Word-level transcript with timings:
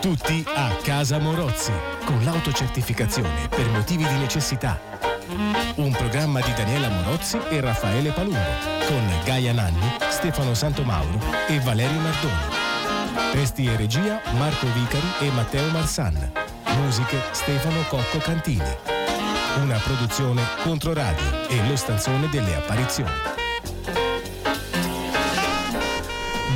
Tutti 0.00 0.44
a 0.54 0.74
Casa 0.82 1.18
Morozzi, 1.18 1.72
con 2.04 2.24
l'autocertificazione 2.24 3.48
per 3.48 3.68
motivi 3.68 4.04
di 4.04 4.14
necessità. 4.14 4.80
Un 5.76 5.92
programma 5.92 6.40
di 6.40 6.52
Daniela 6.52 6.88
Morozzi 6.88 7.38
e 7.48 7.60
Raffaele 7.60 8.10
Palumbo, 8.10 8.38
con 8.86 9.02
Gaia 9.24 9.52
Nanni, 9.52 9.98
Stefano 10.08 10.54
Santomauro 10.54 11.20
e 11.46 11.60
Valerio 11.60 12.00
Nardoni. 12.00 13.32
Testi 13.32 13.66
e 13.66 13.76
regia 13.76 14.20
Marco 14.36 14.66
Vicari 14.72 15.28
e 15.28 15.30
Matteo 15.30 15.70
Marsan. 15.70 16.32
Musiche 16.82 17.20
Stefano 17.30 17.82
Cocco 17.88 18.18
Cantini. 18.18 18.99
Una 19.56 19.78
produzione 19.78 20.42
Controradio 20.62 21.48
e 21.48 21.66
lo 21.68 21.76
stanzone 21.76 22.28
delle 22.28 22.54
apparizioni. 22.54 23.10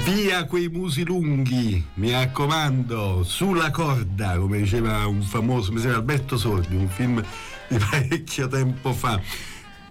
Via 0.04 0.44
quei 0.44 0.68
musi 0.68 1.04
lunghi, 1.04 1.84
mi 1.94 2.12
raccomando, 2.12 3.22
sulla 3.24 3.70
corda, 3.70 4.36
come 4.38 4.58
diceva 4.58 5.06
un 5.06 5.22
famoso, 5.22 5.72
mi 5.72 5.80
sembra 5.80 5.98
Alberto 5.98 6.36
Sordi, 6.36 6.76
un 6.76 6.88
film 6.88 7.22
di 7.68 7.78
parecchio 7.90 8.46
tempo 8.48 8.92
fa. 8.92 9.20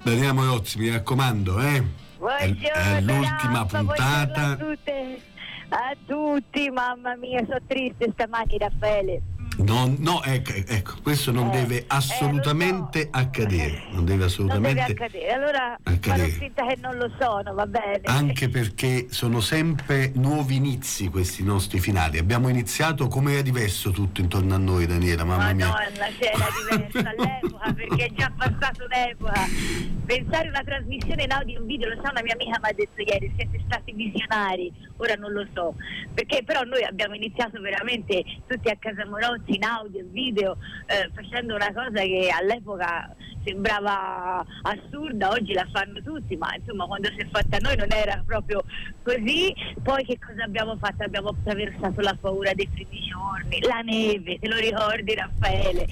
Daniela 0.01 0.33
Morozzi, 0.33 0.79
mi 0.79 0.89
raccomando, 0.89 1.59
eh? 1.59 1.83
È, 2.37 2.55
è 2.55 3.01
l'ultima 3.01 3.65
puntata. 3.65 3.81
buongiorno 3.81 4.53
A, 4.53 4.55
tutte, 4.55 5.21
a 5.69 5.95
tutti, 6.05 6.69
mamma 6.69 7.15
mia, 7.15 7.43
sono 7.45 7.59
triste 7.67 8.09
stamani 8.13 8.57
Raffaele. 8.57 9.21
Non- 9.57 9.97
no, 9.99 10.23
ecco, 10.23 10.51
ecco, 10.51 10.93
questo 11.03 11.31
non 11.31 11.49
Eh, 11.49 11.61
deve 11.61 11.77
eh, 11.81 11.85
assolutamente 11.87 13.09
lo 13.11 13.19
so. 13.19 13.23
accadere. 13.25 13.83
Non 13.91 14.03
deve 14.05 14.17
Non 14.17 14.27
assolutamente 14.27 14.81
deve 14.87 15.03
accadere, 15.05 15.31
allora 15.31 15.77
accadere. 15.83 16.29
finta 16.29 16.65
che 16.65 16.77
non 16.81 16.95
lo 16.97 17.11
sono, 17.19 17.53
va 17.53 17.67
bene. 17.67 18.01
Anche 18.05 18.49
perché 18.49 19.07
sono 19.09 19.39
sempre 19.41 20.11
nuovi 20.15 20.55
inizi 20.55 21.07
questi 21.09 21.43
nostri 21.43 21.79
finali. 21.79 22.17
Abbiamo 22.17 22.49
iniziato 22.49 23.07
come 23.07 23.33
era 23.33 23.41
diverso 23.43 23.91
tutto 23.91 24.21
intorno 24.21 24.55
a 24.55 24.57
noi, 24.57 24.87
Daniela, 24.87 25.23
mamma 25.23 25.53
mia. 25.53 25.67
Madonna, 25.67 26.07
c'era 26.17 26.47
diversa 26.79 27.09
all'epoca 27.15 27.73
perché 27.73 28.05
è 28.05 28.11
già 28.15 28.31
passata 28.35 28.83
un'epoca. 28.83 29.41
Pensare 30.05 30.49
una 30.49 30.63
trasmissione 30.65 31.23
in 31.23 31.31
audio 31.31 31.59
in 31.59 31.65
video, 31.65 31.87
lo 31.89 32.01
sa 32.03 32.09
una 32.11 32.21
mia 32.23 32.33
amica 32.33 32.59
mi 32.61 32.69
ha 32.69 32.73
detto 32.73 33.01
ieri, 33.01 33.31
siete 33.37 33.61
stati 33.65 33.93
visionari, 33.93 34.69
ora 34.97 35.13
non 35.15 35.31
lo 35.31 35.47
so, 35.53 35.75
perché 36.13 36.43
però 36.43 36.63
noi 36.63 36.83
abbiamo 36.83 37.15
iniziato 37.15 37.61
veramente 37.61 38.21
tutti 38.45 38.67
a 38.69 38.75
casa 38.77 39.05
Morozzi 39.43 39.55
in 39.55 39.63
audio 39.63 39.99
e 39.99 40.07
video, 40.09 40.57
eh, 40.87 41.09
facendo 41.13 41.55
una 41.55 41.71
cosa 41.73 42.01
che 42.01 42.29
all'epoca 42.29 43.13
sembrava 43.43 44.43
assurda, 44.61 45.29
oggi 45.29 45.53
la 45.53 45.67
fanno 45.71 46.01
tutti, 46.01 46.35
ma 46.37 46.55
insomma 46.55 46.85
quando 46.85 47.09
si 47.09 47.17
è 47.17 47.27
fatta 47.29 47.57
noi 47.59 47.75
non 47.75 47.91
era 47.91 48.21
proprio 48.25 48.63
così. 49.03 49.53
Poi 49.81 50.03
che 50.05 50.17
cosa 50.17 50.43
abbiamo 50.43 50.77
fatto? 50.77 51.03
Abbiamo 51.03 51.29
attraversato 51.29 52.01
la 52.01 52.15
paura 52.19 52.53
dei 52.53 52.67
primi 52.67 53.01
giorni, 53.01 53.59
la 53.61 53.81
neve, 53.81 54.39
te 54.39 54.47
lo 54.47 54.57
ricordi 54.57 55.13
Raffaele? 55.13 55.85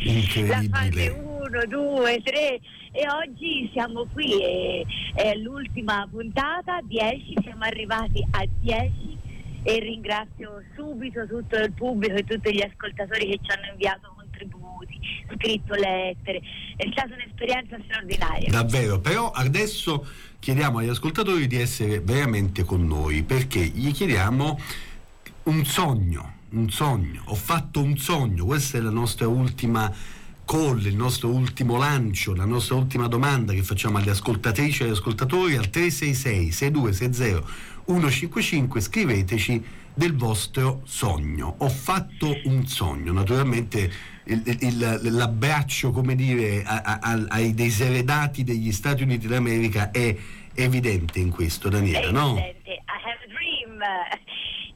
La 0.47 0.63
fase 0.72 1.09
1, 1.09 1.66
2, 1.67 2.22
3 2.23 2.59
e 2.94 3.07
oggi 3.09 3.69
siamo 3.72 4.05
qui 4.11 4.41
e 4.44 4.85
è 5.13 5.35
l'ultima 5.35 6.07
puntata, 6.09 6.79
10, 6.83 7.35
siamo 7.41 7.63
arrivati 7.63 8.25
a 8.31 8.45
10 8.59 9.10
e 9.63 9.79
ringrazio 9.79 10.63
subito 10.75 11.27
tutto 11.27 11.55
il 11.57 11.71
pubblico 11.73 12.15
e 12.15 12.23
tutti 12.23 12.53
gli 12.53 12.63
ascoltatori 12.63 13.27
che 13.27 13.39
ci 13.41 13.51
hanno 13.51 13.71
inviato 13.71 14.13
contributi, 14.15 14.99
scritto 15.35 15.73
lettere, 15.75 16.41
è 16.75 16.87
stata 16.91 17.13
un'esperienza 17.13 17.77
straordinaria. 17.85 18.49
Davvero, 18.49 18.99
però 18.99 19.31
adesso 19.31 20.05
chiediamo 20.39 20.79
agli 20.79 20.89
ascoltatori 20.89 21.45
di 21.45 21.57
essere 21.57 21.99
veramente 21.99 22.63
con 22.63 22.85
noi 22.87 23.23
perché 23.23 23.59
gli 23.59 23.91
chiediamo 23.91 24.59
un 25.44 25.66
sogno, 25.66 26.33
un 26.50 26.69
sogno. 26.69 27.23
Ho 27.25 27.35
fatto 27.35 27.81
un 27.81 27.97
sogno, 27.97 28.45
questa 28.45 28.79
è 28.79 28.81
la 28.81 28.89
nostra 28.89 29.27
ultima 29.27 29.94
call, 30.44 30.83
il 30.85 30.95
nostro 30.95 31.29
ultimo 31.29 31.77
lancio, 31.77 32.35
la 32.35 32.45
nostra 32.45 32.75
ultima 32.75 33.07
domanda 33.07 33.53
che 33.53 33.63
facciamo 33.63 34.00
alle 34.00 34.11
ascoltatrici 34.11 34.81
e 34.81 34.85
agli 34.85 34.91
ascoltatori 34.91 35.55
al 35.55 35.69
366 35.69 36.51
6260 36.51 37.69
155 37.86 38.81
scriveteci 38.81 39.64
del 39.94 40.16
vostro 40.16 40.81
sogno. 40.86 41.56
Ho 41.59 41.69
fatto 41.69 42.34
un 42.46 42.66
sogno, 42.66 43.12
naturalmente 43.12 43.92
il- 44.25 44.44
il- 44.62 45.00
l'abbraccio, 45.16 45.92
come 45.92 46.16
dire, 46.16 46.64
a- 46.64 47.00
a- 47.02 47.25
ai 47.30 47.53
diseredati 47.53 48.44
degli 48.44 48.72
Stati 48.72 49.03
Uniti 49.03 49.28
d'America 49.28 49.92
è 49.92 50.16
evidente 50.56 51.19
in 51.19 51.30
questo, 51.31 51.69
Daniela, 51.69 52.08
È 52.08 52.12
no? 52.12 52.31
evidente, 52.38 52.69
I 52.69 52.81
have 52.88 53.19
a 53.24 53.28
dream. 53.28 53.80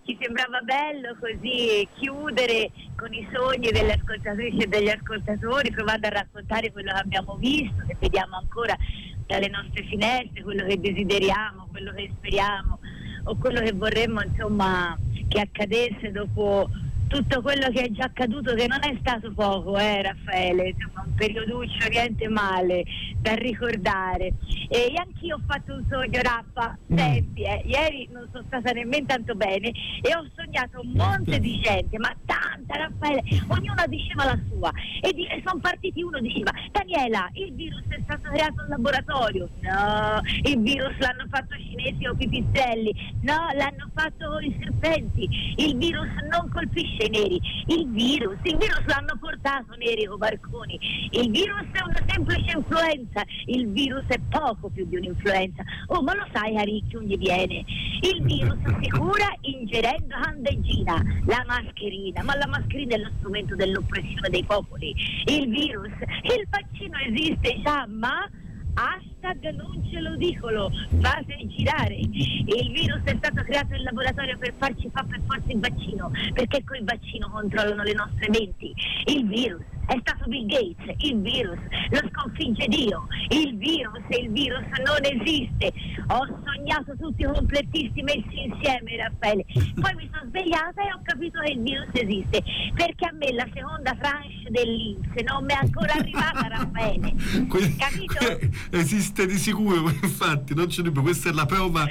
Ci 0.06 0.18
sembrava 0.22 0.60
bello 0.62 1.16
così 1.20 1.88
chiudere 1.98 2.70
con 2.96 3.12
i 3.12 3.28
sogni 3.34 3.72
delle 3.72 3.94
ascoltatrici 3.94 4.58
e 4.58 4.68
degli 4.68 4.90
ascoltatori, 4.90 5.72
provando 5.72 6.06
a 6.08 6.12
raccontare 6.12 6.72
quello 6.72 6.92
che 6.94 7.00
abbiamo 7.00 7.36
visto, 7.38 7.84
che 7.88 7.96
vediamo 8.00 8.38
ancora 8.38 8.78
dalle 9.26 9.48
nostre 9.50 9.84
finestre, 9.86 10.44
quello 10.44 10.64
che 10.66 10.80
desideriamo, 10.80 11.68
quello 11.72 11.92
che 11.94 12.12
speriamo 12.18 12.78
o 13.26 13.36
quello 13.36 13.62
che 13.62 13.74
vorremmo 13.74 14.22
insomma 14.24 14.98
che 15.28 15.40
accadesse 15.40 16.12
dopo 16.12 16.70
tutto 17.08 17.42
quello 17.42 17.70
che 17.70 17.82
è 17.84 17.92
già 17.92 18.06
accaduto, 18.06 18.56
che 18.56 18.66
non 18.68 18.80
è 18.82 18.98
stato 19.00 19.32
poco, 19.32 19.78
eh 19.78 20.02
Raffaele, 20.02 20.70
insomma 20.70 21.04
un 21.06 21.14
perioduccio 21.14 21.88
niente 21.88 22.28
male 22.28 22.84
da 23.22 23.34
ricordare. 23.36 24.34
E 24.70 24.92
anch'io 24.98 25.36
ho 25.36 25.42
fatto 25.46 25.74
un 25.76 25.86
sogno, 25.90 26.20
Raffa, 26.22 26.76
Mm. 26.92 26.98
senti, 26.98 27.44
eh, 27.44 27.62
ieri 27.66 28.10
non 28.12 28.28
sono 28.32 28.44
stata 28.48 28.72
nemmeno 28.72 29.06
tanto 29.06 29.36
bene 29.36 29.70
e 30.02 30.16
ho 30.16 30.26
sognato 30.36 30.82
un 30.82 30.92
monte 30.96 31.40
di 31.40 31.60
gente, 31.62 31.98
ma 32.00 32.14
tanta 32.26 32.55
Raffaele, 32.74 33.24
ognuna 33.48 33.86
diceva 33.88 34.26
la 34.26 34.40
sua. 34.50 34.72
E, 35.02 35.14
di- 35.14 35.28
sono 35.46 35.60
partiti, 35.60 36.02
uno 36.02 36.20
diceva 36.20 36.52
Daniela, 36.72 37.30
il 37.34 37.54
virus 37.54 37.84
è 37.90 38.00
stato 38.04 38.30
creato 38.30 38.64
in 38.64 38.70
laboratorio, 38.70 39.50
no, 39.62 40.22
il 40.44 40.60
virus 40.62 40.98
l'hanno 40.98 41.26
fatto 41.30 41.56
cinesi 41.56 42.06
o 42.08 42.16
pipistrelli, 42.16 42.94
no, 43.22 43.48
l'hanno 43.54 43.90
fatto 43.94 44.40
i 44.40 44.56
serpenti, 44.60 45.28
il 45.58 45.78
virus 45.78 46.10
non 46.32 46.50
colpisce 46.52 47.06
i 47.06 47.10
neri, 47.10 47.42
il 47.68 47.90
virus, 47.92 48.38
il 48.44 48.58
virus 48.58 48.84
l'hanno 48.86 49.18
portato 49.20 49.76
neri 49.78 50.08
o 50.08 50.18
barconi, 50.18 50.80
il 51.12 51.30
virus 51.30 51.66
è 51.72 51.84
una 51.84 52.04
semplice 52.08 52.58
influenza, 52.58 53.24
il 53.46 53.72
virus 53.72 54.06
è 54.08 54.20
poco 54.30 54.70
più 54.70 54.86
di 54.86 54.98
un'influenza, 54.98 55.64
oh 55.88 56.02
ma 56.02 56.16
lo 56.16 56.26
sai 56.34 56.58
a 56.58 56.62
ricchio 56.62 57.02
gli 57.02 57.18
viene, 57.18 57.64
il 58.02 58.24
virus 58.24 58.58
si 58.82 58.90
cura 58.90 59.32
ingerendo 59.42 60.16
candeggina, 60.20 61.02
la 61.26 61.44
mascherina, 61.48 62.24
ma 62.24 62.36
la 62.36 62.48
mascherina 62.48 62.55
è 62.94 62.98
lo 62.98 63.12
strumento 63.20 63.56
dell'oppressione 63.56 64.30
dei 64.30 64.44
popoli, 64.44 64.96
il 65.26 65.50
virus, 65.50 65.92
il 66.24 66.48
vaccino 66.50 66.98
esiste 67.00 67.62
già, 67.62 67.86
ma 67.88 68.30
hashtag 68.76 69.56
non 69.56 69.84
ce 69.90 70.00
lo 70.00 70.16
dicono, 70.16 70.70
fate 71.02 71.38
girare. 71.48 71.96
Il 71.96 72.72
virus 72.72 73.02
è 73.04 73.16
stato 73.18 73.44
creato 73.44 73.74
in 73.74 73.84
laboratorio 73.84 74.38
per 74.38 74.54
farci 74.58 74.90
fare 74.92 75.08
per 75.08 75.22
forza 75.26 75.52
il 75.52 75.60
vaccino, 75.60 76.12
perché 76.34 76.64
con 76.64 76.78
il 76.78 76.84
vaccino 76.84 77.30
controllano 77.30 77.84
le 77.84 77.94
nostre 77.94 78.30
menti. 78.30 78.74
Il 79.06 79.28
virus 79.28 79.64
è 79.88 79.98
stato 80.02 80.26
Bill 80.28 80.46
Gates, 80.48 80.96
il 81.00 81.22
virus 81.22 81.60
lo 81.90 82.10
sconfigge 82.12 82.68
Dio, 82.68 83.08
il 83.30 83.56
virus 83.58 84.02
e 84.10 84.18
il 84.22 84.32
virus 84.32 84.64
non 84.84 85.00
esiste. 85.02 85.72
Ho 86.08 86.26
sognato 86.44 86.96
tutti 86.98 87.22
i 87.22 87.26
complettisti 87.26 88.02
messi 88.02 88.44
insieme, 88.46 88.98
Raffaele. 88.98 89.46
Poi 89.80 89.96
mi 89.96 90.10
sono 90.12 90.30
svegliata 90.30 90.82
e 90.82 90.94
ho 90.94 91.00
capito 91.04 91.40
che 91.42 91.52
il 91.52 91.62
virus 91.62 91.88
esiste, 91.94 92.44
perché 92.74 93.06
a 93.06 93.14
me 93.14 93.32
la 93.34 93.48
seconda 93.54 93.96
tranche 94.00 94.50
dell'Inps 94.50 95.22
non 95.24 95.46
mi 95.46 95.54
è 95.54 95.58
ancora 95.62 95.94
arrivata, 95.94 96.48
Raffaele. 96.50 97.14
Que- 97.48 97.76
Capito? 97.76 98.16
que- 98.18 98.50
esiste 98.72 99.26
di 99.26 99.38
sicuro, 99.38 99.90
infatti, 100.02 100.54
non 100.54 100.68
c'è 100.68 100.82
dubbio, 100.82 101.02
questa 101.02 101.30
è 101.30 101.34
la 101.34 101.46
prova, 101.46 101.88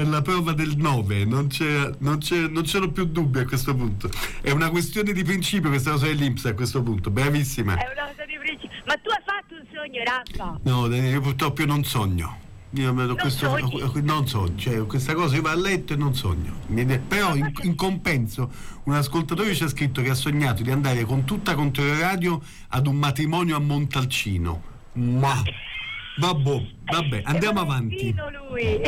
è 0.00 0.04
la 0.04 0.22
prova 0.22 0.52
del 0.52 0.76
9, 0.76 1.24
non, 1.24 1.48
c'è, 1.48 1.90
non, 1.98 2.18
c'è, 2.18 2.48
non 2.48 2.62
c'erano 2.64 2.92
più 2.92 3.04
dubbi 3.06 3.38
a 3.38 3.44
questo 3.44 3.74
punto. 3.74 4.10
È 4.40 4.50
una 4.50 4.70
questione 4.70 5.12
di 5.12 5.24
principio 5.24 5.70
questa 5.70 5.92
cosa 5.92 6.06
dell'Inps 6.06 6.44
a 6.46 6.54
questo 6.54 6.82
punto, 6.82 7.10
bravissima. 7.10 7.76
È 7.76 7.92
una 7.92 8.06
cosa 8.08 8.24
di 8.26 8.36
principio. 8.38 8.76
Ma 8.86 8.94
tu 8.94 9.08
hai 9.08 9.22
fatto 9.24 9.54
un 9.54 9.66
sogno, 9.72 10.02
Raffa? 10.04 10.60
No, 10.64 10.94
io 10.94 11.20
purtroppo 11.20 11.60
io 11.62 11.66
non 11.66 11.84
sogno. 11.84 12.44
Io 12.70 12.92
me- 12.92 13.06
questo- 13.14 13.48
sogni? 13.48 14.02
non 14.02 14.26
sogno, 14.26 14.56
cioè 14.56 14.86
questa 14.86 15.14
cosa 15.14 15.36
io 15.36 15.42
vado 15.42 15.58
a 15.58 15.62
letto 15.62 15.94
e 15.94 15.96
non 15.96 16.14
sogno. 16.14 16.54
Però 17.08 17.34
in, 17.34 17.50
in 17.62 17.74
compenso 17.74 18.50
un 18.84 18.94
ascoltatore 18.94 19.54
ci 19.54 19.62
ha 19.62 19.68
scritto 19.68 20.02
che 20.02 20.10
ha 20.10 20.14
sognato 20.14 20.62
di 20.62 20.70
andare 20.70 21.04
con 21.04 21.24
tutta 21.24 21.54
contro 21.54 21.98
radio 21.98 22.40
ad 22.68 22.86
un 22.86 22.96
matrimonio 22.96 23.56
a 23.56 23.60
Montalcino. 23.60 24.74
Ma 24.92 25.42
Vabbè, 26.18 26.62
vabbè, 26.84 27.20
andiamo 27.24 27.60
avanti. 27.60 27.96
Vino 27.96 28.30
lui. 28.30 28.80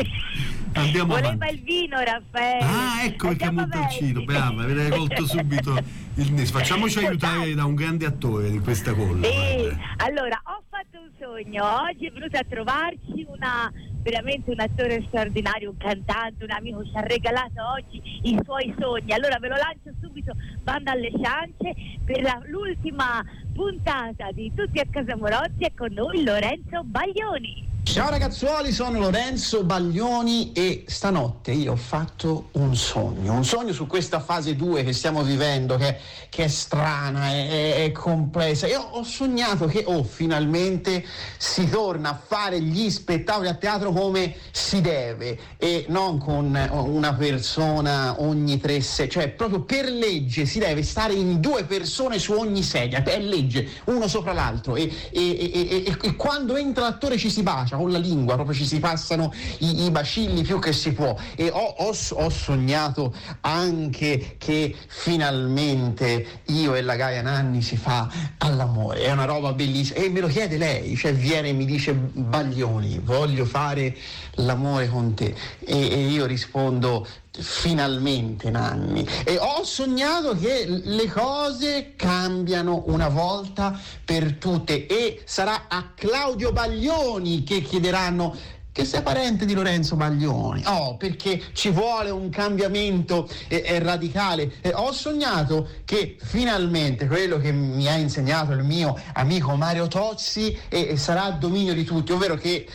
Andiamo 0.74 1.14
Voleva 1.14 1.28
avanti. 1.32 1.54
il 1.54 1.62
vino, 1.62 1.98
Raffaele. 1.98 2.64
Ah, 2.64 3.04
ecco 3.04 3.28
perché 3.28 3.50
montalcino, 3.50 4.20
avanti. 4.20 4.24
brava, 4.24 4.62
avete 4.62 4.88
colto 4.96 5.26
subito 5.26 5.76
il 6.14 6.32
nesso. 6.32 6.52
Facciamoci 6.52 6.98
aiutare 7.04 7.54
da 7.54 7.64
un 7.64 7.74
grande 7.74 8.06
attore 8.06 8.50
di 8.50 8.58
questa 8.60 8.94
colla. 8.94 9.26
Sì, 9.26 9.76
allora 9.96 10.40
ho 10.44 10.62
fatto 10.70 10.98
un 11.00 11.10
sogno, 11.18 11.64
oggi 11.82 12.06
è 12.06 12.10
venuta 12.12 12.38
a 12.38 12.44
trovarci 12.48 13.26
una 13.28 13.72
veramente 14.08 14.50
un 14.50 14.60
attore 14.60 15.04
straordinario, 15.06 15.70
un 15.70 15.76
cantante, 15.76 16.44
un 16.44 16.50
amico 16.50 16.82
ci 16.84 16.92
ha 16.94 17.00
regalato 17.00 17.60
oggi 17.76 18.00
i 18.22 18.38
suoi 18.42 18.74
sogni. 18.78 19.12
Allora 19.12 19.36
ve 19.38 19.48
lo 19.48 19.56
lancio 19.56 19.92
subito, 20.00 20.32
banda 20.62 20.92
alle 20.92 21.10
ciance 21.22 21.74
per 22.04 22.22
la- 22.22 22.40
l'ultima 22.46 23.22
puntata 23.52 24.30
di 24.32 24.50
Tutti 24.54 24.78
a 24.78 24.86
Casa 24.90 25.16
Morozzi 25.16 25.64
è 25.64 25.72
con 25.74 25.92
noi 25.92 26.24
Lorenzo 26.24 26.82
Baglioni. 26.84 27.76
Ciao 27.90 28.10
ragazzuoli, 28.10 28.70
sono 28.70 28.98
Lorenzo 29.00 29.64
Baglioni 29.64 30.52
e 30.52 30.84
stanotte 30.86 31.52
io 31.52 31.72
ho 31.72 31.76
fatto 31.76 32.50
un 32.52 32.76
sogno, 32.76 33.32
un 33.32 33.46
sogno 33.46 33.72
su 33.72 33.86
questa 33.86 34.20
fase 34.20 34.54
2 34.54 34.84
che 34.84 34.92
stiamo 34.92 35.22
vivendo, 35.22 35.76
che, 35.76 35.96
che 36.28 36.44
è 36.44 36.48
strana, 36.48 37.30
è, 37.30 37.84
è- 37.86 37.92
complessa. 37.92 38.66
Io 38.66 38.78
ho 38.80 39.02
sognato 39.02 39.66
che, 39.66 39.84
oh, 39.86 40.04
finalmente 40.04 41.02
si 41.38 41.68
torna 41.68 42.10
a 42.10 42.20
fare 42.24 42.60
gli 42.60 42.90
spettacoli 42.90 43.48
a 43.48 43.54
teatro 43.54 43.90
come 43.90 44.34
si 44.52 44.82
deve 44.82 45.38
e 45.56 45.86
non 45.88 46.18
con 46.18 46.54
una 46.70 47.14
persona 47.14 48.16
ogni 48.20 48.60
tre 48.60 48.82
se, 48.82 49.08
cioè 49.08 49.30
proprio 49.30 49.62
per 49.62 49.90
legge 49.90 50.44
si 50.44 50.58
deve 50.58 50.82
stare 50.82 51.14
in 51.14 51.40
due 51.40 51.64
persone 51.64 52.18
su 52.18 52.32
ogni 52.34 52.62
sedia, 52.62 53.02
è 53.02 53.18
legge, 53.18 53.66
uno 53.86 54.06
sopra 54.08 54.34
l'altro 54.34 54.76
e- 54.76 54.92
e- 55.10 55.84
e- 55.86 55.96
e 56.00 56.16
quando 56.16 56.54
entra 56.54 56.84
l'attore 56.84 57.16
ci 57.16 57.30
si 57.30 57.42
bacia 57.42 57.76
con 57.78 57.90
la 57.92 57.98
lingua, 57.98 58.34
proprio 58.34 58.54
ci 58.54 58.66
si 58.66 58.80
passano 58.80 59.32
i, 59.58 59.84
i 59.84 59.90
bacilli 59.90 60.42
più 60.42 60.58
che 60.58 60.72
si 60.72 60.92
può. 60.92 61.16
E 61.36 61.48
ho, 61.50 61.74
ho 61.78 61.92
ho 62.10 62.28
sognato 62.30 63.14
anche 63.40 64.36
che 64.38 64.74
finalmente 64.86 66.42
io 66.46 66.74
e 66.74 66.82
la 66.82 66.96
Gaia 66.96 67.22
Nanni 67.22 67.62
si 67.62 67.76
fa 67.76 68.10
all'amore, 68.38 69.02
è 69.02 69.10
una 69.10 69.24
roba 69.24 69.52
bellissima. 69.52 70.00
E 70.00 70.08
me 70.08 70.20
lo 70.20 70.28
chiede 70.28 70.56
lei, 70.56 70.96
cioè 70.96 71.14
viene 71.14 71.48
e 71.48 71.52
mi 71.52 71.64
dice 71.64 71.94
Baglioni, 71.94 73.00
voglio 73.02 73.44
fare 73.44 73.96
l'amore 74.34 74.88
con 74.88 75.14
te. 75.14 75.34
E, 75.60 75.90
e 75.90 76.06
io 76.08 76.26
rispondo 76.26 77.06
finalmente 77.40 78.50
Nanni 78.50 79.06
e 79.24 79.38
ho 79.38 79.64
sognato 79.64 80.36
che 80.36 80.66
le 80.66 81.06
cose 81.06 81.94
cambiano 81.96 82.84
una 82.86 83.08
volta 83.08 83.78
per 84.04 84.34
tutte 84.34 84.86
e 84.86 85.22
sarà 85.24 85.64
a 85.68 85.92
Claudio 85.94 86.52
Baglioni 86.52 87.44
che 87.44 87.60
chiederanno 87.60 88.56
che 88.78 88.84
sei 88.84 89.02
parente 89.02 89.44
di 89.44 89.54
Lorenzo 89.54 89.96
Baglioni. 89.96 90.62
Oh, 90.66 90.96
perché 90.96 91.42
ci 91.52 91.70
vuole 91.70 92.10
un 92.10 92.30
cambiamento 92.30 93.28
eh, 93.48 93.64
eh, 93.66 93.80
radicale. 93.80 94.52
Eh, 94.60 94.72
ho 94.72 94.92
sognato 94.92 95.68
che 95.84 96.16
finalmente 96.20 97.08
quello 97.08 97.38
che 97.38 97.50
mi 97.50 97.88
ha 97.88 97.96
insegnato 97.96 98.52
il 98.52 98.62
mio 98.62 98.96
amico 99.14 99.56
Mario 99.56 99.88
Tozzi 99.88 100.56
eh, 100.68 100.90
eh, 100.90 100.96
sarà 100.96 101.30
dominio 101.30 101.74
di 101.74 101.82
tutti, 101.82 102.12
ovvero 102.12 102.36
che 102.36 102.68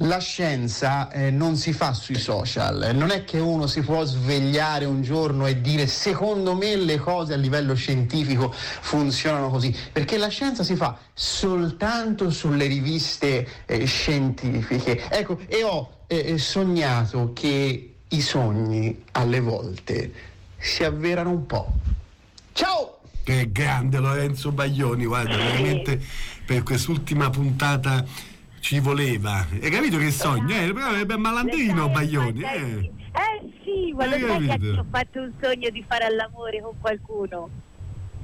la 0.00 0.18
scienza 0.18 1.10
eh, 1.10 1.30
non 1.30 1.56
si 1.56 1.72
fa 1.72 1.94
sui 1.94 2.18
social, 2.18 2.90
non 2.94 3.10
è 3.10 3.24
che 3.24 3.38
uno 3.38 3.66
si 3.66 3.80
può 3.80 4.04
svegliare 4.04 4.84
un 4.84 5.00
giorno 5.00 5.46
e 5.46 5.60
dire 5.62 5.86
secondo 5.86 6.54
me 6.54 6.76
le 6.76 6.98
cose 6.98 7.32
a 7.32 7.36
livello 7.36 7.74
scientifico 7.74 8.52
funzionano 8.52 9.48
così, 9.48 9.74
perché 9.92 10.18
la 10.18 10.28
scienza 10.28 10.62
si 10.64 10.76
fa 10.76 10.98
soltanto 11.14 12.30
sulle 12.30 12.66
riviste 12.66 13.48
eh, 13.64 13.86
scientifiche. 13.86 15.08
Ecco, 15.08 15.38
e 15.46 15.62
ho 15.62 16.02
eh, 16.06 16.36
sognato 16.36 17.32
che 17.32 17.94
i 18.08 18.20
sogni 18.20 19.02
alle 19.12 19.40
volte 19.40 20.12
si 20.58 20.84
avverano 20.84 21.30
un 21.30 21.46
po'. 21.46 21.72
Ciao! 22.52 22.98
Che 23.24 23.50
grande 23.50 23.98
Lorenzo 23.98 24.52
Baglioni, 24.52 25.04
guarda, 25.04 25.36
veramente 25.36 26.00
per 26.44 26.62
quest'ultima 26.62 27.28
puntata 27.28 28.04
ci 28.66 28.80
voleva. 28.80 29.46
Hai 29.62 29.70
capito 29.70 29.96
che 29.96 30.10
sogno? 30.10 30.52
Eh, 30.52 30.72
però 30.72 30.90
è 30.90 31.16
malandrino 31.16 31.88
Baglioni, 31.88 32.40
eh. 32.40 32.90
Eh 33.12 33.52
sì, 33.62 33.92
ma 33.92 34.06
lo 34.06 34.18
sai 34.18 34.58
che 34.58 34.68
ho 34.70 34.86
fatto 34.90 35.20
un 35.20 35.32
sogno 35.40 35.70
di 35.70 35.84
fare 35.86 36.04
all'amore 36.06 36.60
con 36.60 36.72
qualcuno. 36.80 37.48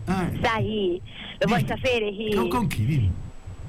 Eh. 0.09 0.39
Sai, 0.43 1.01
lo 1.39 1.47
vuoi 1.47 1.63
Dimmi. 1.63 1.69
sapere 1.69 2.11
chi? 2.11 2.35
Con, 2.35 2.49
con 2.49 2.67
chi? 2.67 3.11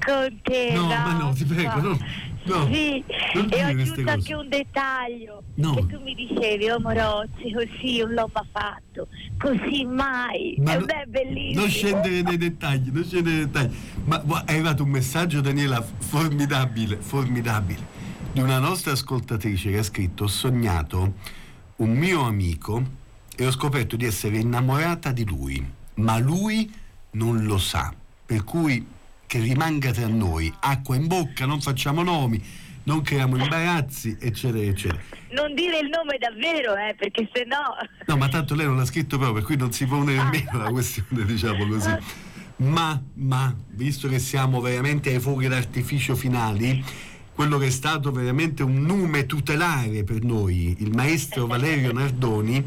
Con 0.04 0.40
te. 0.42 0.72
No, 0.74 0.86
ma 0.88 1.12
no, 1.16 1.32
ti 1.32 1.44
prego, 1.44 1.80
no, 1.80 1.98
no. 2.44 2.66
Sì, 2.72 3.04
e 3.50 3.64
ho 3.64 3.66
aggiunto 3.66 4.10
anche 4.10 4.34
un 4.34 4.48
dettaglio. 4.48 5.42
No. 5.56 5.74
Che 5.74 5.86
tu 5.86 6.00
mi 6.00 6.14
dicevi, 6.14 6.70
oh 6.70 6.80
Morozzi, 6.80 7.52
così 7.52 7.98
non 7.98 8.14
l'ho 8.14 8.30
mai 8.32 8.48
fatto. 8.52 9.08
Così 9.38 9.84
mai. 9.84 10.56
Ma 10.58 10.74
e 10.74 10.78
no- 10.78 10.86
è 10.86 11.04
bellissimo. 11.06 11.60
Non 11.60 11.70
scendere 11.70 12.22
nei 12.22 12.36
dettagli, 12.36 12.90
non 12.90 13.04
scendere 13.04 13.36
nei 13.36 13.44
dettagli. 13.46 13.74
Ma 14.04 14.44
è 14.44 14.52
arrivato 14.52 14.82
un 14.82 14.90
messaggio, 14.90 15.40
Daniela, 15.40 15.82
formidabile, 15.82 16.96
formidabile, 16.96 17.80
di 18.32 18.40
una 18.40 18.58
nostra 18.58 18.92
ascoltatrice 18.92 19.70
che 19.70 19.78
ha 19.78 19.82
scritto: 19.82 20.24
Ho 20.24 20.28
sognato 20.28 21.14
un 21.76 21.90
mio 21.90 22.22
amico 22.22 22.82
e 23.36 23.46
ho 23.46 23.50
scoperto 23.50 23.96
di 23.96 24.04
essere 24.04 24.38
innamorata 24.38 25.10
di 25.10 25.24
lui, 25.24 25.64
ma 25.94 26.18
lui 26.18 26.72
non 27.12 27.44
lo 27.44 27.58
sa. 27.58 27.92
Per 28.26 28.44
cui 28.44 28.86
che 29.26 29.38
rimanga 29.38 29.90
tra 29.90 30.06
noi, 30.06 30.52
acqua 30.60 30.96
in 30.96 31.06
bocca, 31.06 31.46
non 31.46 31.60
facciamo 31.60 32.02
nomi, 32.02 32.42
non 32.84 33.02
creiamo 33.02 33.36
imbarazzi, 33.36 34.16
eccetera, 34.20 34.64
eccetera. 34.64 35.00
Non 35.30 35.54
dire 35.54 35.78
il 35.78 35.88
nome 35.88 36.18
davvero, 36.18 36.74
eh, 36.76 36.94
perché 36.96 37.28
se 37.32 37.44
no... 37.44 37.74
No, 38.06 38.16
ma 38.16 38.28
tanto 38.28 38.54
lei 38.54 38.66
non 38.66 38.76
l'ha 38.76 38.84
scritto 38.84 39.16
proprio, 39.16 39.34
per 39.34 39.44
cui 39.44 39.56
non 39.56 39.72
si 39.72 39.86
pone 39.86 40.14
nemmeno 40.14 40.58
la 40.58 40.70
questione, 40.70 41.24
diciamo 41.26 41.66
così. 41.66 41.96
Ma, 42.56 43.00
ma, 43.14 43.54
visto 43.70 44.08
che 44.08 44.18
siamo 44.18 44.60
veramente 44.60 45.10
ai 45.10 45.18
fuochi 45.18 45.48
d'artificio 45.48 46.14
finali, 46.14 46.84
quello 47.34 47.58
che 47.58 47.66
è 47.66 47.70
stato 47.70 48.12
veramente 48.12 48.62
un 48.62 48.82
nume 48.82 49.26
tutelare 49.26 50.04
per 50.04 50.22
noi, 50.22 50.76
il 50.78 50.92
maestro 50.94 51.46
Valerio 51.46 51.92
Nardoni, 51.92 52.64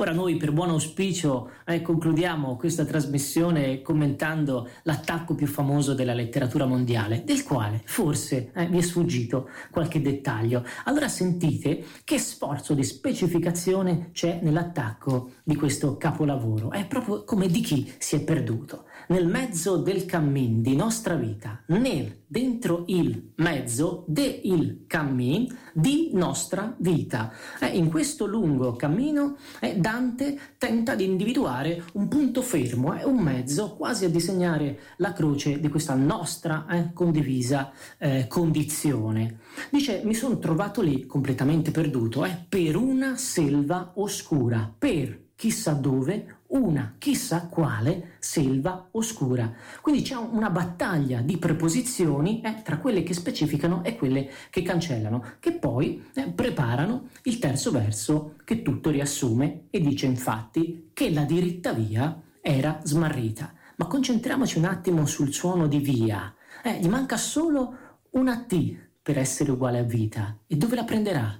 Ora 0.00 0.12
noi 0.12 0.36
per 0.36 0.52
buon 0.52 0.68
auspicio 0.68 1.50
eh, 1.66 1.82
concludiamo 1.82 2.56
questa 2.56 2.84
trasmissione 2.84 3.82
commentando 3.82 4.68
l'attacco 4.84 5.34
più 5.34 5.48
famoso 5.48 5.92
della 5.92 6.14
letteratura 6.14 6.66
mondiale, 6.66 7.24
del 7.24 7.42
quale 7.42 7.82
forse 7.84 8.52
eh, 8.54 8.66
vi 8.66 8.78
è 8.78 8.80
sfuggito 8.80 9.48
qualche 9.72 10.00
dettaglio. 10.00 10.64
Allora 10.84 11.08
sentite 11.08 11.84
che 12.04 12.16
sforzo 12.20 12.74
di 12.74 12.84
specificazione 12.84 14.10
c'è 14.12 14.38
nell'attacco 14.40 15.32
di 15.42 15.56
questo 15.56 15.96
capolavoro. 15.96 16.70
È 16.70 16.86
proprio 16.86 17.24
come 17.24 17.48
di 17.48 17.60
chi 17.60 17.92
si 17.98 18.14
è 18.14 18.20
perduto. 18.20 18.84
Nel 19.10 19.26
mezzo 19.26 19.78
del 19.78 20.04
cammin 20.04 20.60
di 20.60 20.76
nostra 20.76 21.14
vita, 21.14 21.62
nel, 21.68 22.24
dentro 22.26 22.84
il 22.88 23.32
mezzo 23.36 24.04
de 24.06 24.40
il 24.44 24.84
cammin 24.86 25.48
di 25.72 26.10
nostra 26.12 26.74
vita. 26.76 27.32
Eh, 27.58 27.68
in 27.68 27.88
questo 27.88 28.26
lungo 28.26 28.76
cammino 28.76 29.38
eh, 29.60 29.76
Dante 29.76 30.38
tenta 30.58 30.94
di 30.94 31.04
individuare 31.04 31.84
un 31.94 32.06
punto 32.08 32.42
fermo 32.42 32.98
eh, 32.98 33.04
un 33.04 33.16
mezzo 33.16 33.76
quasi 33.76 34.04
a 34.04 34.10
disegnare 34.10 34.78
la 34.98 35.14
croce 35.14 35.58
di 35.58 35.70
questa 35.70 35.94
nostra 35.94 36.66
eh, 36.68 36.92
condivisa 36.92 37.72
eh, 37.96 38.26
condizione. 38.28 39.38
Dice 39.70 40.02
mi 40.04 40.12
sono 40.12 40.38
trovato 40.38 40.82
lì 40.82 41.06
completamente 41.06 41.70
perduto 41.70 42.26
eh, 42.26 42.44
per 42.46 42.76
una 42.76 43.16
selva 43.16 43.92
oscura, 43.94 44.70
per 44.78 45.28
chissà 45.34 45.72
dove, 45.72 46.37
una 46.48 46.94
chissà 46.98 47.46
quale 47.48 48.12
selva 48.18 48.88
oscura. 48.92 49.52
Quindi 49.80 50.02
c'è 50.02 50.14
una 50.14 50.50
battaglia 50.50 51.20
di 51.20 51.36
preposizioni 51.36 52.40
eh, 52.40 52.62
tra 52.62 52.78
quelle 52.78 53.02
che 53.02 53.14
specificano 53.14 53.84
e 53.84 53.96
quelle 53.96 54.30
che 54.50 54.62
cancellano, 54.62 55.34
che 55.40 55.52
poi 55.52 56.04
eh, 56.14 56.30
preparano 56.30 57.08
il 57.24 57.38
terzo 57.38 57.70
verso 57.70 58.36
che 58.44 58.62
tutto 58.62 58.90
riassume 58.90 59.66
e 59.70 59.80
dice 59.80 60.06
infatti 60.06 60.90
che 60.92 61.10
la 61.10 61.24
diritta 61.24 61.72
via 61.72 62.20
era 62.40 62.80
smarrita. 62.82 63.52
Ma 63.76 63.86
concentriamoci 63.86 64.58
un 64.58 64.64
attimo 64.64 65.06
sul 65.06 65.32
suono 65.32 65.66
di 65.66 65.78
via. 65.78 66.34
Eh, 66.62 66.80
gli 66.80 66.88
manca 66.88 67.16
solo 67.16 67.76
una 68.10 68.44
T 68.44 68.76
per 69.02 69.18
essere 69.18 69.52
uguale 69.52 69.78
a 69.78 69.84
vita. 69.84 70.38
E 70.46 70.56
dove 70.56 70.74
la 70.74 70.84
prenderà? 70.84 71.38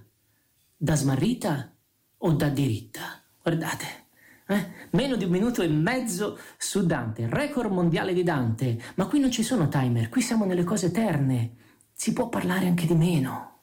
Da 0.76 0.94
smarrita 0.94 1.74
o 2.18 2.32
da 2.32 2.48
diritta? 2.48 3.22
Guardate, 3.42 4.06
eh? 4.48 4.66
meno 4.90 5.16
di 5.16 5.24
un 5.24 5.30
minuto 5.30 5.62
e 5.62 5.68
mezzo 5.68 6.38
su 6.56 6.84
Dante, 6.86 7.26
record 7.28 7.70
mondiale 7.70 8.14
di 8.14 8.22
Dante, 8.22 8.80
ma 8.94 9.06
qui 9.06 9.20
non 9.20 9.30
ci 9.30 9.42
sono 9.42 9.68
timer, 9.68 10.08
qui 10.08 10.22
siamo 10.22 10.44
nelle 10.44 10.64
cose 10.64 10.86
eterne, 10.86 11.52
si 11.92 12.12
può 12.12 12.28
parlare 12.28 12.66
anche 12.66 12.86
di 12.86 12.94
meno. 12.94 13.57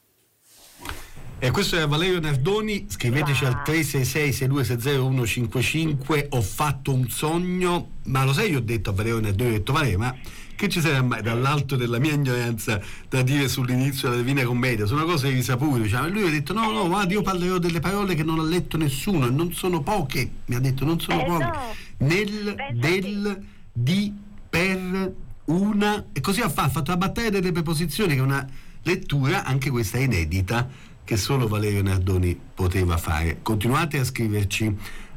E 1.37 1.51
questo 1.51 1.77
è 1.77 1.85
Valerio 1.85 2.19
Nardoni, 2.19 2.85
scriveteci 2.87 3.43
al 3.45 3.61
366 3.61 4.33
6260 4.33 5.25
155 5.25 6.27
ho 6.29 6.41
fatto 6.41 6.93
un 6.93 7.09
sogno, 7.09 7.89
ma 8.05 8.23
lo 8.23 8.31
sai 8.33 8.51
io 8.51 8.59
ho 8.59 8.61
detto 8.61 8.89
a 8.89 8.93
Valerio 8.93 9.19
Nardoni, 9.19 9.49
ho 9.49 9.53
detto 9.53 9.73
Valerio 9.73 9.97
ma 9.97 10.15
che 10.55 10.69
ci 10.69 10.79
sarà 10.79 11.01
mai 11.01 11.21
dall'alto 11.21 11.75
della 11.75 11.99
mia 11.99 12.13
ignoranza 12.13 12.79
da 13.09 13.21
dire 13.21 13.49
sull'inizio 13.49 14.09
della 14.09 14.21
Divina 14.21 14.43
Commedia? 14.45 14.85
Sono 14.85 15.03
cose 15.03 15.29
risapute. 15.29 15.81
Diciamo. 15.81 16.07
E 16.07 16.09
lui 16.09 16.27
ha 16.27 16.31
detto: 16.31 16.53
No, 16.53 16.71
no, 16.71 16.87
guarda, 16.87 17.13
io 17.13 17.21
parlerò 17.21 17.57
delle 17.57 17.81
parole 17.81 18.15
che 18.15 18.23
non 18.23 18.39
ha 18.39 18.43
letto 18.43 18.77
nessuno, 18.77 19.27
e 19.27 19.29
non 19.29 19.53
sono 19.53 19.81
poche. 19.81 20.29
Mi 20.45 20.55
ha 20.55 20.59
detto: 20.59 20.85
Non 20.85 20.99
sono 20.99 21.21
eh, 21.21 21.25
poche. 21.25 21.43
No. 21.43 22.07
Nel, 22.07 22.55
del, 22.73 23.45
di, 23.73 24.13
per, 24.49 25.13
una. 25.45 26.05
E 26.13 26.21
così 26.21 26.39
ha 26.39 26.49
fatto, 26.49 26.67
ha 26.67 26.69
fatto 26.69 26.91
la 26.91 26.97
battaglia 26.97 27.29
delle 27.29 27.51
preposizioni, 27.51 28.13
che 28.13 28.19
è 28.19 28.23
una 28.23 28.47
lettura, 28.83 29.43
anche 29.43 29.69
questa 29.69 29.97
inedita, 29.97 30.69
che 31.05 31.15
solo 31.15 31.47
Valerio 31.47 31.83
Nardoni 31.83 32.37
poteva 32.53 32.97
fare. 32.97 33.37
Continuate 33.41 33.99
a 33.99 34.03
scriverci 34.03 34.65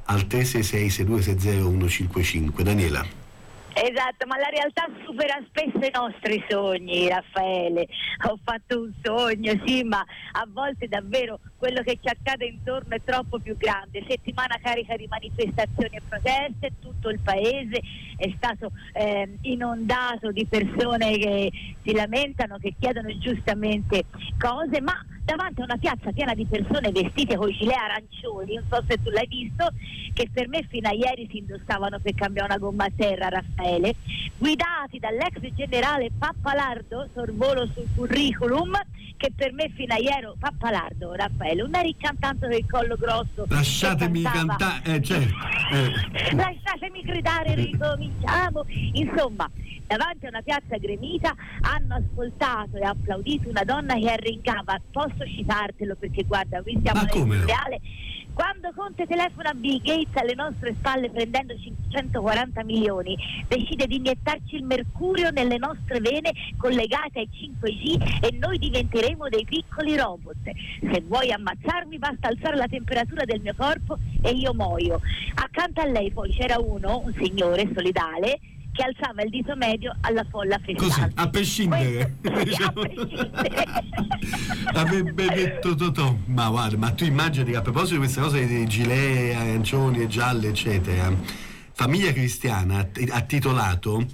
al 0.05 0.27
366 0.27 0.91
6260 0.91 1.89
155. 1.89 2.63
Daniela. 2.63 3.27
Esatto, 3.81 4.27
ma 4.27 4.37
la 4.39 4.49
realtà 4.49 4.89
supera 5.05 5.41
spesso 5.47 5.79
i 5.79 5.91
nostri 5.93 6.45
sogni, 6.49 7.09
Raffaele. 7.09 7.87
Ho 8.29 8.37
fatto 8.43 8.81
un 8.81 8.93
sogno, 9.03 9.53
sì, 9.65 9.85
ma 9.85 10.05
a 10.33 10.49
volte 10.49 10.89
davvero 10.89 11.39
quello 11.57 11.83
che 11.83 11.99
ci 12.03 12.09
accade 12.09 12.47
intorno 12.47 12.97
è 12.97 13.01
troppo 13.05 13.39
più 13.39 13.57
grande. 13.57 14.05
Settimana 14.09 14.59
carica 14.61 14.97
di 14.97 15.07
manifestazioni 15.09 15.95
e 15.95 16.03
proteste, 16.09 16.73
tutto 16.81 17.09
il 17.09 17.21
paese 17.21 17.81
è 18.17 18.33
stato 18.37 18.73
eh, 18.95 19.39
inondato 19.43 20.33
di 20.33 20.45
persone 20.47 21.17
che 21.17 21.53
si 21.85 21.93
lamentano, 21.93 22.59
che 22.59 22.75
chiedono 22.81 23.17
giustamente 23.19 24.07
cose, 24.39 24.81
ma 24.81 25.01
davanti 25.29 25.61
a 25.61 25.65
una 25.65 25.77
piazza 25.77 26.11
piena 26.11 26.33
di 26.33 26.47
persone 26.47 26.91
vestite 26.91 27.37
con 27.37 27.51
i 27.51 27.53
gilet 27.53 27.77
arancioni, 27.77 28.55
non 28.55 28.65
so 28.71 28.83
se 28.89 28.97
tu 29.03 29.11
l'hai 29.11 29.27
visto, 29.27 29.69
che 30.15 30.27
per 30.33 30.49
me 30.49 30.67
fino 30.71 30.89
a 30.89 30.93
ieri 30.93 31.29
si 31.31 31.39
indossavano 31.39 31.99
per 32.01 32.15
cambiare 32.15 32.49
una 32.49 32.59
gomma 32.59 32.85
a 32.85 32.91
terra, 32.97 33.29
Raffaele, 33.29 33.95
guidati 34.39 34.99
dall'ex 34.99 35.39
generale 35.55 36.11
Pappalardo, 36.17 37.11
sorvolo 37.13 37.69
sul 37.75 37.87
curriculum, 37.95 38.73
che 39.19 39.31
per 39.35 39.53
me 39.53 39.69
fino 39.75 39.95
a 39.95 39.99
ieri, 39.99 40.29
Pappalardo, 40.39 41.13
Raffaele, 41.13 41.61
non 41.61 41.75
eri 41.75 41.95
cantante 41.99 42.47
del 42.47 42.65
collo 42.67 42.97
grosso. 42.97 43.45
Lasciatemi 43.49 44.23
cantare, 44.23 44.95
eh, 44.95 45.03
certo. 45.03 45.35
Eh. 45.73 46.35
Lasciatemi 46.35 47.03
gridare, 47.03 47.55
ricominciamo. 47.55 48.65
Insomma, 48.93 49.51
davanti 49.89 50.27
a 50.27 50.29
una 50.29 50.43
piazza 50.43 50.77
gremita 50.77 51.35
hanno 51.63 51.97
ascoltato 51.97 52.77
e 52.77 52.85
applaudito 52.85 53.49
una 53.49 53.65
donna 53.65 53.95
che 53.95 54.09
arringava. 54.09 54.81
Posso 54.93 55.18
citartelo 55.27 55.97
perché 55.97 56.25
guarda, 56.25 56.63
qui 56.63 56.79
siamo 56.83 57.03
nel 57.25 57.43
reale. 57.43 57.81
Quando 58.39 58.71
Conte 58.73 59.05
telefona 59.05 59.51
a 59.51 59.55
Bill 59.55 59.81
Gates 59.83 60.15
alle 60.15 60.37
nostre 60.37 60.73
spalle 60.79 61.11
prendendo 61.11 61.57
540 61.59 62.63
milioni, 62.63 63.17
decide 63.49 63.89
di 63.89 63.97
iniettarci 63.97 64.55
il 64.55 64.63
mercurio 64.63 65.31
nelle 65.31 65.59
nostre 65.59 65.99
vene 65.99 66.31
collegate 66.57 67.19
ai 67.19 67.29
5G 67.33 68.25
e 68.25 68.39
noi 68.39 68.59
diventeremo 68.59 69.29
dei 69.29 69.45
piccoli 69.45 69.97
robot. 69.97 70.37
Se 70.45 71.03
vuoi 71.09 71.33
ammazzarmi 71.33 71.99
basta 71.99 72.29
alzare 72.29 72.55
la 72.55 72.69
temperatura 72.69 73.25
del 73.25 73.41
mio 73.41 73.55
corpo 73.57 73.99
e 74.23 74.31
io 74.31 74.55
muoio. 74.55 75.01
Accanto 75.35 75.81
a 75.81 75.87
lei 75.87 76.13
poi 76.13 76.31
c'era 76.31 76.61
uno, 76.61 77.03
un 77.05 77.13
signore 77.21 77.69
solidale, 77.75 78.39
che 78.79 78.85
alzava 78.85 79.23
il 79.23 79.31
dito 79.31 79.57
medio 79.57 79.93
alla 80.03 80.25
folla 80.31 80.57
festante. 80.65 80.85
Così, 80.85 81.13
a 81.17 81.29
prescindere. 81.29 82.15
Questo, 82.23 83.31
Avrebbe 84.73 85.27
detto 85.35 85.75
Totò. 85.75 86.17
Ma 86.27 86.49
guarda, 86.49 86.77
ma 86.77 86.91
tu 86.93 87.05
immagini 87.05 87.51
che 87.51 87.57
a 87.57 87.61
proposito 87.61 87.95
di 87.95 87.99
queste 87.99 88.21
cose 88.21 88.47
dei 88.47 88.69
gilet 88.69 89.35
arancioni 89.35 90.03
e 90.03 90.07
gialli, 90.07 90.47
eccetera, 90.47 91.13
Famiglia 91.73 92.13
Cristiana 92.13 92.89
ha 93.11 93.21
titolato 93.23 94.07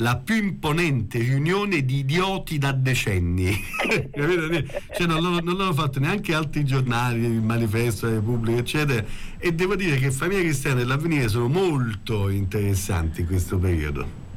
la 0.00 0.16
più 0.16 0.34
imponente 0.36 1.18
riunione 1.18 1.84
di 1.84 1.98
idioti 1.98 2.58
da 2.58 2.72
decenni. 2.72 3.52
cioè, 4.12 5.06
non, 5.06 5.22
l'hanno, 5.22 5.40
non, 5.40 5.56
l'hanno, 5.56 5.72
fatto 5.72 6.00
neanche 6.00 6.34
altri 6.34 6.64
giornali, 6.64 7.24
il 7.24 7.42
manifesto, 7.42 8.06
la 8.06 8.14
Repubblica, 8.14 8.58
eccetera. 8.58 9.04
E 9.38 9.52
devo 9.52 9.76
dire 9.76 9.96
che 9.96 10.10
Famiglia 10.10 10.40
Cristiana 10.40 10.80
e 10.80 10.84
l'avvenire 10.84 11.28
sono 11.28 11.48
molto 11.48 12.28
interessanti 12.28 13.20
in 13.20 13.26
questo 13.26 13.58
periodo. 13.58 14.28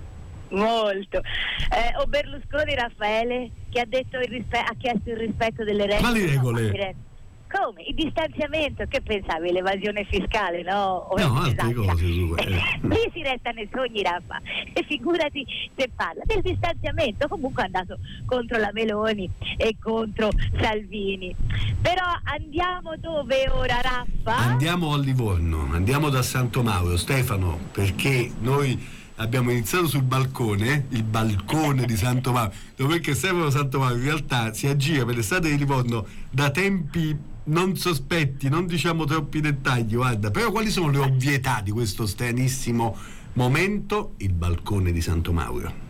Molto. 0.50 1.18
Eh, 1.18 1.98
o 1.98 2.06
Berlusconi 2.06 2.76
Raffaele 2.76 3.50
che 3.70 3.80
ha, 3.80 3.88
rispe- 3.90 4.58
ha 4.60 4.76
chiesto 4.78 5.10
il 5.10 5.18
rispetto 5.18 5.64
delle 5.64 5.86
regole. 5.88 6.00
Quali 6.00 6.26
regole? 6.26 6.96
Come? 7.54 7.84
Il 7.84 7.94
distanziamento, 7.94 8.84
che 8.88 9.02
pensavi? 9.02 9.52
L'evasione 9.52 10.06
fiscale, 10.10 10.64
no? 10.64 11.08
O 11.10 11.18
no, 11.18 11.42
altre 11.42 11.72
cose. 11.74 12.06
Eh. 12.06 12.80
Lì 12.82 13.10
si 13.14 13.22
resta 13.22 13.52
nei 13.52 13.70
sogni, 13.72 14.02
Raffa. 14.02 14.42
E 14.74 14.84
figurati 14.88 15.46
se 15.76 15.90
parla 15.96 16.24
del 16.26 16.42
distanziamento. 16.42 17.28
Comunque 17.28 17.62
è 17.62 17.66
andato 17.68 18.00
contro 18.26 18.58
la 18.58 18.72
Meloni 18.74 19.30
e 19.58 19.76
contro 19.80 20.30
Salvini. 20.60 21.36
Però 21.80 22.06
andiamo 22.24 22.96
dove 22.98 23.48
ora, 23.50 23.80
Raffa? 23.82 24.36
Andiamo 24.36 24.94
a 24.94 24.98
Livorno, 24.98 25.70
andiamo 25.72 26.10
da 26.10 26.24
Santo 26.24 26.64
Mauro. 26.64 26.98
Stefano, 26.98 27.60
perché 27.72 28.32
noi 28.40 29.02
abbiamo 29.18 29.52
iniziato 29.52 29.88
sul 29.88 30.02
balcone, 30.02 30.88
il 30.90 31.04
balcone 31.04 31.86
di 31.86 31.96
Santo 31.96 32.32
Mauro, 32.32 32.52
dove 32.76 33.00
Stefano 33.04 33.52
Santo 33.52 33.78
Mauro 33.78 33.96
in 33.96 34.04
realtà 34.04 34.54
si 34.54 34.66
aggira 34.66 35.06
per 35.06 35.16
le 35.16 35.22
strade 35.22 35.50
di 35.50 35.58
Livorno 35.58 36.06
da 36.32 36.50
tempi 36.50 37.32
non 37.46 37.76
sospetti, 37.76 38.50
non 38.50 38.66
diciamo 38.66 39.06
troppi 39.06 39.42
dettagli, 39.42 39.96
guarda, 39.96 40.32
però 40.32 40.52
quali 40.52 40.70
sono 40.70 40.90
le 40.90 41.00
ovvietà 41.00 41.62
di 41.62 41.72
questo 41.72 42.06
stranissimo 42.06 42.96
momento? 43.34 44.14
Il 44.18 44.34
balcone 44.34 44.92
di 44.92 45.02
Santo 45.02 45.34
Mauro. 45.34 45.82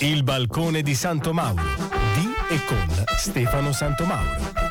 Il 0.00 0.22
balcone 0.22 0.82
di 0.82 0.94
Santo 0.94 1.32
Mauro, 1.32 1.62
di 2.14 2.54
e 2.54 2.64
con 2.66 3.04
Stefano 3.16 3.72
Santo 3.72 4.04
Mauro. 4.04 4.63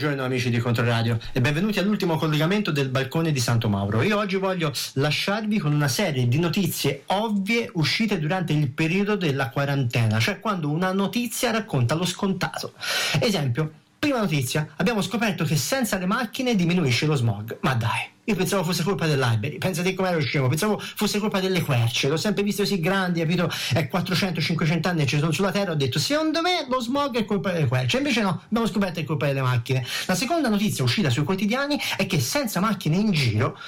Buongiorno 0.00 0.24
amici 0.24 0.48
di 0.48 0.56
Controradio 0.56 1.18
e 1.30 1.42
benvenuti 1.42 1.78
all'ultimo 1.78 2.16
collegamento 2.16 2.70
del 2.70 2.88
balcone 2.88 3.32
di 3.32 3.38
Santo 3.38 3.68
Mauro. 3.68 4.00
Io 4.00 4.16
oggi 4.16 4.36
voglio 4.36 4.72
lasciarvi 4.94 5.58
con 5.58 5.74
una 5.74 5.88
serie 5.88 6.26
di 6.26 6.38
notizie 6.38 7.02
ovvie 7.08 7.68
uscite 7.74 8.18
durante 8.18 8.54
il 8.54 8.70
periodo 8.70 9.16
della 9.16 9.50
quarantena, 9.50 10.18
cioè 10.18 10.40
quando 10.40 10.70
una 10.70 10.90
notizia 10.94 11.50
racconta 11.50 11.94
lo 11.94 12.06
scontato. 12.06 12.72
Esempio, 13.20 13.72
Prima 14.00 14.18
notizia, 14.18 14.66
abbiamo 14.76 15.02
scoperto 15.02 15.44
che 15.44 15.56
senza 15.56 15.98
le 15.98 16.06
macchine 16.06 16.56
diminuisce 16.56 17.04
lo 17.04 17.16
smog. 17.16 17.58
Ma 17.60 17.74
dai, 17.74 18.08
io 18.24 18.34
pensavo 18.34 18.64
fosse 18.64 18.82
colpa 18.82 19.06
dell'Alberi, 19.06 19.58
pensate 19.58 19.92
come 19.92 20.08
ero 20.08 20.20
scemo, 20.20 20.48
pensavo 20.48 20.78
fosse 20.78 21.18
colpa 21.18 21.38
delle 21.38 21.60
querce, 21.60 22.08
l'ho 22.08 22.16
sempre 22.16 22.42
visto 22.42 22.62
così 22.62 22.80
grandi, 22.80 23.20
capito? 23.20 23.50
È 23.74 23.90
400-500 23.92 24.88
anni 24.88 25.00
che 25.00 25.06
ci 25.06 25.18
sono 25.18 25.32
sulla 25.32 25.50
Terra, 25.50 25.72
ho 25.72 25.74
detto 25.74 25.98
secondo 25.98 26.40
me 26.40 26.64
lo 26.66 26.80
smog 26.80 27.14
è 27.18 27.26
colpa 27.26 27.52
delle 27.52 27.68
querce, 27.68 27.98
invece 27.98 28.22
no, 28.22 28.40
abbiamo 28.46 28.66
scoperto 28.66 28.94
che 28.94 29.00
è 29.02 29.04
colpa 29.04 29.26
delle 29.26 29.42
macchine. 29.42 29.84
La 30.06 30.14
seconda 30.14 30.48
notizia 30.48 30.82
uscita 30.82 31.10
sui 31.10 31.24
quotidiani 31.24 31.78
è 31.98 32.06
che 32.06 32.20
senza 32.20 32.58
macchine 32.58 32.96
in 32.96 33.12
giro 33.12 33.58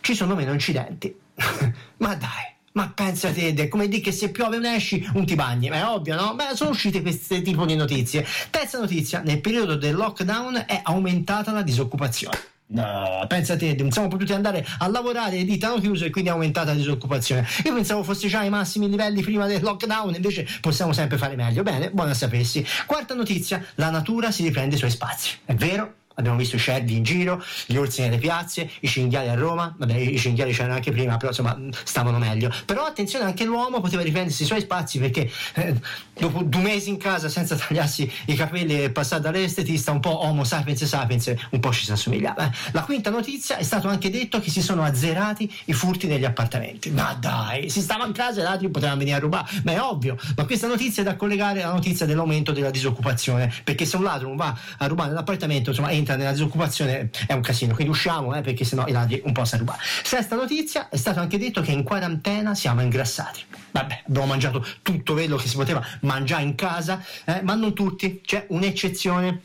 ci 0.00 0.14
sono 0.14 0.34
meno 0.34 0.54
incidenti. 0.54 1.14
Ma 1.98 2.14
dai, 2.14 2.53
Ma 2.76 2.90
pensa 2.92 3.30
te, 3.30 3.68
come 3.68 3.86
di 3.86 4.00
che 4.00 4.10
se 4.10 4.30
piove 4.30 4.56
non 4.56 4.66
esci, 4.66 5.08
un 5.14 5.24
ti 5.24 5.36
bagni, 5.36 5.68
ma 5.68 5.76
è 5.76 5.86
ovvio, 5.86 6.16
no? 6.16 6.34
Beh, 6.34 6.56
sono 6.56 6.70
uscite 6.70 7.02
queste 7.02 7.40
tipo 7.40 7.64
di 7.66 7.76
notizie. 7.76 8.26
Terza 8.50 8.80
notizia, 8.80 9.20
nel 9.20 9.40
periodo 9.40 9.76
del 9.76 9.94
lockdown 9.94 10.64
è 10.66 10.80
aumentata 10.82 11.52
la 11.52 11.62
disoccupazione. 11.62 12.36
No, 12.66 13.24
pensa 13.28 13.56
te, 13.56 13.76
non 13.78 13.92
siamo 13.92 14.08
potuti 14.08 14.32
andare 14.32 14.66
a 14.78 14.88
lavorare, 14.88 15.36
le 15.36 15.44
dita 15.44 15.68
hanno 15.68 15.78
chiuso 15.78 16.04
e 16.04 16.10
quindi 16.10 16.30
è 16.30 16.32
aumentata 16.32 16.72
la 16.72 16.76
disoccupazione. 16.76 17.46
Io 17.64 17.72
pensavo 17.72 18.02
fosse 18.02 18.26
già 18.26 18.40
ai 18.40 18.50
massimi 18.50 18.88
livelli 18.88 19.22
prima 19.22 19.46
del 19.46 19.62
lockdown, 19.62 20.12
invece 20.16 20.44
possiamo 20.60 20.92
sempre 20.92 21.16
fare 21.16 21.36
meglio. 21.36 21.62
Bene, 21.62 21.92
buona 21.92 22.12
sapessi. 22.12 22.66
Quarta 22.86 23.14
notizia, 23.14 23.64
la 23.76 23.90
natura 23.90 24.32
si 24.32 24.42
riprende 24.42 24.74
i 24.74 24.78
suoi 24.78 24.90
spazi. 24.90 25.38
È 25.44 25.54
vero? 25.54 25.94
Abbiamo 26.14 26.36
visto 26.36 26.56
i 26.56 26.58
cervi 26.58 26.96
in 26.96 27.02
giro, 27.02 27.42
gli 27.66 27.76
orsi 27.76 28.02
nelle 28.02 28.18
piazze, 28.18 28.70
i 28.80 28.88
cinghiali 28.88 29.28
a 29.28 29.34
Roma, 29.34 29.74
vabbè 29.76 29.94
i 29.94 30.18
cinghiali 30.18 30.52
c'erano 30.52 30.74
anche 30.74 30.92
prima, 30.92 31.16
però 31.16 31.30
insomma 31.30 31.58
stavano 31.84 32.18
meglio. 32.18 32.52
Però 32.64 32.84
attenzione, 32.84 33.24
anche 33.24 33.44
l'uomo 33.44 33.80
poteva 33.80 34.02
riprendersi 34.02 34.42
i 34.42 34.46
suoi 34.46 34.60
spazi 34.60 34.98
perché 34.98 35.30
eh, 35.54 35.74
dopo 36.18 36.42
due 36.42 36.62
mesi 36.62 36.88
in 36.88 36.96
casa 36.96 37.28
senza 37.28 37.56
tagliarsi 37.56 38.10
i 38.26 38.34
capelli 38.34 38.82
e 38.82 38.90
passare 38.90 39.22
dall'estetista, 39.22 39.90
un 39.90 40.00
po' 40.00 40.24
homo 40.24 40.44
sapiens 40.44 40.84
sapiens, 40.84 41.34
un 41.50 41.60
po' 41.60 41.72
ci 41.72 41.84
si 41.84 41.92
assomigliava. 41.92 42.50
La 42.72 42.82
quinta 42.82 43.10
notizia 43.10 43.56
è 43.56 43.62
stato 43.62 43.88
anche 43.88 44.10
detto 44.10 44.40
che 44.40 44.50
si 44.50 44.62
sono 44.62 44.82
azzerati 44.82 45.52
i 45.66 45.72
furti 45.72 46.06
negli 46.06 46.24
appartamenti. 46.24 46.90
Ma 46.90 47.16
dai, 47.18 47.68
si 47.68 47.80
stava 47.80 48.06
in 48.06 48.12
casa 48.12 48.40
e 48.40 48.44
altri 48.44 48.68
potevano 48.68 48.98
venire 48.98 49.16
a 49.16 49.20
rubare, 49.20 49.48
ma 49.64 49.72
è 49.72 49.80
ovvio. 49.80 50.16
Ma 50.36 50.44
questa 50.44 50.66
notizia 50.66 51.02
è 51.02 51.04
da 51.04 51.16
collegare 51.16 51.62
alla 51.62 51.72
notizia 51.72 52.06
dell'aumento 52.06 52.52
della 52.52 52.70
disoccupazione, 52.70 53.52
perché 53.64 53.84
se 53.84 53.96
un 53.96 54.04
ladro 54.04 54.28
non 54.28 54.36
va 54.36 54.56
a 54.78 54.86
rubare 54.86 55.08
nell'appartamento, 55.10 55.70
insomma, 55.70 55.90
entra 56.04 56.16
nella 56.16 56.32
disoccupazione 56.32 57.10
è 57.26 57.32
un 57.32 57.40
casino, 57.40 57.74
quindi 57.74 57.92
usciamo 57.92 58.34
eh, 58.34 58.42
perché 58.42 58.64
sennò 58.64 58.86
i 58.86 58.92
ladri 58.92 59.22
un 59.24 59.32
po' 59.32 59.44
si 59.46 59.56
rubare. 59.56 59.78
Sesta 60.02 60.36
notizia, 60.36 60.88
è 60.90 60.96
stato 60.96 61.20
anche 61.20 61.38
detto 61.38 61.62
che 61.62 61.72
in 61.72 61.82
quarantena 61.82 62.54
siamo 62.54 62.82
ingrassati. 62.82 63.42
Vabbè, 63.70 64.04
abbiamo 64.06 64.26
mangiato 64.26 64.64
tutto 64.82 65.14
quello 65.14 65.36
che 65.36 65.48
si 65.48 65.56
poteva 65.56 65.84
mangiare 66.00 66.42
in 66.42 66.54
casa, 66.54 67.02
eh, 67.24 67.40
ma 67.42 67.54
non 67.54 67.74
tutti, 67.74 68.20
c'è 68.22 68.46
un'eccezione 68.50 69.40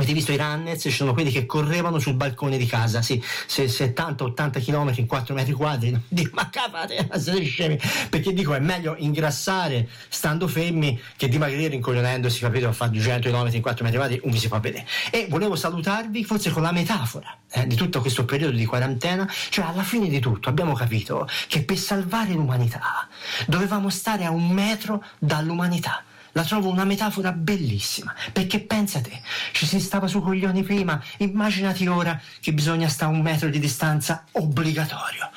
Avete 0.00 0.14
visto 0.14 0.32
i 0.32 0.38
runners? 0.38 0.80
Ci 0.80 0.90
sono 0.90 1.12
quelli 1.12 1.30
che 1.30 1.44
correvano 1.44 1.98
sul 1.98 2.14
balcone 2.14 2.56
di 2.56 2.64
casa, 2.64 3.02
sì, 3.02 3.22
70-80 3.46 4.64
km 4.64 4.94
in 4.96 5.06
4 5.06 5.34
metri 5.34 5.52
quadri. 5.52 5.94
Dico, 6.08 6.30
ma 6.32 6.48
capate, 6.48 7.06
siete 7.18 7.44
scemi. 7.44 7.78
Perché 8.08 8.32
dico, 8.32 8.54
è 8.54 8.60
meglio 8.60 8.94
ingrassare 8.96 9.86
stando 10.08 10.48
fermi 10.48 10.98
che 11.16 11.28
dimagrire 11.28 11.74
incoglionendosi, 11.74 12.40
capito? 12.40 12.68
A 12.68 12.72
fare 12.72 12.92
200 12.92 13.28
km 13.28 13.50
in 13.52 13.60
4 13.60 13.84
metri 13.84 13.98
quadri, 13.98 14.20
un 14.22 14.30
vi 14.30 14.38
si 14.38 14.48
fa 14.48 14.58
vedere. 14.58 14.86
E 15.10 15.26
volevo 15.28 15.54
salutarvi 15.54 16.24
forse 16.24 16.48
con 16.48 16.62
la 16.62 16.72
metafora 16.72 17.36
eh, 17.52 17.66
di 17.66 17.74
tutto 17.74 18.00
questo 18.00 18.24
periodo 18.24 18.56
di 18.56 18.64
quarantena, 18.64 19.30
cioè 19.50 19.66
alla 19.66 19.82
fine 19.82 20.08
di 20.08 20.18
tutto 20.18 20.48
abbiamo 20.48 20.72
capito 20.72 21.28
che 21.46 21.62
per 21.62 21.76
salvare 21.76 22.32
l'umanità 22.32 23.06
dovevamo 23.46 23.90
stare 23.90 24.24
a 24.24 24.30
un 24.30 24.48
metro 24.48 25.04
dall'umanità 25.18 26.04
la 26.32 26.44
trovo 26.44 26.68
una 26.68 26.84
metafora 26.84 27.32
bellissima, 27.32 28.14
perché 28.32 28.60
pensate, 28.60 29.20
ci 29.52 29.66
si 29.66 29.80
stava 29.80 30.06
su 30.06 30.20
coglioni 30.20 30.62
prima, 30.62 31.02
immaginati 31.18 31.86
ora 31.86 32.20
che 32.40 32.52
bisogna 32.52 32.88
stare 32.88 33.12
a 33.12 33.14
un 33.14 33.22
metro 33.22 33.48
di 33.48 33.58
distanza 33.58 34.24
obbligatorio. 34.32 35.30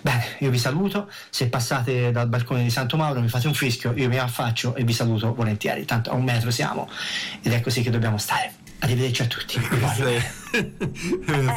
Bene, 0.00 0.36
io 0.40 0.50
vi 0.50 0.58
saluto, 0.58 1.10
se 1.30 1.48
passate 1.48 2.10
dal 2.10 2.28
balcone 2.28 2.62
di 2.62 2.70
Santo 2.70 2.96
Mauro 2.96 3.20
mi 3.20 3.28
fate 3.28 3.46
un 3.46 3.54
fischio, 3.54 3.92
io 3.94 4.08
mi 4.08 4.18
affaccio 4.18 4.74
e 4.74 4.84
vi 4.84 4.92
saluto 4.92 5.34
volentieri, 5.34 5.84
tanto 5.84 6.10
a 6.10 6.14
un 6.14 6.24
metro 6.24 6.50
siamo 6.50 6.88
ed 7.42 7.52
è 7.52 7.60
così 7.60 7.82
che 7.82 7.90
dobbiamo 7.90 8.18
stare. 8.18 8.65
Arrivederci 8.80 9.22
a 9.22 9.26
tutti. 9.26 9.58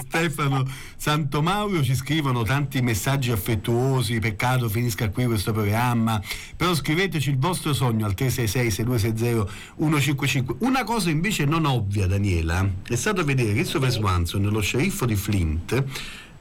Stefano 0.07 0.65
Santomauro 0.95 1.83
ci 1.83 1.93
scrivono 1.95 2.43
tanti 2.43 2.81
messaggi 2.81 3.31
affettuosi, 3.31 4.19
peccato 4.19 4.69
finisca 4.69 5.09
qui 5.09 5.25
questo 5.25 5.51
programma, 5.51 6.21
però 6.55 6.73
scriveteci 6.73 7.29
il 7.29 7.37
vostro 7.37 7.73
sogno 7.73 8.05
al 8.05 8.13
366-6260-155. 8.17 10.55
Una 10.59 10.83
cosa 10.83 11.09
invece 11.09 11.43
non 11.45 11.65
ovvia, 11.65 12.07
Daniela, 12.07 12.65
è 12.87 12.95
stato 12.95 13.25
vedere 13.25 13.53
Christopher 13.53 13.91
Swanson, 13.91 14.43
lo 14.43 14.61
sceriffo 14.61 15.05
di 15.05 15.15
Flint, 15.15 15.83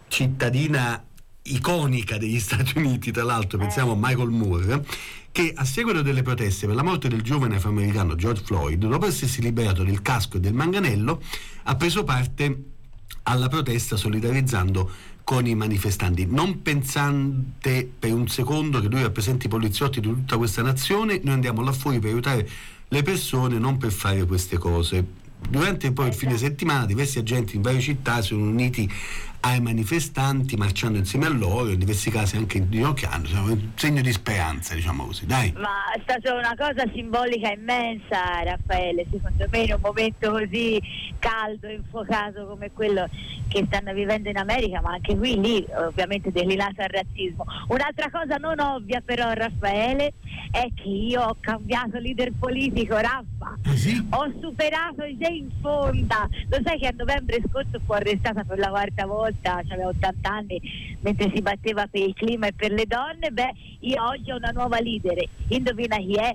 cittadina 0.09 1.03
iconica 1.55 2.19
degli 2.19 2.39
Stati 2.41 2.79
Uniti, 2.79 3.11
tra 3.11 3.25
l'altro 3.25 3.59
pensiamo 3.59 3.93
a 3.93 3.97
Michael 3.97 4.31
Moore, 4.31 4.85
che 5.31 5.53
a 5.55 5.65
seguito 5.65 6.03
delle 6.03 6.23
proteste 6.23 6.67
per 6.67 6.75
la 6.75 6.83
morte 6.83 7.09
del 7.09 7.23
giovane 7.23 7.57
afroamericano 7.57 8.15
George 8.15 8.43
Floyd, 8.45 8.85
dopo 8.85 9.07
essersi 9.07 9.41
liberato 9.41 9.85
del 9.85 10.03
casco 10.03 10.37
e 10.37 10.41
del 10.41 10.55
manganello, 10.55 11.23
ha 11.65 11.77
preso 11.77 12.05
parte 12.05 12.63
alla 13.25 13.49
protesta 13.49 13.97
solidarizzando 13.97 14.91
con 15.23 15.47
i 15.47 15.55
manifestanti, 15.55 16.27
non 16.27 16.63
pensante 16.63 17.87
per 17.99 18.15
un 18.15 18.29
secondo 18.29 18.81
che 18.81 18.89
lui 18.89 19.03
rappresenti 19.03 19.45
i 19.45 19.51
poliziotti 19.51 20.01
di 20.01 20.09
tutta 20.09 20.39
questa 20.39 20.63
nazione, 20.63 21.21
noi 21.23 21.35
andiamo 21.35 21.63
là 21.63 21.73
fuori 21.73 21.99
per 21.99 22.11
aiutare 22.11 22.49
le 22.89 23.03
persone, 23.03 23.59
non 23.59 23.77
per 23.77 23.93
fare 23.93 24.25
queste 24.25 24.57
cose. 24.57 25.27
Durante 25.47 25.93
poi 25.93 26.09
il 26.09 26.15
fine 26.15 26.37
settimana 26.37 26.87
diversi 26.87 27.19
agenti 27.19 27.57
in 27.57 27.63
varie 27.63 27.81
città 27.81 28.23
si 28.23 28.29
sono 28.29 28.49
uniti 28.49 28.91
ai 29.41 29.61
manifestanti 29.61 30.57
marciando 30.57 30.99
insieme 30.99 31.27
a 31.27 31.31
loro, 31.31 31.71
in 31.71 31.79
diversi 31.79 32.11
casi 32.11 32.37
anche 32.37 32.59
inginocchiando, 32.59 33.29
un 33.45 33.71
segno 33.75 34.03
di 34.03 34.13
speranza, 34.13 34.75
diciamo 34.75 35.07
così, 35.07 35.27
dai. 35.27 35.53
Ma 35.57 35.93
è 35.95 36.01
stata 36.03 36.35
una 36.35 36.55
cosa 36.57 36.85
simbolica 36.93 37.53
immensa, 37.53 38.43
Raffaele, 38.43 39.07
secondo 39.11 39.47
me 39.51 39.59
in 39.59 39.73
un 39.75 39.81
momento 39.81 40.31
così 40.31 40.81
caldo, 41.19 41.69
infuocato 41.69 42.47
come 42.47 42.71
quello 42.73 43.09
che 43.49 43.65
stanno 43.67 43.93
vivendo 43.93 44.29
in 44.29 44.37
America, 44.37 44.81
ma 44.81 44.93
anche 44.93 45.17
qui 45.17 45.41
lì 45.41 45.65
ovviamente 45.75 46.31
declinato 46.33 46.83
al 46.83 46.89
razzismo. 46.89 47.45
Un'altra 47.69 48.11
cosa 48.11 48.37
non 48.37 48.59
ovvia 48.59 49.01
però, 49.05 49.33
Raffaele, 49.33 50.15
è 50.51 50.69
che 50.75 50.89
io 50.89 51.23
ho 51.23 51.37
cambiato 51.41 51.99
leader 51.99 52.33
politico, 52.39 52.97
Raffa. 52.97 53.57
Ah, 53.65 53.77
sì? 53.77 54.07
Ho 54.11 54.33
superato 54.41 55.05
Jane 55.05 55.47
Fonda. 55.61 56.29
Lo 56.49 56.59
sai 56.65 56.79
che 56.79 56.89
a 56.89 56.95
novembre 56.97 57.41
scorso 57.49 57.81
fu 57.85 57.93
arrestata 57.93 58.45
per 58.45 58.59
la 58.59 58.69
quarta 58.69 59.07
volta? 59.07 59.28
Volta, 59.29 59.63
aveva 59.73 59.89
80 59.89 60.29
anni, 60.31 60.61
mentre 61.01 61.31
si 61.35 61.41
batteva 61.43 61.87
per 61.87 62.03
il 62.03 62.15
clima 62.15 62.47
e 62.47 62.53
per 62.53 62.73
le 62.73 62.87
donne, 62.87 63.31
beh, 63.31 63.53
io 63.81 64.03
oggi 64.05 64.31
ho 64.31 64.37
una 64.37 64.51
nuova 64.51 64.81
leader. 64.81 65.17
Indovina 65.49 65.97
chi 65.97 66.15
è? 66.15 66.35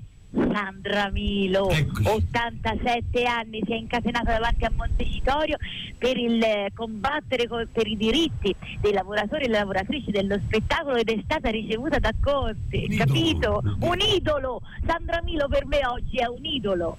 Sandra 0.51 1.11
Milo, 1.11 1.69
Eccoci. 1.69 2.07
87 2.07 3.23
anni, 3.25 3.61
si 3.63 3.71
è 3.71 3.75
incatenata 3.75 4.31
davanti 4.31 4.65
a 4.65 4.71
Montecitorio 4.75 5.57
per 5.99 6.17
il 6.17 6.41
eh, 6.41 6.71
combattere 6.73 7.47
co- 7.47 7.67
per 7.71 7.85
i 7.85 7.95
diritti 7.95 8.53
dei 8.81 8.93
lavoratori 8.93 9.43
e 9.45 9.49
le 9.49 9.59
lavoratrici 9.59 10.09
dello 10.09 10.39
spettacolo 10.43 10.95
ed 10.95 11.09
è 11.09 11.19
stata 11.23 11.49
ricevuta 11.51 11.99
da 11.99 12.11
Conte, 12.19 12.77
Un 12.77 12.91
idolo. 12.91 13.05
capito? 13.05 13.61
Un 13.81 13.97
idolo! 13.99 14.61
Sandra 14.87 15.21
Milo 15.23 15.47
per 15.47 15.67
me 15.67 15.85
oggi 15.85 16.17
è 16.17 16.25
un 16.25 16.43
idolo. 16.43 16.97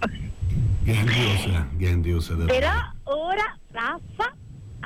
Grandiosa, 0.84 1.66
grandiosa. 1.72 2.34
davvero. 2.34 2.58
Però 2.58 3.16
ora, 3.16 3.56
Raffa, 3.72 4.33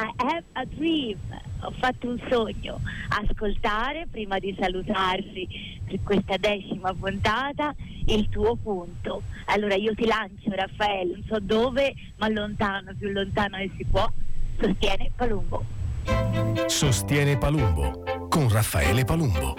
I 0.01 0.13
have 0.19 0.45
a 0.53 0.65
dream, 0.65 1.19
ho 1.63 1.73
fatto 1.81 2.09
un 2.09 2.23
sogno, 2.31 2.81
ascoltare 3.09 4.07
prima 4.09 4.39
di 4.39 4.57
salutarsi 4.57 5.49
per 5.85 5.99
questa 6.05 6.37
decima 6.37 6.95
puntata 6.95 7.75
il 8.07 8.29
tuo 8.29 8.55
punto. 8.55 9.23
Allora 9.47 9.75
io 9.75 9.97
ti 9.97 10.07
lancio 10.07 10.51
Raffaele, 10.51 11.15
non 11.15 11.25
so 11.27 11.41
dove, 11.41 11.93
ma 12.19 12.29
lontano, 12.29 12.95
più 12.97 13.09
lontano 13.11 13.57
che 13.57 13.73
si 13.77 13.85
può, 13.87 14.09
sostiene 14.61 15.11
Palumbo. 15.17 15.65
Sostiene 16.67 17.37
Palumbo 17.37 18.29
con 18.29 18.49
Raffaele 18.49 19.05
Palumbo. 19.05 19.57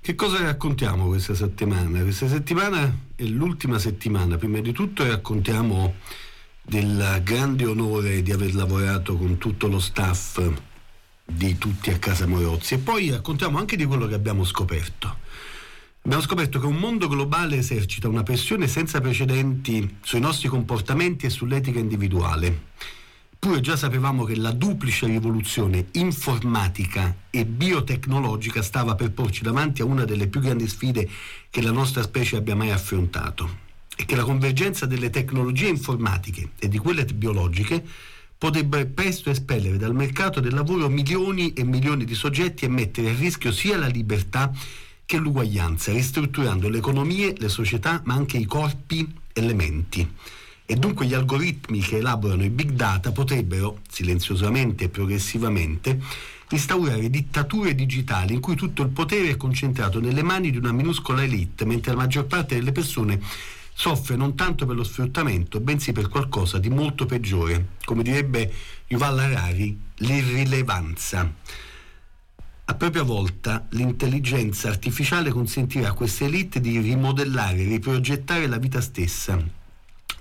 Che 0.00 0.14
cosa 0.16 0.42
raccontiamo 0.42 1.06
questa 1.06 1.34
settimana? 1.34 2.00
Questa 2.02 2.26
settimana 2.26 2.92
è 3.14 3.22
l'ultima 3.22 3.78
settimana, 3.78 4.36
prima 4.36 4.58
di 4.58 4.72
tutto 4.72 5.06
raccontiamo 5.06 5.94
del 6.66 7.20
grande 7.22 7.66
onore 7.66 8.22
di 8.22 8.32
aver 8.32 8.54
lavorato 8.54 9.16
con 9.16 9.36
tutto 9.36 9.66
lo 9.66 9.78
staff 9.78 10.40
di 11.24 11.58
tutti 11.58 11.90
a 11.90 11.98
casa 11.98 12.26
Morozzi 12.26 12.74
e 12.74 12.78
poi 12.78 13.10
raccontiamo 13.10 13.58
anche 13.58 13.76
di 13.76 13.84
quello 13.84 14.06
che 14.06 14.14
abbiamo 14.14 14.44
scoperto. 14.44 15.18
Abbiamo 16.02 16.22
scoperto 16.22 16.58
che 16.58 16.66
un 16.66 16.76
mondo 16.76 17.08
globale 17.08 17.56
esercita 17.56 18.08
una 18.08 18.22
pressione 18.22 18.66
senza 18.66 19.00
precedenti 19.00 19.96
sui 20.02 20.20
nostri 20.20 20.48
comportamenti 20.48 21.26
e 21.26 21.30
sull'etica 21.30 21.78
individuale. 21.78 22.72
Pure 23.38 23.60
già 23.60 23.76
sapevamo 23.76 24.24
che 24.24 24.36
la 24.36 24.52
duplice 24.52 25.06
rivoluzione 25.06 25.86
informatica 25.92 27.14
e 27.30 27.44
biotecnologica 27.44 28.62
stava 28.62 28.94
per 28.94 29.12
porci 29.12 29.42
davanti 29.42 29.82
a 29.82 29.86
una 29.86 30.04
delle 30.04 30.28
più 30.28 30.40
grandi 30.40 30.66
sfide 30.66 31.08
che 31.50 31.62
la 31.62 31.72
nostra 31.72 32.02
specie 32.02 32.36
abbia 32.36 32.56
mai 32.56 32.70
affrontato 32.70 33.63
e 33.96 34.04
che 34.04 34.16
la 34.16 34.24
convergenza 34.24 34.86
delle 34.86 35.10
tecnologie 35.10 35.68
informatiche 35.68 36.50
e 36.58 36.68
di 36.68 36.78
quelle 36.78 37.04
biologiche 37.04 37.84
potrebbe 38.36 38.86
presto 38.86 39.30
espellere 39.30 39.76
dal 39.76 39.94
mercato 39.94 40.40
del 40.40 40.54
lavoro 40.54 40.88
milioni 40.88 41.52
e 41.52 41.64
milioni 41.64 42.04
di 42.04 42.14
soggetti 42.14 42.64
e 42.64 42.68
mettere 42.68 43.10
a 43.10 43.14
rischio 43.14 43.52
sia 43.52 43.78
la 43.78 43.86
libertà 43.86 44.52
che 45.06 45.16
l'uguaglianza, 45.18 45.92
ristrutturando 45.92 46.68
le 46.68 46.78
economie, 46.78 47.34
le 47.38 47.48
società, 47.48 48.00
ma 48.04 48.14
anche 48.14 48.38
i 48.38 48.46
corpi 48.46 49.06
e 49.32 49.40
le 49.40 49.54
menti. 49.54 50.10
E 50.66 50.76
dunque 50.76 51.06
gli 51.06 51.14
algoritmi 51.14 51.80
che 51.80 51.98
elaborano 51.98 52.44
i 52.44 52.50
big 52.50 52.70
data 52.70 53.12
potrebbero, 53.12 53.80
silenziosamente 53.88 54.84
e 54.84 54.88
progressivamente, 54.88 56.00
instaurare 56.50 57.10
dittature 57.10 57.74
digitali 57.74 58.34
in 58.34 58.40
cui 58.40 58.56
tutto 58.56 58.82
il 58.82 58.88
potere 58.88 59.30
è 59.30 59.36
concentrato 59.36 60.00
nelle 60.00 60.22
mani 60.22 60.50
di 60.50 60.56
una 60.56 60.72
minuscola 60.72 61.22
elite, 61.22 61.64
mentre 61.64 61.92
la 61.92 61.98
maggior 61.98 62.24
parte 62.24 62.54
delle 62.54 62.72
persone 62.72 63.20
soffre 63.74 64.14
non 64.14 64.36
tanto 64.36 64.64
per 64.64 64.76
lo 64.76 64.84
sfruttamento, 64.84 65.60
bensì 65.60 65.92
per 65.92 66.08
qualcosa 66.08 66.58
di 66.58 66.70
molto 66.70 67.06
peggiore, 67.06 67.70
come 67.84 68.02
direbbe 68.02 68.50
Yuval 68.86 69.18
Harari, 69.18 69.78
l'irrilevanza. 69.96 71.34
A 72.66 72.74
propria 72.74 73.02
volta, 73.02 73.66
l'intelligenza 73.70 74.68
artificiale 74.68 75.30
consentirà 75.30 75.88
a 75.88 75.92
queste 75.92 76.24
elite 76.24 76.60
di 76.60 76.78
rimodellare, 76.78 77.64
riprogettare 77.64 78.46
la 78.46 78.56
vita 78.56 78.80
stessa, 78.80 79.38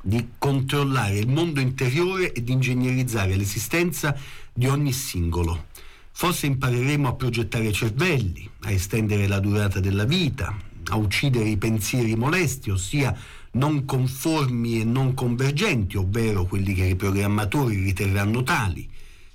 di 0.01 0.31
controllare 0.37 1.19
il 1.19 1.29
mondo 1.29 1.61
interiore 1.61 2.33
e 2.33 2.43
di 2.43 2.51
ingegnerizzare 2.51 3.37
l'esistenza 3.37 4.17
di 4.51 4.67
ogni 4.67 4.91
singolo. 4.91 5.67
Forse 6.11 6.47
impareremo 6.47 7.07
a 7.07 7.13
progettare 7.13 7.71
cervelli, 7.71 8.49
a 8.63 8.71
estendere 8.71 9.25
la 9.27 9.39
durata 9.39 9.79
della 9.79 10.03
vita, 10.03 10.53
a 10.89 10.97
uccidere 10.97 11.47
i 11.47 11.57
pensieri 11.57 12.15
molesti, 12.15 12.69
ossia 12.69 13.17
non 13.53 13.85
conformi 13.85 14.81
e 14.81 14.83
non 14.83 15.13
convergenti, 15.13 15.97
ovvero 15.97 16.45
quelli 16.45 16.73
che 16.73 16.85
i 16.85 16.95
programmatori 16.95 17.75
riterranno 17.81 18.43
tali. 18.43 18.89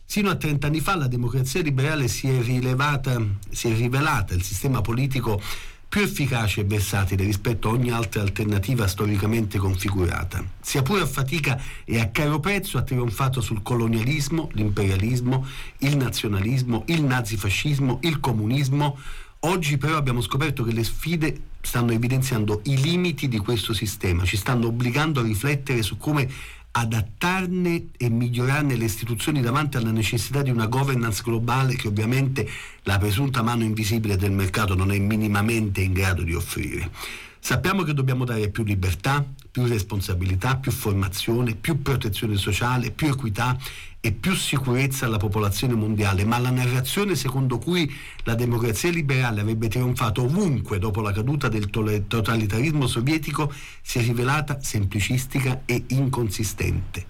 Sino 0.05 0.31
a 0.31 0.37
30 0.37 0.67
anni 0.67 0.81
fa 0.81 0.97
la 0.97 1.07
democrazia 1.07 1.61
liberale 1.61 2.09
si 2.09 2.29
è, 2.29 2.41
rilevata, 2.41 3.23
si 3.51 3.69
è 3.69 3.75
rivelata 3.75 4.35
il 4.35 4.43
sistema 4.43 4.81
politico 4.81 5.41
più 5.89 6.03
efficace 6.03 6.61
e 6.61 6.65
versatile 6.65 7.25
rispetto 7.25 7.69
a 7.69 7.73
ogni 7.73 7.91
altra 7.91 8.21
alternativa 8.21 8.87
storicamente 8.87 9.59
configurata. 9.59 10.45
Sia 10.61 10.83
pure 10.83 11.03
a 11.03 11.07
fatica 11.07 11.61
e 11.85 11.99
a 11.99 12.09
caro 12.09 12.41
prezzo 12.41 12.77
ha 12.77 12.83
trionfato 12.83 13.41
sul 13.41 13.63
colonialismo, 13.63 14.51
l'imperialismo, 14.53 15.47
il 15.79 15.97
nazionalismo, 15.97 16.85
il 16.87 17.03
nazifascismo, 17.03 18.01
il 18.03 18.21
comunismo. 18.21 18.99
Oggi 19.41 19.79
però 19.79 19.97
abbiamo 19.97 20.21
scoperto 20.21 20.63
che 20.63 20.73
le 20.73 20.85
sfide 20.85 21.41
stanno 21.69 21.93
evidenziando 21.93 22.63
i 22.65 22.81
limiti 22.81 23.29
di 23.29 23.37
questo 23.37 23.75
sistema, 23.75 24.25
ci 24.25 24.39
stanno 24.39 24.69
obbligando 24.69 25.21
a 25.21 25.23
riflettere 25.23 25.83
su 25.83 25.99
come 25.99 26.27
adattarne 26.71 27.89
e 27.99 28.09
migliorarne 28.09 28.75
le 28.75 28.87
istituzioni 28.87 29.43
davanti 29.43 29.77
alla 29.77 29.91
necessità 29.91 30.41
di 30.41 30.49
una 30.49 30.67
governance 30.67 31.23
globale 31.23 31.77
che 31.77 31.89
ovviamente 31.89 32.49
la 32.85 32.97
presunta 32.97 33.43
mano 33.43 33.65
invisibile 33.65 34.17
del 34.17 34.33
mercato 34.33 34.75
non 34.75 34.93
è 34.93 34.99
minimamente 34.99 35.83
in 35.83 35.93
grado 35.93 36.23
di 36.23 36.33
offrire. 36.33 36.91
Sappiamo 37.39 37.83
che 37.83 37.93
dobbiamo 37.93 38.25
dare 38.25 38.49
più 38.49 38.65
libertà, 38.65 39.23
più 39.51 39.67
responsabilità, 39.67 40.57
più 40.57 40.73
formazione, 40.73 41.55
più 41.55 41.83
protezione 41.83 42.37
sociale, 42.37 42.93
più 42.93 43.09
equità 43.09 43.59
e 44.09 44.13
più 44.13 44.35
sicurezza 44.35 45.05
alla 45.05 45.19
popolazione 45.19 45.75
mondiale, 45.75 46.25
ma 46.25 46.39
la 46.39 46.51
narrazione 46.51 47.15
secondo 47.15 47.59
cui 47.59 47.93
la 48.25 48.35
democrazia 48.35 48.91
liberale 48.91 49.43
avrebbe 49.43 49.69
trionfato 49.69 50.23
ovunque 50.23 50.79
dopo 50.79 51.03
la 51.03 51.13
caduta 51.13 51.49
del 51.49 51.69
totalitarismo 51.69 52.87
sovietico 52.87 53.53
si 53.83 53.99
è 53.99 54.03
rivelata 54.03 54.63
semplicistica 54.63 55.61
e 55.67 55.85
inconsistente. 55.89 57.05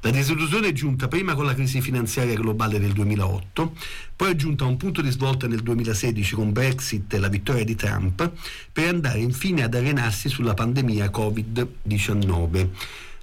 La 0.00 0.10
disillusione 0.10 0.68
è 0.68 0.72
giunta 0.72 1.08
prima 1.08 1.34
con 1.34 1.44
la 1.44 1.54
crisi 1.54 1.80
finanziaria 1.80 2.36
globale 2.36 2.78
del 2.78 2.92
2008, 2.92 3.72
poi 4.14 4.30
è 4.30 4.36
giunta 4.36 4.62
a 4.62 4.68
un 4.68 4.76
punto 4.76 5.02
di 5.02 5.10
svolta 5.10 5.48
nel 5.48 5.60
2016 5.60 6.36
con 6.36 6.52
Brexit 6.52 7.12
e 7.14 7.18
la 7.18 7.28
vittoria 7.28 7.64
di 7.64 7.74
Trump, 7.74 8.30
per 8.70 8.88
andare 8.88 9.18
infine 9.18 9.64
ad 9.64 9.74
arenarsi 9.74 10.28
sulla 10.28 10.54
pandemia 10.54 11.10
Covid-19. 11.10 12.68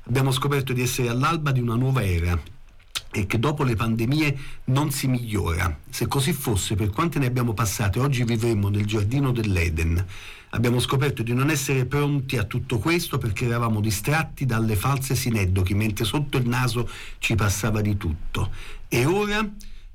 Abbiamo 0.08 0.32
scoperto 0.32 0.74
di 0.74 0.82
essere 0.82 1.08
all'alba 1.08 1.54
di 1.54 1.62
una 1.62 1.76
nuova 1.76 2.04
era, 2.04 2.38
e 3.12 3.26
che 3.26 3.39
dopo 3.39 3.63
le 3.63 3.76
pandemie 3.76 4.38
non 4.65 4.91
si 4.91 5.08
migliora. 5.08 5.78
Se 5.89 6.08
così 6.08 6.34
fosse, 6.34 6.76
per 6.76 6.89
quante 6.89 7.19
ne 7.19 7.26
abbiamo 7.26 7.54
passate, 7.54 8.00
oggi 8.00 8.24
vivremmo 8.24 8.69
nel 8.69 8.86
giardino 8.86 9.32
dell'Eden. 9.32 10.06
Abbiamo 10.54 10.80
scoperto 10.80 11.24
di 11.24 11.34
non 11.34 11.50
essere 11.50 11.86
pronti 11.86 12.38
a 12.38 12.43
tutto 12.43 12.78
questo 12.80 13.17
perché 13.17 13.45
eravamo 13.45 13.80
distratti 13.80 14.45
dalle 14.45 14.76
false 14.76 15.15
sineddochi, 15.15 15.74
mentre 15.74 16.04
sotto 16.04 16.38
il 16.38 16.47
naso 16.47 16.89
ci 17.19 17.36
passava 17.36 17.82
di 17.82 17.95
tutto. 17.95 18.52
E 18.88 19.06
ora 19.06 19.50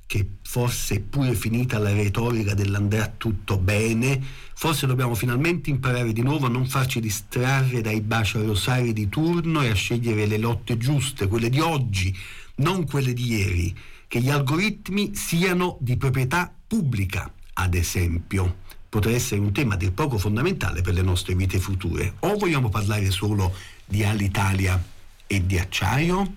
che 0.07 0.29
forse 0.43 0.95
è 0.95 1.01
pure 1.01 1.35
finita 1.35 1.79
la 1.79 1.93
retorica 1.93 2.55
dell'andrà 2.55 3.13
tutto 3.17 3.59
bene, 3.59 4.23
forse 4.55 4.87
dobbiamo 4.87 5.15
finalmente 5.15 5.69
imparare 5.69 6.13
di 6.13 6.23
nuovo 6.23 6.47
a 6.47 6.49
non 6.49 6.65
farci 6.67 7.01
distrarre 7.01 7.81
dai 7.81 8.01
baciarosari 8.01 8.93
di 8.93 9.09
turno 9.09 9.63
e 9.63 9.71
a 9.71 9.75
scegliere 9.75 10.27
le 10.27 10.39
lotte 10.39 10.79
giuste, 10.79 11.27
quelle 11.27 11.51
di 11.51 11.59
oggi, 11.59 12.17
non 12.57 12.87
quelle 12.87 13.13
di 13.13 13.27
ieri, 13.27 13.77
che 14.09 14.21
gli 14.21 14.31
algoritmi 14.31 15.15
siano 15.15 15.77
di 15.81 15.97
proprietà 15.97 16.53
pubblica, 16.67 17.31
ad 17.55 17.75
esempio. 17.75 18.65
Potrà 18.89 19.11
essere 19.11 19.41
un 19.41 19.53
tema 19.53 19.77
del 19.77 19.93
poco 19.93 20.17
fondamentale 20.17 20.81
per 20.81 20.95
le 20.95 21.03
nostre 21.03 21.35
vite 21.35 21.59
future. 21.59 22.15
O 22.21 22.37
vogliamo 22.37 22.69
parlare 22.69 23.11
solo 23.11 23.55
di 23.85 24.05
Alitalia 24.05 24.83
e 25.27 25.45
di 25.45 25.59
acciaio? 25.59 26.35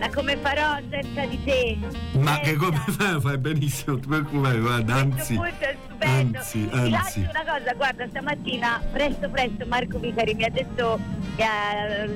Madonna, 0.00 0.10
come 0.14 0.36
farò 0.38 0.78
senza 0.88 1.26
di 1.26 1.44
te? 1.44 1.78
Ma 2.12 2.34
senza. 2.34 2.40
che 2.40 2.56
come 2.56 2.84
fai? 2.88 3.20
Fai 3.20 3.38
benissimo, 3.38 3.98
ti 3.98 4.08
preoccupare, 4.08 4.58
guarda, 4.58 4.94
anzi. 4.94 5.34
Questo 5.36 5.64
è 5.64 5.76
stupendo. 5.84 6.38
Anzi, 6.38 6.68
anzi. 6.72 7.20
Una 7.20 7.44
cosa, 7.44 7.74
guarda, 7.74 8.08
stamattina, 8.08 8.82
presto 8.92 9.28
presto, 9.28 9.66
Marco 9.66 9.98
Vicari 9.98 10.34
mi 10.34 10.44
ha 10.44 10.50
detto 10.50 10.98
che 11.36 11.42
ha 11.42 12.06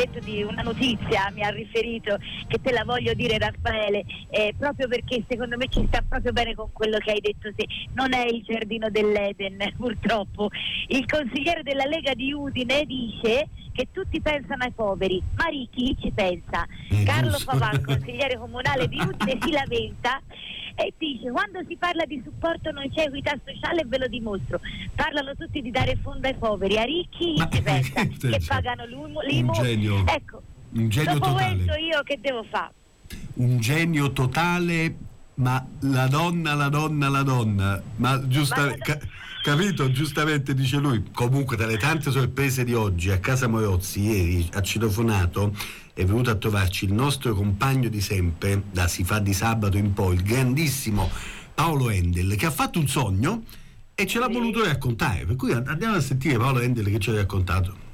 detto 0.00 0.18
di 0.20 0.42
una 0.42 0.62
notizia, 0.62 1.30
mi 1.34 1.42
ha 1.42 1.50
riferito 1.50 2.18
che 2.46 2.60
te 2.60 2.72
la 2.72 2.84
voglio 2.84 3.12
dire 3.14 3.38
Raffaele, 3.38 4.04
eh, 4.30 4.54
proprio 4.56 4.88
perché 4.88 5.24
secondo 5.28 5.56
me 5.56 5.68
ci 5.68 5.84
sta 5.88 6.02
proprio 6.06 6.32
bene 6.32 6.54
con 6.54 6.72
quello 6.72 6.98
che 6.98 7.10
hai 7.10 7.20
detto 7.20 7.52
te. 7.54 7.66
Non 7.94 8.14
è 8.14 8.24
il 8.26 8.42
giardino 8.42 8.88
dell'Eden, 8.88 9.58
purtroppo. 9.76 10.48
Il 10.88 11.04
consigliere 11.06 11.62
della 11.62 11.84
Lega 11.84 12.14
di 12.14 12.32
Udine 12.32 12.84
dice 12.86 13.48
che 13.72 13.88
tutti 13.92 14.20
pensano 14.20 14.64
ai 14.64 14.72
poveri, 14.72 15.22
ma 15.36 15.46
ricchi 15.46 15.96
ci 16.00 16.10
pensa. 16.10 16.66
Eh, 16.90 17.02
Carlo. 17.04 17.38
Pavan, 17.44 17.82
consigliere 17.84 18.38
comunale 18.38 18.88
di 18.88 18.98
Udine, 18.98 19.38
si 19.40 19.50
lamenta 19.50 20.20
e 20.84 20.94
dice 20.98 21.30
quando 21.30 21.60
si 21.68 21.76
parla 21.76 22.04
di 22.06 22.20
supporto 22.24 22.70
non 22.70 22.88
c'è 22.90 23.04
equità 23.06 23.36
sociale 23.44 23.82
ve 23.86 23.98
lo 23.98 24.06
dimostro 24.08 24.60
parlano 24.94 25.34
tutti 25.36 25.60
di 25.60 25.70
dare 25.70 25.96
fondo 26.02 26.26
ai 26.26 26.34
poveri 26.34 26.78
a 26.78 26.84
ricchi 26.84 27.34
Ma- 27.36 27.48
ci 27.50 27.62
pensa 27.62 28.04
che 28.06 28.40
pagano 28.46 28.86
l'umo, 28.86 29.20
un 29.20 29.52
genio. 29.52 30.04
ecco 30.06 30.42
Un 30.72 30.88
genio 30.88 31.14
dopo 31.14 31.32
totale. 31.32 31.54
questo 31.64 31.78
io 31.80 32.02
che 32.02 32.18
devo 32.20 32.42
fare 32.44 32.72
un 33.34 33.58
genio 33.58 34.12
totale, 34.12 34.94
ma 35.36 35.64
la 35.80 36.06
donna, 36.08 36.54
la 36.54 36.68
donna, 36.68 37.08
la 37.08 37.22
donna. 37.22 37.82
Ma 37.96 38.26
giusta, 38.28 38.60
Ma 38.60 38.66
la 38.66 38.76
ca- 38.76 38.98
capito? 39.42 39.90
Giustamente 39.90 40.54
dice 40.54 40.76
lui. 40.76 41.02
Comunque, 41.12 41.56
tra 41.56 41.66
le 41.66 41.76
tante 41.76 42.10
sorprese 42.10 42.64
di 42.64 42.74
oggi, 42.74 43.10
a 43.10 43.18
casa 43.18 43.46
Morozzi, 43.48 44.00
ieri 44.00 44.48
ha 44.54 44.62
citofonato, 44.62 45.54
è 45.94 46.04
venuto 46.04 46.30
a 46.30 46.34
trovarci 46.36 46.84
il 46.86 46.92
nostro 46.92 47.34
compagno 47.34 47.88
di 47.88 48.00
sempre, 48.00 48.62
da 48.70 48.86
si 48.88 49.04
fa 49.04 49.18
di 49.18 49.32
sabato 49.32 49.76
in 49.76 49.92
poi, 49.92 50.14
il 50.16 50.22
grandissimo 50.22 51.10
Paolo 51.54 51.90
Endel, 51.90 52.36
che 52.36 52.46
ha 52.46 52.50
fatto 52.50 52.78
un 52.78 52.88
sogno 52.88 53.44
e 53.94 54.06
ce 54.06 54.18
l'ha 54.18 54.26
Sì. 54.26 54.32
voluto 54.32 54.64
raccontare. 54.64 55.24
Per 55.26 55.36
cui 55.36 55.52
andiamo 55.52 55.96
a 55.96 56.00
sentire 56.00 56.38
Paolo 56.38 56.60
Endel 56.60 56.86
che 56.90 56.98
ci 56.98 57.10
ha 57.10 57.14
raccontato. 57.14 57.88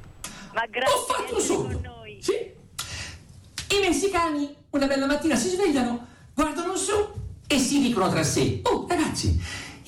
ma 0.54 0.64
grazie 0.70 0.94
Ho 0.94 1.04
fatto 1.12 1.34
un 1.34 1.40
sogno. 1.40 1.94
Sì. 2.20 2.32
I 2.32 3.80
messicani 3.86 4.48
una 4.70 4.86
bella 4.86 5.06
mattina 5.06 5.36
si 5.36 5.48
svegliano, 5.50 6.06
guardano 6.34 6.76
su 6.76 6.92
e 7.46 7.58
si 7.58 7.80
dicono 7.80 8.08
tra 8.08 8.22
sé: 8.22 8.60
Oh, 8.62 8.86
ragazzi, 8.88 9.38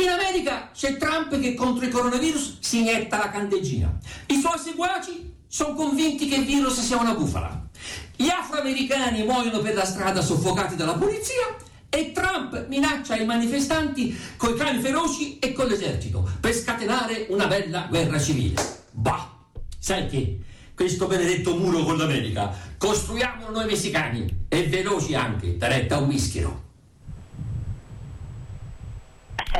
in 0.02 0.08
America 0.08 0.70
c'è 0.74 0.96
Trump 0.96 1.38
che 1.40 1.54
contro 1.54 1.84
il 1.84 1.90
coronavirus 1.90 2.58
si 2.60 2.80
inietta 2.80 3.18
la 3.18 3.30
candeggina. 3.30 3.98
I 4.26 4.38
suoi 4.38 4.58
seguaci 4.58 5.34
sono 5.46 5.74
convinti 5.74 6.28
che 6.28 6.36
il 6.36 6.44
virus 6.44 6.80
sia 6.80 6.98
una 6.98 7.14
bufala. 7.14 7.66
Gli 8.14 8.28
afroamericani 8.28 9.24
muoiono 9.24 9.60
per 9.60 9.74
la 9.74 9.84
strada 9.84 10.20
soffocati 10.22 10.76
dalla 10.76 10.94
polizia 10.94 11.56
e 11.88 12.12
Trump 12.12 12.66
minaccia 12.68 13.16
i 13.16 13.24
manifestanti 13.24 14.16
coi 14.36 14.56
cani 14.56 14.80
feroci 14.80 15.38
e 15.38 15.52
con 15.52 15.66
l'esercito 15.66 16.28
per 16.40 16.54
scatenare 16.54 17.26
una 17.30 17.46
bella 17.46 17.86
guerra 17.88 18.20
civile. 18.20 18.60
Bah, 18.90 19.36
che 19.80 20.38
questo 20.74 21.06
benedetto 21.06 21.56
muro 21.56 21.82
con 21.82 21.96
l'America 21.96 22.54
costruiamolo 22.76 23.50
noi 23.50 23.66
messicani 23.66 24.44
e 24.48 24.68
veloci 24.68 25.14
anche, 25.14 25.56
da 25.56 25.66
retta 25.66 25.98
un 25.98 26.06
mischero. 26.06 26.67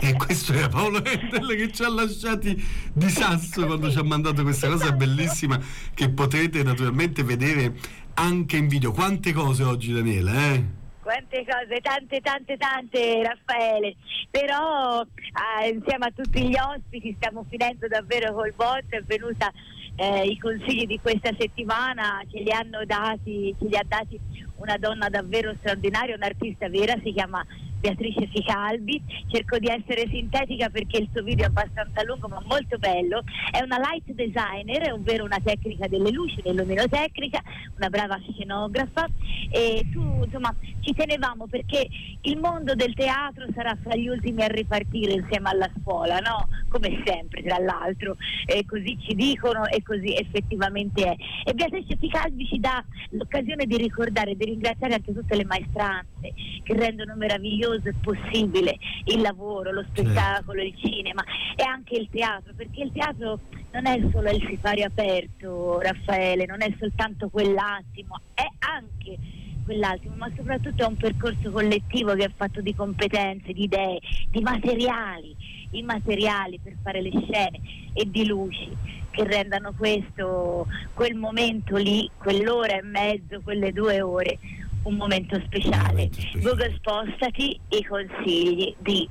E 0.01 0.13
questo 0.15 0.53
era 0.53 0.69
Paolo 0.69 1.05
Endel 1.05 1.57
che 1.57 1.73
ci 1.73 1.83
ha 1.83 1.89
lasciati 1.89 2.55
di 2.93 3.09
sasso 3.09 3.67
quando 3.67 3.91
ci 3.91 3.99
ha 3.99 4.03
mandato 4.03 4.43
questa 4.43 4.69
cosa 4.69 4.93
bellissima 4.93 5.59
che 5.95 6.11
potrete 6.11 6.63
naturalmente 6.63 7.23
vedere 7.23 7.75
anche 8.15 8.57
in 8.57 8.69
video. 8.69 8.93
Quante 8.93 9.33
cose 9.33 9.63
oggi 9.65 9.93
Daniela, 9.93 10.53
eh? 10.53 10.65
quante 11.09 11.43
cose, 11.47 11.81
tante, 11.81 12.21
tante, 12.21 12.57
tante, 12.59 13.23
Raffaele. 13.23 13.97
Però 14.31 15.01
eh, 15.01 15.69
insieme 15.69 16.07
a 16.07 16.13
tutti 16.15 16.47
gli 16.47 16.57
ospiti 16.57 17.15
stiamo 17.17 17.47
finendo 17.49 17.89
davvero 17.89 18.35
col 18.35 18.53
botto, 18.55 18.95
è 18.95 19.03
venuta 19.03 19.51
eh, 19.97 20.27
i 20.27 20.39
consigli 20.39 20.87
di 20.87 21.01
questa 21.01 21.31
settimana, 21.39 22.23
ce 22.31 22.41
li 22.41 22.53
hanno 22.53 22.85
dati, 22.85 23.55
ce 23.59 23.69
li 23.69 23.77
ha 23.77 23.85
dati 23.89 24.21
una 24.57 24.77
donna 24.77 25.09
davvero 25.09 25.55
straordinaria, 25.59 26.15
un'artista 26.15 26.69
vera, 26.69 26.95
si 27.03 27.13
chiama 27.13 27.43
Beatrice 27.79 28.27
Ficalbi, 28.27 29.01
cerco 29.29 29.59
di 29.59 29.69
essere 29.69 30.09
sintetica 30.09 30.69
perché 30.69 30.99
il 30.99 31.09
suo 31.13 31.23
video 31.23 31.47
è 31.47 31.49
abbastanza 31.49 32.03
lungo 32.03 32.27
ma 32.27 32.43
molto 32.47 32.77
bello, 32.79 33.23
è 33.53 33.63
una 33.63 33.79
light 33.79 34.13
designer, 34.13 34.93
ovvero 34.93 35.25
una 35.25 35.39
tecnica 35.43 35.87
delle 35.87 36.11
luci, 36.11 36.43
dell'illuminotecnica, 36.43 37.41
una 37.77 37.89
brava 37.89 38.19
scenografa 38.33 39.07
e 39.51 39.87
tu 39.93 40.25
insomma 40.25 40.55
ci 40.81 40.93
tenevamo 40.93 41.47
perché 41.47 41.87
il 42.23 42.39
mondo 42.39 42.75
del 42.75 42.95
teatro 42.95 43.47
sarà 43.55 43.77
fra 43.81 43.95
gli 43.95 44.09
ultimi 44.09 44.43
a 44.43 44.49
ripartire 44.49 45.13
insieme 45.13 45.51
alla 45.51 45.71
scuola, 45.81 46.19
no? 46.19 46.49
Come 46.69 47.01
sempre 47.05 47.43
tra 47.43 47.59
l'altro, 47.59 48.17
e 48.45 48.65
così 48.67 48.99
ci 49.01 49.15
dicono 49.15 49.67
e 49.67 49.83
così 49.83 50.15
effettivamente 50.15 51.05
è. 51.05 51.17
E 51.45 51.55
Beatrice 51.55 51.97
Ficalbi 51.97 52.47
ci 52.47 52.59
dà 52.59 52.85
l'occasione 53.11 53.67
di 53.67 53.77
ricordare 53.77 54.33
e 54.33 54.37
di 54.37 54.47
ringraziare 54.47 54.95
anche 54.95 55.15
tutte 55.15 55.37
le 55.37 55.45
maestranze 55.45 56.35
che 56.63 56.75
rendono 56.75 57.15
meraviglioso 57.15 57.68
meraviglioso 57.69 57.89
e 57.89 57.95
possibile 58.01 58.79
il 59.05 59.21
lavoro, 59.21 59.71
lo 59.71 59.85
spettacolo, 59.89 60.63
il 60.63 60.75
cinema 60.77 61.23
e 61.55 61.63
anche 61.63 61.97
il 61.97 62.09
teatro, 62.11 62.53
perché 62.57 62.83
il 62.83 62.93
teatro 62.93 63.41
non 63.73 63.87
è 63.87 64.01
solo 64.11 64.31
il 64.31 64.45
sipario 64.49 64.87
aperto, 64.87 65.81
Raffaele, 65.81 66.47
non 66.47 66.63
è 66.63 66.73
soltanto 66.79 67.29
quell'attimo, 67.29 68.21
è 68.35 68.47
anche 68.61 69.19
quell'attimo, 69.65 70.15
ma 70.17 70.31
soprattutto 70.35 70.83
è 70.83 70.87
un 70.87 70.97
percorso 70.97 71.51
collettivo 71.51 72.15
che 72.15 72.25
è 72.25 72.31
fatto 72.35 72.63
di 72.63 72.75
competenze, 72.75 73.53
di 73.53 73.65
idee, 73.65 74.01
di 74.31 74.41
materiali, 74.41 75.37
i 75.73 75.83
materiali 75.83 76.59
per 76.63 76.75
fare 76.83 77.03
le 77.03 77.11
scene 77.11 77.61
e 77.93 78.09
di 78.11 78.27
luci 78.27 78.97
che 79.11 79.25
rendano 79.25 79.75
questo, 79.77 80.67
quel 80.95 81.15
momento 81.15 81.77
lì, 81.77 82.09
quell'ora 82.17 82.79
e 82.79 82.83
mezzo, 82.83 83.41
quelle 83.43 83.73
due 83.73 84.01
ore 84.01 84.39
un 84.85 84.97
momento 84.97 85.41
speciale. 85.45 86.11
Google 86.35 86.75
spostati 86.77 87.61
i 87.71 87.85
consigli 87.85 88.75
di 88.79 89.09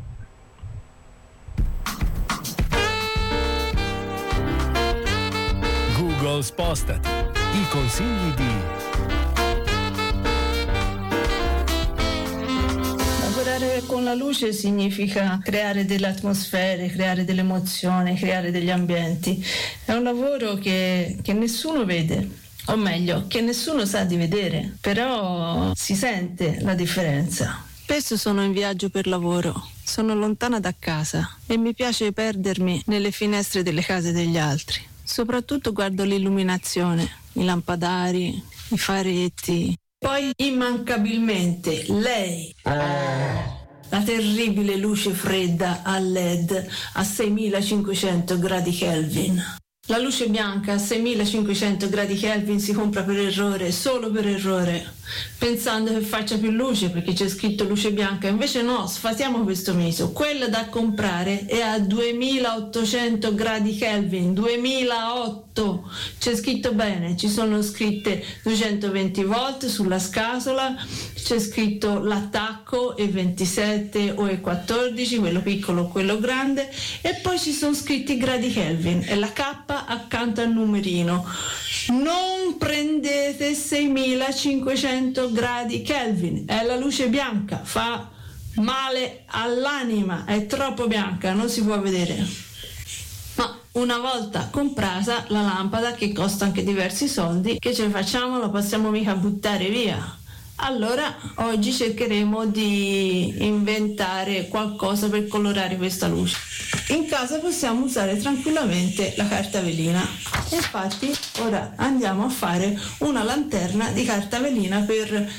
Google 5.97 6.41
spostati 6.41 7.09
i 7.09 7.67
consigli 7.69 8.33
di 8.35 8.85
Lavorare 13.21 13.81
con 13.85 14.03
la 14.03 14.13
luce 14.13 14.53
significa 14.53 15.39
creare 15.43 15.85
delle 15.85 16.07
atmosfere, 16.07 16.87
creare 16.87 17.23
delle 17.23 17.41
emozioni, 17.41 18.15
creare 18.15 18.51
degli 18.51 18.69
ambienti. 18.69 19.43
È 19.85 19.93
un 19.93 20.03
lavoro 20.03 20.55
che, 20.55 21.17
che 21.21 21.33
nessuno 21.33 21.85
vede 21.85 22.45
o 22.67 22.75
meglio, 22.75 23.25
che 23.27 23.41
nessuno 23.41 23.85
sa 23.85 24.03
di 24.03 24.15
vedere, 24.15 24.77
però 24.81 25.71
si 25.75 25.95
sente 25.95 26.59
la 26.61 26.73
differenza. 26.73 27.63
Spesso 27.81 28.17
sono 28.17 28.43
in 28.43 28.51
viaggio 28.51 28.89
per 28.89 29.07
lavoro, 29.07 29.69
sono 29.83 30.13
lontana 30.13 30.59
da 30.59 30.73
casa 30.77 31.37
e 31.47 31.57
mi 31.57 31.73
piace 31.73 32.11
perdermi 32.11 32.83
nelle 32.87 33.11
finestre 33.11 33.63
delle 33.63 33.81
case 33.81 34.11
degli 34.11 34.37
altri. 34.37 34.81
Soprattutto 35.03 35.71
guardo 35.71 36.03
l'illuminazione, 36.03 37.09
i 37.33 37.45
lampadari, 37.45 38.43
i 38.69 38.77
faretti. 38.77 39.73
Poi 39.97 40.31
immancabilmente 40.35 41.85
lei. 41.87 42.53
La 42.63 44.01
terribile 44.03 44.75
luce 44.75 45.11
fredda 45.11 45.81
a 45.83 45.97
LED 45.97 46.67
a 46.93 47.03
6500 47.05 48.37
gradi 48.37 48.71
Kelvin. 48.71 49.41
La 49.89 49.99
luce 49.99 50.27
bianca 50.27 50.73
a 50.73 50.77
6500 50.77 51.87
gradi 51.87 52.15
Kelvin 52.15 52.59
si 52.59 52.73
compra 52.73 53.03
per 53.03 53.19
errore, 53.19 53.71
solo 53.71 54.11
per 54.11 54.27
errore, 54.27 54.96
pensando 55.37 55.93
che 55.93 56.01
faccia 56.01 56.37
più 56.37 56.51
luce 56.51 56.89
perché 56.89 57.13
c'è 57.13 57.27
scritto 57.27 57.63
luce 57.63 57.91
bianca. 57.91 58.27
Invece 58.27 58.61
no, 58.61 58.87
sfatiamo 58.87 59.43
questo 59.43 59.73
mito. 59.73 60.11
Quella 60.11 60.47
da 60.47 60.67
comprare 60.67 61.45
è 61.45 61.61
a 61.61 61.79
2800 61.79 63.33
gradi 63.33 63.75
Kelvin, 63.75 64.33
2008. 64.33 65.89
C'è 66.19 66.35
scritto 66.35 66.73
bene, 66.73 67.17
ci 67.17 67.29
sono 67.29 67.61
scritte 67.61 68.23
220 68.43 69.23
volt 69.23 69.65
sulla 69.65 69.97
scatola, 69.97 70.75
c'è 71.15 71.39
scritto 71.39 71.99
l'attacco 71.99 72.95
e 72.95 73.07
27 73.07 74.13
o 74.15 74.29
e 74.29 74.39
14, 74.39 75.17
quello 75.17 75.41
piccolo 75.41 75.83
o 75.83 75.87
quello 75.87 76.19
grande, 76.19 76.69
e 77.01 77.15
poi 77.15 77.39
ci 77.39 77.53
sono 77.53 77.73
scritti 77.73 78.13
i 78.13 78.17
gradi 78.17 78.51
Kelvin 78.51 79.03
e 79.07 79.15
la 79.15 79.31
K 79.31 79.41
accanto 79.67 80.41
al 80.41 80.51
numerino. 80.51 81.25
Non 81.89 82.57
prendete 82.57 83.53
6500 83.55 84.96
gradi 85.31 85.81
Kelvin, 85.81 86.45
è 86.47 86.63
la 86.63 86.75
luce 86.75 87.09
bianca, 87.09 87.61
fa 87.63 88.09
male 88.55 89.23
all'anima, 89.27 90.25
è 90.25 90.45
troppo 90.45 90.87
bianca, 90.87 91.33
non 91.33 91.49
si 91.49 91.63
può 91.63 91.79
vedere. 91.79 92.25
Ma 93.35 93.57
una 93.73 93.99
volta 93.99 94.49
comprata 94.51 95.25
la 95.27 95.41
lampada, 95.41 95.91
che 95.93 96.11
costa 96.11 96.45
anche 96.45 96.63
diversi 96.63 97.07
soldi, 97.07 97.59
che 97.59 97.73
ce 97.73 97.89
facciamo? 97.89 98.39
La 98.39 98.49
possiamo 98.49 98.89
mica 98.89 99.13
buttare 99.15 99.69
via. 99.69 100.16
Allora 100.59 101.15
oggi 101.35 101.71
cercheremo 101.71 102.47
di 102.47 103.45
inventare 103.45 104.47
qualcosa 104.47 105.07
per 105.07 105.27
colorare 105.27 105.77
questa 105.77 106.07
luce. 106.07 106.35
In 106.89 107.05
casa 107.05 107.39
possiamo 107.39 107.85
usare 107.85 108.17
tranquillamente 108.17 109.13
la 109.17 109.27
carta 109.27 109.61
velina. 109.61 110.01
Infatti 110.51 111.15
ora 111.41 111.73
andiamo 111.75 112.25
a 112.25 112.29
fare 112.29 112.77
una 112.99 113.23
lanterna 113.23 113.91
di 113.91 114.03
carta 114.03 114.39
velina 114.39 114.79
per 114.79 115.31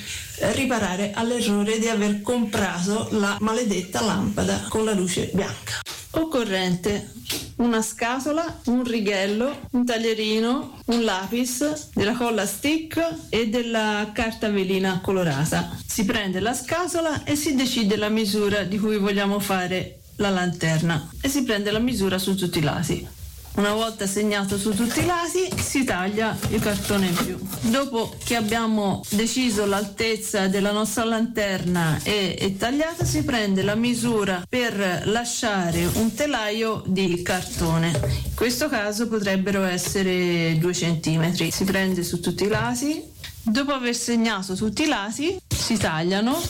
riparare 0.53 1.13
all'errore 1.13 1.79
di 1.79 1.89
aver 1.89 2.23
comprato 2.23 3.09
la 3.13 3.37
maledetta 3.41 4.01
lampada 4.01 4.67
con 4.69 4.85
la 4.85 4.93
luce 4.93 5.31
bianca. 5.33 5.81
Occorrente 6.11 7.17
una 7.59 7.83
scatola, 7.83 8.61
un 8.67 8.85
righello, 8.85 9.69
un 9.73 9.85
taglierino, 9.85 10.81
un 10.87 11.05
lapis, 11.05 11.91
della 11.93 12.15
colla 12.15 12.47
stick 12.47 13.01
e 13.29 13.49
della 13.49 14.11
carta 14.13 14.49
velina 14.49 15.01
colorata. 15.01 15.77
Si 15.85 16.05
prende 16.05 16.41
la 16.41 16.55
scatola 16.55 17.25
e 17.25 17.37
si 17.37 17.55
decide 17.55 17.97
la 17.97 18.09
misura 18.09 18.63
di 18.63 18.79
cui 18.79 18.99
vogliamo 18.99 19.41
fare 19.41 20.01
la 20.17 20.31
lanterna 20.31 21.11
e 21.21 21.29
si 21.29 21.43
prende 21.43 21.71
la 21.71 21.81
misura 21.81 22.19
su 22.19 22.37
tutti 22.37 22.59
i 22.59 22.63
lati. 22.63 23.18
Una 23.59 23.73
volta 23.73 24.07
segnato 24.07 24.57
su 24.57 24.73
tutti 24.73 25.01
i 25.01 25.05
lati 25.05 25.49
si 25.61 25.83
taglia 25.83 26.39
il 26.51 26.61
cartone 26.61 27.09
in 27.09 27.15
più. 27.15 27.39
Dopo 27.73 28.15
che 28.23 28.37
abbiamo 28.37 29.03
deciso 29.09 29.67
l'altezza 29.67 30.47
della 30.47 30.71
nostra 30.71 31.03
lanterna 31.03 31.99
e, 32.05 32.37
e 32.39 32.57
tagliata 32.57 33.05
si 33.05 33.25
prende 33.25 33.63
la 33.63 33.75
misura 33.75 34.45
per 34.49 35.03
lasciare 35.07 35.85
un 35.95 36.15
telaio 36.15 36.85
di 36.87 37.21
cartone. 37.23 37.89
In 37.89 38.35
questo 38.37 38.69
caso 38.69 39.09
potrebbero 39.09 39.65
essere 39.65 40.57
2 40.57 40.73
cm. 40.73 41.49
Si 41.49 41.65
prende 41.65 42.05
su 42.05 42.21
tutti 42.21 42.45
i 42.45 42.49
lati. 42.49 43.03
Dopo 43.43 43.73
aver 43.73 43.97
segnato 43.97 44.55
tutti 44.55 44.85
i 44.85 44.87
lati 44.87 45.37
si 45.49 45.77
tagliano 45.77 46.41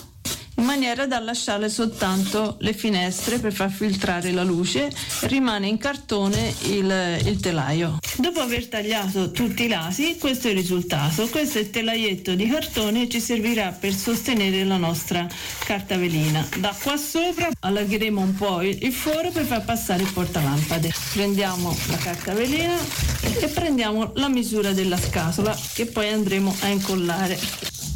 in 0.58 0.64
maniera 0.64 1.06
da 1.06 1.20
lasciare 1.20 1.68
soltanto 1.68 2.56
le 2.60 2.72
finestre 2.72 3.38
per 3.38 3.52
far 3.52 3.70
filtrare 3.70 4.32
la 4.32 4.42
luce 4.42 4.90
rimane 5.22 5.68
in 5.68 5.78
cartone 5.78 6.52
il, 6.62 7.20
il, 7.24 7.40
telaio. 7.40 7.98
Dopo 8.16 8.40
aver 8.40 8.66
tagliato 8.66 9.30
tutti 9.30 9.64
i 9.64 9.68
lati, 9.68 10.16
questo 10.18 10.48
è 10.48 10.50
il 10.50 10.56
risultato. 10.56 11.28
Questo 11.28 11.58
è 11.58 11.60
il 11.62 11.70
telaietto 11.70 12.34
di 12.34 12.48
cartone 12.48 13.02
e 13.02 13.08
ci 13.08 13.20
servirà 13.20 13.70
per 13.70 13.94
sostenere 13.94 14.64
la 14.64 14.76
nostra 14.76 15.26
carta 15.64 15.96
velina. 15.96 16.46
Da 16.56 16.76
qua 16.80 16.96
sopra 16.96 17.48
allargheremo 17.60 18.20
un 18.20 18.34
po' 18.34 18.60
il, 18.62 18.82
il 18.82 18.92
foro 18.92 19.30
per 19.30 19.44
far 19.44 19.64
passare 19.64 20.02
il 20.02 20.12
portalampade. 20.12 20.92
Prendiamo 21.12 21.76
la 21.88 21.96
carta 21.96 22.34
velina 22.34 22.76
e 23.40 23.46
prendiamo 23.46 24.10
la 24.16 24.28
misura 24.28 24.72
della 24.72 24.98
scatola 24.98 25.56
che 25.72 25.86
poi 25.86 26.08
andremo 26.08 26.54
a 26.60 26.66
incollare. 26.66 27.38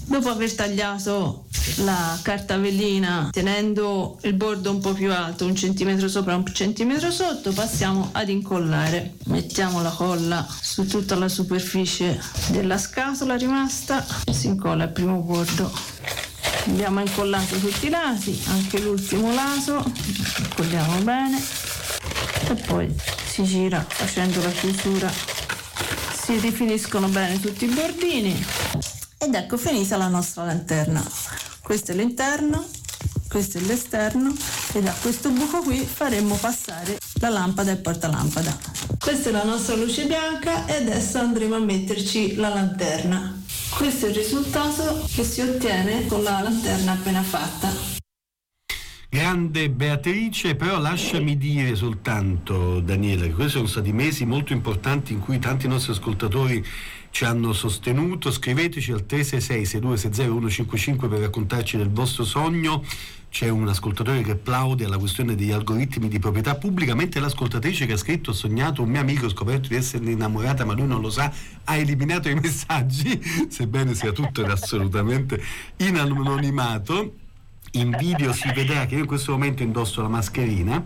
Dopo 0.05 0.29
aver 0.29 0.53
tagliato 0.55 1.47
la 1.77 2.19
carta 2.23 2.57
velina 2.57 3.29
tenendo 3.31 4.19
il 4.23 4.35
bordo 4.35 4.71
un 4.71 4.81
po' 4.81 4.93
più 4.93 5.13
alto, 5.13 5.47
un 5.47 5.55
centimetro 5.55 6.09
sopra, 6.09 6.37
un 6.37 6.45
centimetro 6.53 7.11
sotto, 7.11 7.53
passiamo 7.53 8.11
ad 8.13 8.29
incollare. 8.29 9.15
Mettiamo 9.27 9.83
la 9.83 9.91
colla 9.91 10.47
su 10.61 10.87
tutta 10.87 11.15
la 11.15 11.29
superficie 11.29 12.21
della 12.49 12.79
scatola 12.79 13.37
rimasta, 13.37 14.05
si 14.31 14.47
incolla 14.47 14.85
il 14.85 14.91
primo 14.91 15.19
bordo. 15.19 15.73
Abbiamo 16.67 17.01
incollato 17.01 17.57
tutti 17.59 17.87
i 17.87 17.91
lati, 17.91 18.41
anche 18.49 18.81
l'ultimo 18.81 19.33
lato, 19.33 19.85
incolliamo 20.39 21.01
bene 21.03 21.43
e 22.49 22.55
poi 22.55 22.95
si 23.27 23.43
gira 23.45 23.85
facendo 23.87 24.41
la 24.43 24.51
chiusura. 24.51 25.11
Si 26.13 26.39
rifiniscono 26.39 27.09
bene 27.09 27.41
tutti 27.41 27.65
i 27.65 27.69
bordini 27.69 28.47
ed 29.19 29.35
ecco 29.35 29.57
finita 29.57 29.97
la 29.97 30.09
nostra 30.09 30.45
lanterna. 30.45 31.52
Questo 31.73 31.93
è 31.93 31.95
l'interno, 31.95 32.67
questo 33.31 33.57
è 33.57 33.63
l'esterno 33.63 34.37
e 34.75 34.83
da 34.83 34.93
questo 35.01 35.31
buco 35.31 35.63
qui 35.63 35.79
faremo 35.79 36.35
passare 36.35 36.99
la 37.15 37.31
lampada 37.31 37.71
e 37.71 37.75
il 37.77 37.81
portalampada. 37.81 38.59
Questa 38.99 39.31
è 39.31 39.33
la 39.33 39.45
nostra 39.45 39.77
luce 39.77 40.05
bianca 40.05 40.67
e 40.67 40.75
adesso 40.75 41.17
andremo 41.17 41.55
a 41.55 41.61
metterci 41.61 42.35
la 42.35 42.51
lanterna. 42.51 43.43
Questo 43.75 44.05
è 44.05 44.11
il 44.11 44.17
risultato 44.17 45.09
che 45.15 45.25
si 45.25 45.41
ottiene 45.41 46.07
con 46.09 46.23
la 46.23 46.43
lanterna 46.43 46.93
appena 46.93 47.23
fatta. 47.23 47.71
Grande 49.09 49.71
Beatrice, 49.71 50.55
però 50.55 50.79
lasciami 50.79 51.39
dire 51.39 51.75
soltanto, 51.75 52.81
Daniela, 52.81 53.25
che 53.25 53.33
questi 53.33 53.53
sono 53.53 53.67
stati 53.67 53.93
mesi 53.93 54.27
molto 54.27 54.53
importanti 54.53 55.15
in 55.15 55.21
cui 55.21 55.39
tanti 55.39 55.69
nostri 55.69 55.93
ascoltatori 55.93 56.63
ci 57.13 57.25
hanno 57.25 57.53
sostenuto. 57.53 58.33
Scriveteci 58.33 58.91
al 58.91 59.05
366-6260-155 59.09 61.09
per 61.09 61.21
raccontarci 61.21 61.77
del 61.77 61.91
vostro 61.91 62.25
sogno. 62.25 62.83
C'è 63.31 63.49
un 63.49 63.69
ascoltatore 63.69 64.23
che 64.23 64.33
applaude 64.33 64.85
alla 64.85 64.99
questione 64.99 65.35
degli 65.35 65.53
algoritmi 65.53 66.09
di 66.09 66.19
proprietà 66.19 66.57
pubblica, 66.57 66.95
mentre 66.95 67.21
l'ascoltatrice 67.21 67.87
che 67.87 67.93
ha 67.93 67.97
scritto 67.97 68.31
ho 68.31 68.35
sognato 68.35 68.83
un 68.83 68.91
mio 68.91 69.01
amico, 69.01 69.29
scoperto 69.29 69.69
di 69.69 69.77
essere 69.77 70.11
innamorata, 70.11 70.65
ma 70.65 70.75
lui 70.75 70.87
non 70.87 71.01
lo 71.01 71.09
sa, 71.09 71.33
ha 71.65 71.77
eliminato 71.77 72.29
i 72.29 72.35
messaggi, 72.35 73.19
sebbene 73.49 73.95
sia 73.95 74.13
tutto 74.13 74.45
assolutamente 74.45 75.41
in 75.77 75.99
anonimato 75.99 77.15
in 77.75 77.97
video 77.99 78.35
si 78.35 78.53
vedrà 78.53 78.85
che 78.85 78.97
io 78.97 79.01
in 79.01 79.07
questo 79.07 79.33
momento 79.33 79.63
indosso 79.63 80.03
la 80.03 80.09
mascherina 80.09 80.85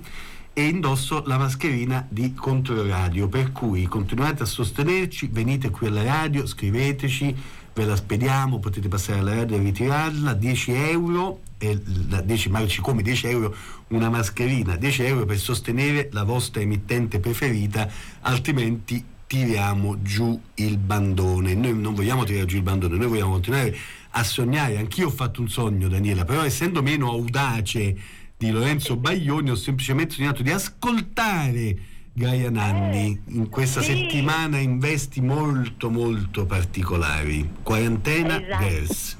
e 0.59 0.69
indosso 0.69 1.23
la 1.27 1.37
mascherina 1.37 2.07
di 2.09 2.33
Controradio, 2.33 3.29
per 3.29 3.53
cui 3.53 3.85
continuate 3.85 4.45
a 4.45 4.47
sostenerci, 4.47 5.29
venite 5.31 5.69
qui 5.69 5.87
alla 5.87 6.03
radio, 6.03 6.47
scriveteci, 6.47 7.37
ve 7.75 7.85
la 7.85 7.95
spediamo, 7.95 8.59
potete 8.59 8.88
passare 8.88 9.19
alla 9.19 9.35
radio 9.35 9.57
e 9.57 9.61
ritirarla, 9.61 10.33
10 10.33 10.73
euro, 10.73 11.40
e, 11.59 11.79
10, 11.79 12.49
marci 12.49 12.81
come 12.81 13.03
10 13.03 13.27
euro 13.27 13.55
una 13.88 14.09
mascherina, 14.09 14.77
10 14.77 15.03
euro 15.03 15.27
per 15.27 15.37
sostenere 15.37 16.09
la 16.12 16.25
vostra 16.25 16.62
emittente 16.62 17.21
preferita, 17.21 17.87
altrimenti 18.23 19.05
tiriamo 19.27 20.01
giù 20.01 20.40
il 20.55 20.79
bandone. 20.79 21.53
Noi 21.53 21.77
non 21.77 21.92
vogliamo 21.92 22.25
tirare 22.25 22.47
giù 22.47 22.57
il 22.57 22.62
bandone, 22.62 22.97
noi 22.97 23.09
vogliamo 23.09 23.33
continuare 23.33 23.77
a 24.12 24.25
sognare. 24.25 24.79
Anch'io 24.79 25.09
ho 25.09 25.11
fatto 25.11 25.42
un 25.42 25.51
sogno, 25.51 25.88
Daniela, 25.88 26.25
però 26.25 26.42
essendo 26.45 26.83
meno 26.83 27.11
audace 27.11 28.25
di 28.37 28.51
Lorenzo 28.51 28.96
Baglioni, 28.96 29.51
ho 29.51 29.55
semplicemente 29.55 30.14
sognato 30.14 30.42
di 30.42 30.51
ascoltare 30.51 31.77
Gaia 32.12 32.51
Nanni 32.51 33.20
in 33.29 33.49
questa 33.49 33.81
sì. 33.81 33.94
settimana 33.94 34.59
in 34.59 34.79
vesti 34.79 35.20
molto 35.20 35.90
molto 35.90 36.46
particolari. 36.46 37.49
Quarantena 37.62 38.42
Esatto. 38.42 38.64
Girls. 38.64 39.16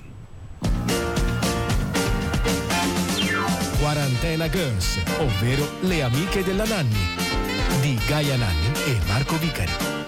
Quarantena 3.79 4.48
Girls, 4.48 4.98
ovvero 5.18 5.68
le 5.83 6.02
amiche 6.02 6.42
della 6.42 6.64
Nanni, 6.64 6.96
di 7.81 7.98
Gaia 8.07 8.37
Nanni 8.37 8.72
e 8.87 8.98
Marco 9.07 9.38
Vicari. 9.38 10.06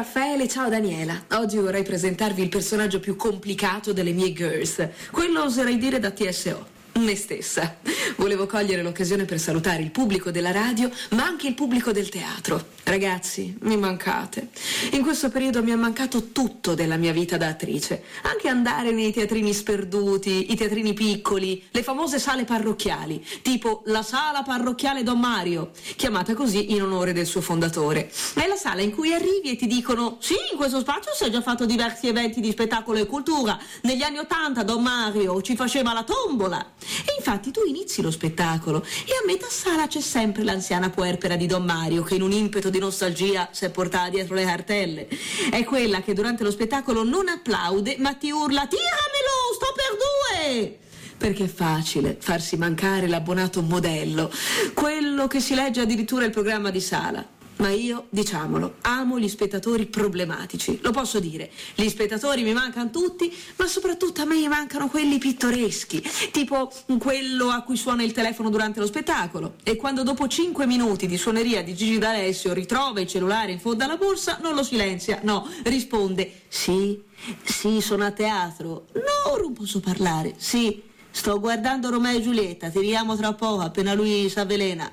Raffaele, 0.00 0.48
ciao 0.48 0.70
Daniela. 0.70 1.24
Oggi 1.32 1.58
vorrei 1.58 1.82
presentarvi 1.82 2.40
il 2.40 2.48
personaggio 2.48 3.00
più 3.00 3.16
complicato 3.16 3.92
delle 3.92 4.12
mie 4.12 4.32
girls. 4.32 4.88
Quello 5.10 5.42
oserei 5.42 5.76
dire 5.76 5.98
da 5.98 6.10
TSO. 6.10 6.79
Me 7.00 7.16
stessa. 7.16 7.78
Volevo 8.16 8.46
cogliere 8.46 8.82
l'occasione 8.82 9.24
per 9.24 9.38
salutare 9.38 9.80
il 9.82 9.90
pubblico 9.90 10.30
della 10.30 10.50
radio, 10.50 10.90
ma 11.10 11.24
anche 11.24 11.46
il 11.46 11.54
pubblico 11.54 11.92
del 11.92 12.10
teatro. 12.10 12.62
Ragazzi, 12.84 13.56
mi 13.62 13.78
mancate. 13.78 14.48
In 14.92 15.02
questo 15.02 15.30
periodo 15.30 15.62
mi 15.62 15.70
è 15.70 15.76
mancato 15.76 16.30
tutto 16.30 16.74
della 16.74 16.96
mia 16.96 17.12
vita 17.12 17.38
da 17.38 17.48
attrice. 17.48 18.02
Anche 18.22 18.48
andare 18.48 18.90
nei 18.90 19.12
teatrini 19.12 19.54
sperduti, 19.54 20.52
i 20.52 20.56
teatrini 20.56 20.92
piccoli, 20.92 21.64
le 21.70 21.82
famose 21.82 22.18
sale 22.18 22.44
parrocchiali, 22.44 23.24
tipo 23.40 23.82
la 23.86 24.02
sala 24.02 24.42
parrocchiale 24.42 25.02
Don 25.02 25.18
Mario, 25.18 25.70
chiamata 25.96 26.34
così 26.34 26.72
in 26.72 26.82
onore 26.82 27.12
del 27.12 27.26
suo 27.26 27.40
fondatore. 27.40 28.12
È 28.34 28.46
la 28.46 28.56
sala 28.56 28.82
in 28.82 28.92
cui 28.92 29.14
arrivi 29.14 29.52
e 29.52 29.56
ti 29.56 29.66
dicono: 29.66 30.18
Sì, 30.20 30.34
in 30.50 30.58
questo 30.58 30.80
spazio 30.80 31.12
si 31.14 31.24
è 31.24 31.30
già 31.30 31.40
fatto 31.40 31.64
diversi 31.64 32.08
eventi 32.08 32.40
di 32.40 32.50
spettacolo 32.50 32.98
e 32.98 33.06
cultura. 33.06 33.58
Negli 33.82 34.02
anni 34.02 34.18
Ottanta 34.18 34.62
Don 34.64 34.82
Mario 34.82 35.40
ci 35.40 35.56
faceva 35.56 35.94
la 35.94 36.02
tombola. 36.02 36.72
E 37.06 37.14
infatti 37.18 37.50
tu 37.50 37.60
inizi 37.66 38.02
lo 38.02 38.10
spettacolo 38.10 38.84
e 39.06 39.12
a 39.12 39.26
metà 39.26 39.46
sala 39.48 39.86
c'è 39.86 40.00
sempre 40.00 40.44
l'anziana 40.44 40.90
puerpera 40.90 41.36
di 41.36 41.46
Don 41.46 41.64
Mario 41.64 42.02
che 42.02 42.16
in 42.16 42.22
un 42.22 42.32
impeto 42.32 42.70
di 42.70 42.78
nostalgia 42.78 43.48
si 43.52 43.64
è 43.64 43.70
portata 43.70 44.08
dietro 44.10 44.34
le 44.34 44.44
cartelle. 44.44 45.08
È 45.50 45.62
quella 45.64 46.00
che 46.02 46.14
durante 46.14 46.44
lo 46.44 46.50
spettacolo 46.50 47.04
non 47.04 47.28
applaude 47.28 47.96
ma 47.98 48.14
ti 48.14 48.30
urla 48.30 48.66
tiramelo, 48.66 49.54
sto 49.54 49.72
per 49.74 49.96
due! 49.96 50.78
Perché 51.16 51.44
è 51.44 51.48
facile 51.48 52.16
farsi 52.18 52.56
mancare 52.56 53.06
l'abbonato 53.06 53.60
modello, 53.62 54.32
quello 54.72 55.26
che 55.26 55.40
si 55.40 55.54
legge 55.54 55.82
addirittura 55.82 56.24
il 56.24 56.30
programma 56.30 56.70
di 56.70 56.80
sala. 56.80 57.38
Ma 57.60 57.68
io, 57.68 58.06
diciamolo, 58.08 58.76
amo 58.80 59.18
gli 59.18 59.28
spettatori 59.28 59.84
problematici. 59.84 60.78
Lo 60.82 60.92
posso 60.92 61.20
dire. 61.20 61.50
Gli 61.74 61.88
spettatori 61.90 62.42
mi 62.42 62.54
mancano 62.54 62.88
tutti, 62.88 63.30
ma 63.56 63.66
soprattutto 63.66 64.22
a 64.22 64.24
me 64.24 64.48
mancano 64.48 64.88
quelli 64.88 65.18
pittoreschi, 65.18 66.02
tipo 66.32 66.72
quello 66.98 67.50
a 67.50 67.60
cui 67.60 67.76
suona 67.76 68.02
il 68.02 68.12
telefono 68.12 68.48
durante 68.48 68.80
lo 68.80 68.86
spettacolo. 68.86 69.56
E 69.62 69.76
quando 69.76 70.02
dopo 70.02 70.26
5 70.26 70.66
minuti 70.66 71.06
di 71.06 71.18
suoneria 71.18 71.62
di 71.62 71.74
Gigi 71.74 71.98
D'Alessio 71.98 72.54
ritrova 72.54 73.02
il 73.02 73.06
cellulare 73.06 73.52
in 73.52 73.60
fondo 73.60 73.84
alla 73.84 73.98
borsa, 73.98 74.38
non 74.40 74.54
lo 74.54 74.62
silenzia, 74.62 75.20
no, 75.22 75.46
risponde 75.64 76.44
sì, 76.48 77.02
sì, 77.42 77.82
sono 77.82 78.06
a 78.06 78.10
teatro. 78.10 78.86
No, 78.94 79.36
non 79.36 79.52
posso 79.52 79.80
parlare. 79.80 80.34
Sì, 80.38 80.82
sto 81.10 81.38
guardando 81.38 81.90
Romeo 81.90 82.16
e 82.16 82.22
Giulietta, 82.22 82.70
tiriamo 82.70 83.16
tra 83.16 83.34
poco, 83.34 83.60
appena 83.60 83.92
lui 83.92 84.30
s'avvelena 84.30 84.90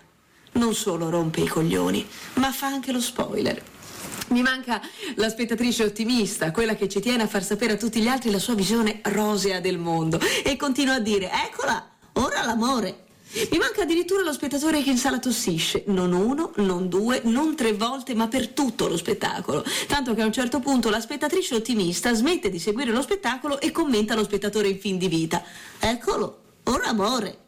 non 0.58 0.74
solo 0.74 1.10
rompe 1.10 1.42
i 1.42 1.48
coglioni, 1.48 2.06
ma 2.36 2.52
fa 2.52 2.68
anche 2.68 2.92
lo 2.92 3.00
spoiler. 3.00 3.64
Mi 4.30 4.42
manca 4.42 4.82
la 5.16 5.30
spettatrice 5.30 5.84
ottimista, 5.84 6.52
quella 6.52 6.76
che 6.76 6.90
ci 6.90 7.00
tiene 7.00 7.24
a 7.24 7.28
far 7.28 7.44
sapere 7.44 7.74
a 7.74 7.78
tutti 7.78 8.02
gli 8.02 8.08
altri 8.08 8.30
la 8.30 8.40
sua 8.40 8.56
visione 8.56 9.00
rosea 9.04 9.62
del 9.62 9.78
mondo 9.78 10.20
e 10.44 10.58
continua 10.58 10.96
a 10.96 11.00
dire, 11.00 11.32
eccola, 11.46 11.90
ora 12.14 12.44
l'amore. 12.44 13.06
Mi 13.52 13.58
manca 13.58 13.84
addirittura 13.84 14.24
lo 14.24 14.34
spettatore 14.34 14.82
che 14.82 14.90
in 14.90 14.98
sala 14.98 15.20
tossisce, 15.20 15.84
non 15.88 16.14
uno, 16.14 16.52
non 16.58 16.90
due, 16.90 17.22
non 17.26 17.56
tre 17.56 17.74
volte, 17.74 18.16
ma 18.16 18.28
per 18.28 18.50
tutto 18.50 18.88
lo 18.88 18.98
spettacolo. 18.98 19.64
Tanto 19.86 20.14
che 20.14 20.22
a 20.22 20.26
un 20.26 20.32
certo 20.32 20.60
punto 20.60 20.90
la 20.90 21.02
spettatrice 21.02 21.56
ottimista 21.56 22.14
smette 22.14 22.50
di 22.50 22.60
seguire 22.60 22.92
lo 22.92 23.02
spettacolo 23.02 23.60
e 23.60 23.72
commenta 23.72 24.16
lo 24.16 24.24
spettatore 24.24 24.70
in 24.70 24.80
fin 24.80 24.98
di 24.98 25.08
vita. 25.08 25.44
Eccolo, 25.80 26.40
ora 26.64 26.88
amore. 26.88 27.46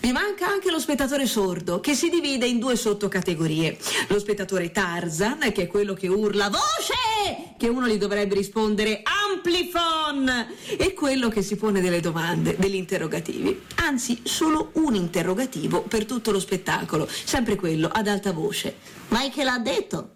Mi 0.00 0.12
manca 0.12 0.46
anche 0.46 0.70
lo 0.70 0.78
spettatore 0.78 1.26
sordo, 1.26 1.80
che 1.80 1.94
si 1.94 2.08
divide 2.08 2.46
in 2.46 2.58
due 2.58 2.76
sottocategorie. 2.76 3.76
Lo 4.08 4.18
spettatore 4.18 4.70
Tarzan, 4.70 5.50
che 5.52 5.62
è 5.62 5.66
quello 5.66 5.94
che 5.94 6.08
urla 6.08 6.48
voce, 6.48 7.54
che 7.56 7.68
uno 7.68 7.88
gli 7.88 7.98
dovrebbe 7.98 8.34
rispondere 8.34 9.02
amplifon, 9.02 10.46
e 10.76 10.94
quello 10.94 11.28
che 11.28 11.42
si 11.42 11.56
pone 11.56 11.80
delle 11.80 12.00
domande, 12.00 12.54
degli 12.58 12.76
interrogativi. 12.76 13.60
Anzi, 13.76 14.20
solo 14.22 14.70
un 14.74 14.94
interrogativo 14.94 15.82
per 15.82 16.04
tutto 16.04 16.30
lo 16.30 16.40
spettacolo, 16.40 17.08
sempre 17.08 17.56
quello 17.56 17.88
ad 17.92 18.06
alta 18.06 18.32
voce. 18.32 18.76
Ma 19.08 19.28
che 19.30 19.42
l'ha 19.42 19.58
detto? 19.58 20.10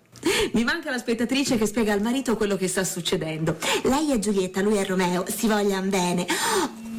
Mi 0.53 0.62
manca 0.62 0.90
la 0.90 0.99
spettatrice 0.99 1.59
che 1.59 1.66
spiega 1.66 1.92
al 1.92 2.01
marito 2.01 2.37
quello 2.37 2.57
che 2.57 2.68
sta 2.68 2.85
succedendo. 2.85 3.57
Lei 3.83 4.12
è 4.12 4.18
Giulietta, 4.21 4.62
lui 4.62 4.77
è 4.77 4.87
Romeo, 4.87 5.25
si 5.29 5.49
vogliano 5.49 5.88
bene. 5.88 6.27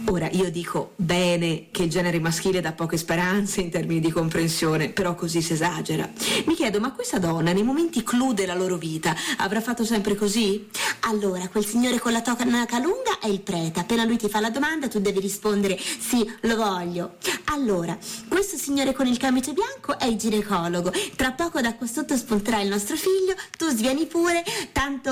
Ora 0.08 0.30
io 0.32 0.52
dico 0.52 0.94
bene 0.98 1.68
che 1.72 1.84
il 1.84 1.90
genere 1.90 2.20
maschile 2.20 2.60
dà 2.60 2.74
poche 2.74 2.98
speranze 2.98 3.62
in 3.62 3.70
termini 3.70 4.02
di 4.02 4.12
comprensione, 4.12 4.90
però 4.90 5.16
così 5.16 5.42
si 5.42 5.54
esagera. 5.54 6.10
Mi 6.46 6.56
chiedo, 6.56 6.80
ma 6.80 6.92
questa 6.92 7.20
donna 7.20 7.54
nei 7.54 7.64
momenti 7.64 8.04
clou 8.04 8.34
della 8.34 8.54
loro 8.54 8.76
vita 8.76 9.16
avrà 9.38 9.62
fatto 9.62 9.86
sempre 9.86 10.16
così? 10.16 10.68
Allora, 11.02 11.48
quel 11.48 11.66
signore 11.66 12.00
con 12.00 12.12
la 12.12 12.22
tonaca 12.22 12.80
lunga 12.80 13.20
è 13.20 13.28
il 13.28 13.42
prete. 13.42 13.80
Appena 13.80 14.04
lui 14.04 14.18
ti 14.18 14.28
fa 14.28 14.40
la 14.40 14.50
domanda, 14.50 14.88
tu 14.88 15.00
devi 15.00 15.20
rispondere 15.20 15.80
sì, 15.80 16.30
lo 16.42 16.56
voglio. 16.56 17.16
Allora, 17.46 17.98
questo 18.28 18.58
signore 18.58 18.94
con 18.94 19.08
il 19.08 19.18
camice 19.18 19.54
bianco 19.54 19.98
è 19.98 20.06
il 20.06 20.18
ginecologo. 20.18 20.92
Tra 21.16 21.32
poco 21.32 21.62
da 21.62 21.76
qua 21.76 21.88
sotto 21.88 22.18
spunterà 22.18 22.60
il 22.60 22.70
nostro 22.70 22.96
figlio, 22.96 23.36
tu 23.58 23.70
svieni 23.70 24.06
pure, 24.06 24.44
tanto 24.72 25.12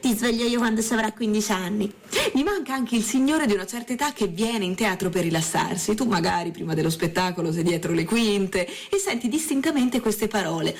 ti 0.00 0.14
sveglio 0.14 0.44
io 0.46 0.58
quando 0.58 0.82
si 0.82 0.92
avrà 0.92 1.12
15 1.12 1.52
anni. 1.52 1.92
Mi 2.34 2.42
manca 2.42 2.74
anche 2.74 2.96
il 2.96 3.02
signore 3.02 3.46
di 3.46 3.54
una 3.54 3.66
certa 3.66 3.92
età 3.92 4.12
che 4.12 4.19
viene 4.26 4.64
in 4.64 4.74
teatro 4.74 5.08
per 5.10 5.22
rilassarsi. 5.22 5.94
Tu 5.94 6.04
magari 6.04 6.50
prima 6.50 6.74
dello 6.74 6.90
spettacolo 6.90 7.52
sei 7.52 7.62
dietro 7.62 7.92
le 7.92 8.04
quinte 8.04 8.66
e 8.66 8.98
senti 8.98 9.28
distintamente 9.28 10.00
queste 10.00 10.28
parole. 10.28 10.76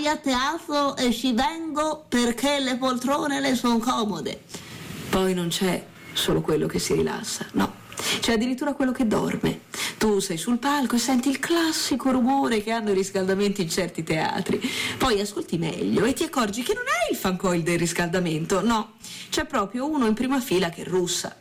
Io 0.00 0.10
a 0.10 0.16
teatro 0.16 0.96
e 0.96 1.12
ci 1.12 1.32
vengo 1.32 2.04
perché 2.08 2.58
le 2.60 2.76
poltrone 2.76 3.40
le 3.40 3.54
sono 3.54 3.78
comode. 3.78 4.42
Poi 5.08 5.34
non 5.34 5.48
c'è 5.48 5.84
solo 6.12 6.40
quello 6.40 6.66
che 6.66 6.78
si 6.78 6.94
rilassa, 6.94 7.46
no. 7.52 7.82
C'è 8.20 8.32
addirittura 8.32 8.74
quello 8.74 8.92
che 8.92 9.06
dorme. 9.06 9.60
Tu 9.98 10.18
sei 10.18 10.36
sul 10.36 10.58
palco 10.58 10.96
e 10.96 10.98
senti 10.98 11.28
il 11.28 11.38
classico 11.38 12.10
rumore 12.10 12.62
che 12.62 12.72
hanno 12.72 12.90
i 12.90 12.94
riscaldamenti 12.94 13.62
in 13.62 13.70
certi 13.70 14.02
teatri. 14.02 14.60
Poi 14.98 15.20
ascolti 15.20 15.56
meglio 15.56 16.04
e 16.04 16.12
ti 16.12 16.24
accorgi 16.24 16.62
che 16.62 16.74
non 16.74 16.84
è 16.84 17.12
il 17.12 17.16
fancoil 17.16 17.62
del 17.62 17.78
riscaldamento, 17.78 18.62
no, 18.62 18.94
c'è 19.30 19.46
proprio 19.46 19.88
uno 19.88 20.06
in 20.06 20.14
prima 20.14 20.40
fila 20.40 20.68
che 20.68 20.84
russa. 20.84 21.36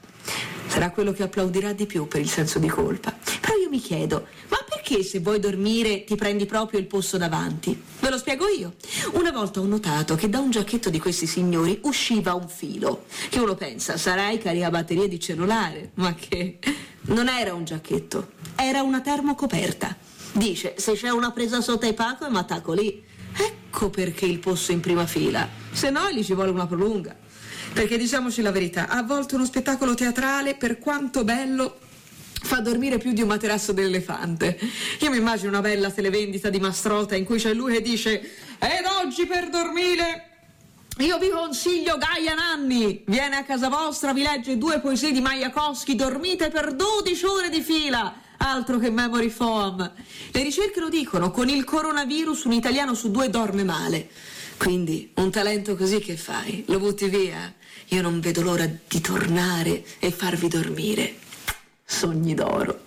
Sarà 0.73 0.89
quello 0.89 1.11
che 1.11 1.21
applaudirà 1.21 1.71
di 1.71 1.85
più 1.85 2.07
per 2.07 2.19
il 2.19 2.27
senso 2.27 2.57
di 2.57 2.67
colpa. 2.67 3.15
Però 3.39 3.55
io 3.55 3.69
mi 3.69 3.79
chiedo, 3.79 4.25
ma 4.49 4.57
perché 4.67 5.03
se 5.03 5.19
vuoi 5.19 5.39
dormire 5.39 6.03
ti 6.03 6.15
prendi 6.15 6.47
proprio 6.47 6.79
il 6.79 6.87
posto 6.87 7.19
davanti? 7.19 7.79
Ve 7.99 8.09
lo 8.09 8.17
spiego 8.17 8.47
io. 8.47 8.73
Una 9.11 9.29
volta 9.29 9.59
ho 9.59 9.65
notato 9.65 10.15
che 10.15 10.29
da 10.29 10.39
un 10.39 10.49
giacchetto 10.49 10.89
di 10.89 10.97
questi 10.97 11.27
signori 11.27 11.77
usciva 11.83 12.33
un 12.33 12.49
filo, 12.49 13.05
che 13.29 13.37
uno 13.37 13.53
pensa, 13.53 13.97
sarai 13.97 14.39
caricabatterie 14.39 15.07
di 15.07 15.19
cellulare, 15.19 15.91
ma 15.93 16.15
che 16.15 16.57
non 17.01 17.27
era 17.27 17.53
un 17.53 17.65
giacchetto, 17.65 18.31
era 18.55 18.81
una 18.81 19.01
termocoperta. 19.01 19.95
Dice, 20.31 20.73
se 20.79 20.93
c'è 20.93 21.11
una 21.11 21.29
presa 21.29 21.61
sotto 21.61 21.85
ai 21.85 21.93
paco, 21.93 22.27
mi 22.31 22.37
attacco 22.37 22.73
lì. 22.73 22.99
Ecco 23.37 23.91
perché 23.91 24.25
il 24.25 24.39
posto 24.39 24.71
in 24.71 24.79
prima 24.79 25.05
fila, 25.05 25.47
se 25.71 25.91
no 25.91 26.09
gli 26.09 26.23
ci 26.23 26.33
vuole 26.33 26.49
una 26.49 26.65
prolunga. 26.65 27.21
Perché 27.73 27.97
diciamoci 27.97 28.41
la 28.41 28.51
verità, 28.51 28.87
a 28.87 29.01
volte 29.03 29.35
uno 29.35 29.45
spettacolo 29.45 29.95
teatrale, 29.95 30.55
per 30.55 30.77
quanto 30.77 31.23
bello, 31.23 31.79
fa 32.43 32.59
dormire 32.59 32.97
più 32.97 33.13
di 33.13 33.21
un 33.21 33.27
materasso 33.27 33.71
d'elefante. 33.71 34.59
Io 34.99 35.09
mi 35.09 35.17
immagino 35.17 35.49
una 35.49 35.61
bella 35.61 35.89
televendita 35.89 36.49
di 36.49 36.59
Mastrota 36.59 37.15
in 37.15 37.25
cui 37.25 37.39
c'è 37.39 37.53
lui 37.53 37.73
che 37.73 37.81
dice 37.81 38.21
ed 38.59 38.85
oggi 39.01 39.25
per 39.25 39.49
dormire 39.49 40.27
io 40.99 41.17
vi 41.17 41.29
consiglio 41.29 41.97
Gaia 41.97 42.35
Nanni, 42.35 43.03
viene 43.07 43.37
a 43.37 43.43
casa 43.43 43.67
vostra, 43.67 44.13
vi 44.13 44.21
legge 44.21 44.59
due 44.59 44.79
poesie 44.79 45.11
di 45.11 45.21
Majakowski, 45.21 45.95
dormite 45.95 46.49
per 46.49 46.75
12 46.75 47.25
ore 47.25 47.49
di 47.49 47.61
fila, 47.61 48.13
altro 48.37 48.77
che 48.77 48.91
memory 48.91 49.29
foam. 49.29 49.91
Le 50.31 50.43
ricerche 50.43 50.79
lo 50.79 50.89
dicono, 50.89 51.31
con 51.31 51.49
il 51.49 51.63
coronavirus 51.63 52.43
un 52.43 52.51
italiano 52.51 52.93
su 52.93 53.09
due 53.09 53.31
dorme 53.31 53.63
male. 53.63 54.07
Quindi 54.57 55.11
un 55.15 55.31
talento 55.31 55.75
così 55.75 55.97
che 55.97 56.15
fai? 56.15 56.63
Lo 56.67 56.77
butti 56.77 57.09
via? 57.09 57.51
Io 57.93 58.01
non 58.01 58.19
vedo 58.21 58.41
l'ora 58.41 58.65
di 58.65 59.01
tornare 59.01 59.83
e 59.99 60.09
farvi 60.09 60.47
dormire. 60.47 61.13
Sogni 61.85 62.33
d'oro. 62.33 62.85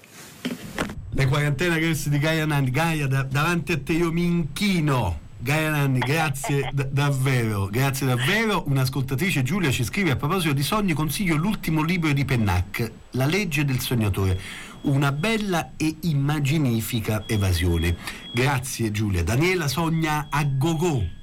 Le 1.13 1.27
quarantena 1.27 1.79
girls 1.79 2.09
di 2.09 2.19
Gaia 2.19 2.45
Nanni. 2.45 2.71
Gaia, 2.73 3.07
da- 3.07 3.23
davanti 3.23 3.71
a 3.71 3.79
te 3.79 3.93
io 3.93 4.11
mi 4.11 4.25
inchino. 4.25 5.21
Gaia 5.39 5.71
Nanni, 5.71 6.01
grazie 6.01 6.71
d- 6.73 6.89
davvero, 6.89 7.67
grazie 7.67 8.05
davvero. 8.05 8.65
Un'ascoltatrice 8.67 9.45
Giulia 9.45 9.71
ci 9.71 9.85
scrive 9.85 10.11
a 10.11 10.17
proposito 10.17 10.53
di 10.53 10.65
sogni, 10.65 10.93
consiglio 10.93 11.37
l'ultimo 11.37 11.85
libro 11.85 12.13
di 12.13 12.25
Pennac, 12.25 12.91
La 13.13 13.27
legge 13.27 13.65
del 13.65 13.79
sognatore. 13.79 14.41
Una 14.83 15.13
bella 15.13 15.75
e 15.77 15.99
immaginifica 16.03 17.23
evasione. 17.29 17.97
Grazie 18.35 18.91
Giulia. 18.91 19.23
Daniela 19.23 19.69
sogna 19.69 20.27
a 20.31 20.43
go-go. 20.45 21.15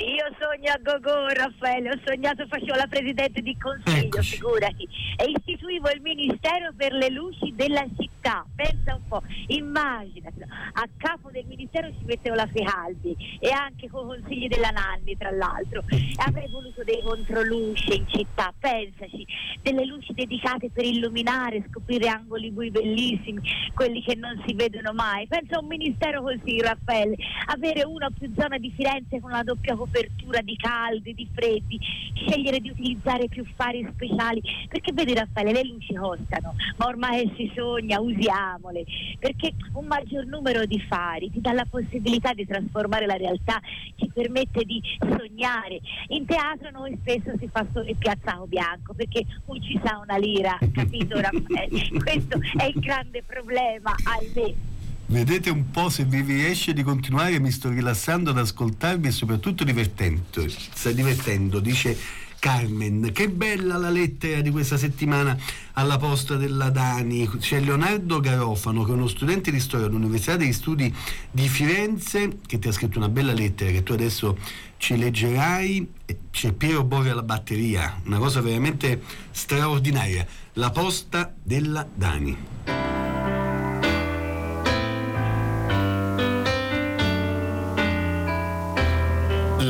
Io 0.00 0.19
sogno 0.38 0.72
a 0.72 0.78
Gogò, 0.82 1.26
Raffaele, 1.28 1.90
ho 1.90 2.00
sognato 2.04 2.46
facevo 2.46 2.76
la 2.76 2.86
presidente 2.86 3.40
di 3.40 3.56
consiglio, 3.56 4.06
Eccoci. 4.06 4.36
figurati, 4.36 4.88
e 5.16 5.30
istituivo 5.36 5.90
il 5.90 6.00
ministero 6.00 6.72
per 6.76 6.92
le 6.92 7.08
luci 7.10 7.52
della 7.54 7.84
città. 7.98 8.44
Pensa 8.54 8.94
un 8.94 9.06
po', 9.08 9.22
immaginati, 9.48 10.42
a 10.42 10.88
capo 10.96 11.30
del 11.30 11.44
ministero 11.46 11.88
ci 11.88 12.04
mettevo 12.04 12.36
la 12.36 12.46
Fecaldi 12.46 13.16
e 13.40 13.50
anche 13.50 13.88
con 13.88 14.06
consigli 14.06 14.46
della 14.48 14.70
Nanni, 14.70 15.16
tra 15.16 15.30
l'altro. 15.30 15.82
E 15.88 16.14
avrei 16.26 16.48
voluto 16.48 16.84
dei 16.84 17.02
controluce 17.02 17.94
in 17.94 18.06
città, 18.06 18.52
pensaci, 18.58 19.26
delle 19.62 19.84
luci 19.84 20.12
dedicate 20.12 20.70
per 20.70 20.84
illuminare, 20.84 21.64
scoprire 21.70 22.08
angoli 22.08 22.50
bui 22.50 22.70
bellissimi, 22.70 23.40
quelli 23.74 24.02
che 24.02 24.14
non 24.14 24.40
si 24.46 24.54
vedono 24.54 24.92
mai. 24.92 25.26
Pensa 25.26 25.56
a 25.56 25.60
un 25.60 25.66
ministero 25.66 26.22
così, 26.22 26.60
Raffaele, 26.60 27.16
avere 27.46 27.84
una 27.84 28.06
o 28.06 28.10
più 28.16 28.30
zona 28.36 28.58
di 28.58 28.70
Firenze 28.76 29.20
con 29.20 29.30
una 29.30 29.42
doppia 29.42 29.74
copertura 29.74 30.19
di 30.42 30.56
caldi, 30.56 31.14
di 31.14 31.28
freddi, 31.32 31.78
scegliere 32.14 32.60
di 32.60 32.70
utilizzare 32.70 33.28
più 33.28 33.44
fari 33.54 33.86
speciali, 33.92 34.42
perché 34.68 34.92
vedi 34.92 35.14
Raffaele, 35.14 35.52
le 35.52 35.64
luci 35.64 35.94
costano, 35.94 36.54
ma 36.76 36.86
ormai 36.86 37.32
si 37.36 37.50
sogna, 37.54 38.00
usiamole, 38.00 38.84
perché 39.18 39.52
un 39.72 39.86
maggior 39.86 40.24
numero 40.26 40.64
di 40.64 40.80
fari 40.80 41.30
ti 41.30 41.40
dà 41.40 41.52
la 41.52 41.66
possibilità 41.68 42.32
di 42.32 42.46
trasformare 42.46 43.06
la 43.06 43.16
realtà, 43.16 43.60
ci 43.96 44.08
permette 44.12 44.64
di 44.64 44.80
sognare. 45.00 45.80
In 46.08 46.26
teatro 46.26 46.70
noi 46.70 46.96
spesso 47.00 47.36
si 47.38 47.48
fa 47.50 47.66
solo 47.72 47.88
il 47.88 47.96
piazzato 47.96 48.46
bianco, 48.46 48.94
perché 48.94 49.24
non 49.46 49.60
ci 49.62 49.80
sa 49.82 49.98
una 49.98 50.16
lira, 50.16 50.58
capito 50.72 51.20
Raffaele? 51.20 51.88
Questo 52.02 52.38
è 52.56 52.64
il 52.64 52.80
grande 52.80 53.22
problema, 53.22 53.94
ahimè. 54.04 54.69
Vedete 55.10 55.50
un 55.50 55.72
po' 55.72 55.88
se 55.88 56.04
vi 56.04 56.20
riesce 56.20 56.72
di 56.72 56.84
continuare, 56.84 57.40
mi 57.40 57.50
sto 57.50 57.68
rilassando 57.68 58.30
ad 58.30 58.38
ascoltarvi 58.38 59.08
e 59.08 59.10
soprattutto 59.10 59.64
divertendo. 59.64 60.48
Sta 60.48 60.92
divertendo, 60.92 61.58
dice 61.58 61.98
Carmen. 62.38 63.10
Che 63.12 63.28
bella 63.28 63.76
la 63.76 63.90
lettera 63.90 64.40
di 64.40 64.50
questa 64.50 64.76
settimana 64.76 65.36
alla 65.72 65.96
posta 65.96 66.36
della 66.36 66.70
Dani. 66.70 67.28
C'è 67.28 67.58
Leonardo 67.58 68.20
Garofano, 68.20 68.84
che 68.84 68.92
è 68.92 68.94
uno 68.94 69.08
studente 69.08 69.50
di 69.50 69.58
storia 69.58 69.88
all'Università 69.88 70.36
degli 70.36 70.52
Studi 70.52 70.94
di 71.32 71.48
Firenze, 71.48 72.38
che 72.46 72.60
ti 72.60 72.68
ha 72.68 72.72
scritto 72.72 72.98
una 72.98 73.08
bella 73.08 73.32
lettera 73.32 73.72
che 73.72 73.82
tu 73.82 73.92
adesso 73.92 74.38
ci 74.76 74.96
leggerai. 74.96 75.90
C'è 76.30 76.52
Piero 76.52 76.84
Borri 76.84 77.08
alla 77.08 77.24
batteria, 77.24 78.00
una 78.04 78.18
cosa 78.18 78.40
veramente 78.40 79.02
straordinaria. 79.32 80.24
La 80.52 80.70
posta 80.70 81.34
della 81.42 81.84
Dani. 81.92 82.89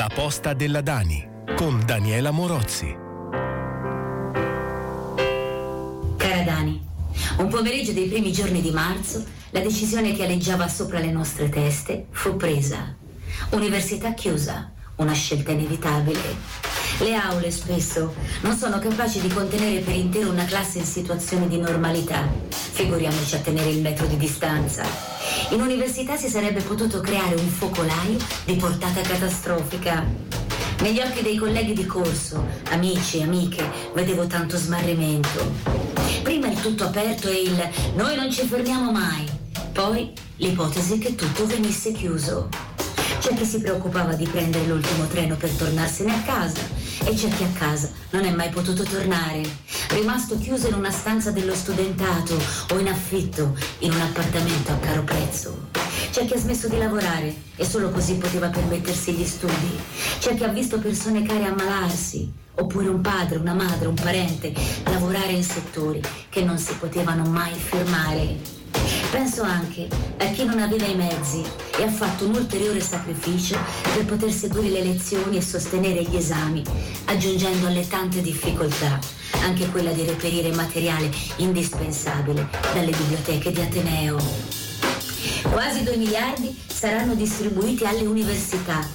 La 0.00 0.08
posta 0.08 0.54
della 0.54 0.80
Dani 0.80 1.28
con 1.54 1.82
Daniela 1.84 2.30
Morozzi. 2.30 2.86
Cara 6.16 6.42
Dani, 6.42 6.82
un 7.36 7.48
pomeriggio 7.48 7.92
dei 7.92 8.08
primi 8.08 8.32
giorni 8.32 8.62
di 8.62 8.70
marzo, 8.70 9.22
la 9.50 9.60
decisione 9.60 10.14
che 10.14 10.24
aleggiava 10.24 10.68
sopra 10.68 11.00
le 11.00 11.10
nostre 11.10 11.50
teste 11.50 12.06
fu 12.12 12.36
presa. 12.36 12.96
Università 13.50 14.14
chiusa, 14.14 14.72
una 14.96 15.12
scelta 15.12 15.50
inevitabile. 15.50 16.34
Le 17.00 17.14
aule 17.14 17.50
spesso 17.50 18.14
non 18.40 18.56
sono 18.56 18.78
capaci 18.78 19.20
di 19.20 19.28
contenere 19.28 19.80
per 19.80 19.96
intero 19.96 20.30
una 20.30 20.46
classe 20.46 20.78
in 20.78 20.86
situazione 20.86 21.46
di 21.46 21.58
normalità. 21.58 22.26
Figuriamoci 22.80 23.34
a 23.34 23.40
tenere 23.40 23.68
il 23.68 23.82
metro 23.82 24.06
di 24.06 24.16
distanza. 24.16 24.82
In 25.50 25.60
università 25.60 26.16
si 26.16 26.30
sarebbe 26.30 26.62
potuto 26.62 27.00
creare 27.00 27.34
un 27.34 27.46
focolaio 27.46 28.16
di 28.46 28.54
portata 28.54 29.02
catastrofica. 29.02 30.02
Negli 30.80 30.98
occhi 30.98 31.20
dei 31.20 31.36
colleghi 31.36 31.74
di 31.74 31.84
corso, 31.84 32.42
amici 32.70 33.18
e 33.18 33.24
amiche, 33.24 33.70
vedevo 33.92 34.26
tanto 34.26 34.56
smarrimento. 34.56 35.52
Prima 36.22 36.48
il 36.48 36.58
tutto 36.58 36.84
aperto 36.84 37.28
e 37.28 37.42
il 37.42 37.70
noi 37.96 38.16
non 38.16 38.32
ci 38.32 38.46
fermiamo 38.46 38.90
mai. 38.90 39.28
Poi 39.72 40.14
l'ipotesi 40.36 40.96
che 40.96 41.14
tutto 41.14 41.44
venisse 41.44 41.92
chiuso. 41.92 42.48
C'è 43.18 43.34
chi 43.34 43.44
si 43.44 43.60
preoccupava 43.60 44.14
di 44.14 44.26
prendere 44.26 44.64
l'ultimo 44.64 45.06
treno 45.06 45.36
per 45.36 45.50
tornarsene 45.50 46.14
a 46.14 46.22
casa 46.22 46.79
e 47.04 47.14
c'è 47.14 47.28
chi 47.28 47.44
a 47.44 47.50
casa 47.52 47.90
non 48.10 48.24
è 48.24 48.30
mai 48.30 48.50
potuto 48.50 48.82
tornare, 48.82 49.42
rimasto 49.90 50.38
chiuso 50.38 50.68
in 50.68 50.74
una 50.74 50.90
stanza 50.90 51.30
dello 51.30 51.54
studentato 51.54 52.38
o 52.70 52.78
in 52.78 52.88
affitto 52.88 53.56
in 53.80 53.92
un 53.92 54.00
appartamento 54.00 54.72
a 54.72 54.76
caro 54.76 55.02
prezzo. 55.02 55.68
C'è 56.10 56.26
chi 56.26 56.34
ha 56.34 56.38
smesso 56.38 56.68
di 56.68 56.78
lavorare 56.78 57.34
e 57.56 57.64
solo 57.64 57.90
così 57.90 58.14
poteva 58.14 58.48
permettersi 58.48 59.12
gli 59.12 59.24
studi. 59.24 59.78
C'è 60.18 60.34
chi 60.34 60.44
ha 60.44 60.48
visto 60.48 60.78
persone 60.78 61.22
care 61.22 61.46
ammalarsi, 61.46 62.30
oppure 62.56 62.88
un 62.88 63.00
padre, 63.00 63.38
una 63.38 63.54
madre, 63.54 63.86
un 63.86 63.94
parente 63.94 64.52
lavorare 64.84 65.32
in 65.32 65.44
settori 65.44 66.00
che 66.28 66.42
non 66.42 66.58
si 66.58 66.74
potevano 66.74 67.24
mai 67.24 67.54
fermare. 67.54 68.59
Penso 69.10 69.42
anche 69.42 69.88
a 70.18 70.26
chi 70.26 70.44
non 70.44 70.60
aveva 70.60 70.86
i 70.86 70.94
mezzi 70.94 71.42
e 71.76 71.82
ha 71.82 71.90
fatto 71.90 72.26
un 72.26 72.34
ulteriore 72.36 72.80
sacrificio 72.80 73.58
per 73.94 74.04
poter 74.04 74.30
seguire 74.30 74.68
le 74.68 74.84
lezioni 74.84 75.36
e 75.36 75.42
sostenere 75.42 76.04
gli 76.04 76.14
esami, 76.14 76.62
aggiungendo 77.06 77.66
alle 77.66 77.86
tante 77.88 78.22
difficoltà 78.22 78.98
anche 79.42 79.68
quella 79.70 79.90
di 79.90 80.04
reperire 80.04 80.52
materiale 80.52 81.10
indispensabile 81.36 82.48
dalle 82.72 82.92
biblioteche 82.92 83.50
di 83.50 83.60
Ateneo. 83.60 84.18
Quasi 85.42 85.82
2 85.82 85.96
miliardi 85.96 86.56
saranno 86.66 87.14
distribuiti 87.14 87.84
alle 87.84 88.06
università. 88.06 88.86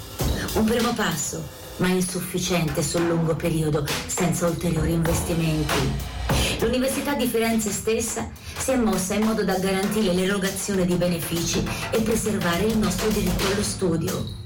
Un 0.54 0.64
primo 0.64 0.94
passo, 0.94 1.65
ma 1.78 1.88
insufficiente 1.88 2.82
sul 2.82 3.08
lungo 3.08 3.36
periodo, 3.36 3.86
senza 4.06 4.48
ulteriori 4.48 4.94
investimenti. 4.94 6.14
L'Università 6.60 7.14
di 7.14 7.28
Firenze 7.28 7.72
stessa 7.72 8.30
si 8.58 8.72
è 8.72 8.76
mossa 8.76 9.14
in 9.14 9.24
modo 9.24 9.44
da 9.44 9.58
garantire 9.58 10.14
l'erogazione 10.14 10.86
di 10.86 10.96
benefici 10.96 11.64
e 11.92 12.02
preservare 12.02 12.64
il 12.64 12.78
nostro 12.78 13.10
diritto 13.10 13.46
allo 13.46 13.64
studio. 13.64 14.44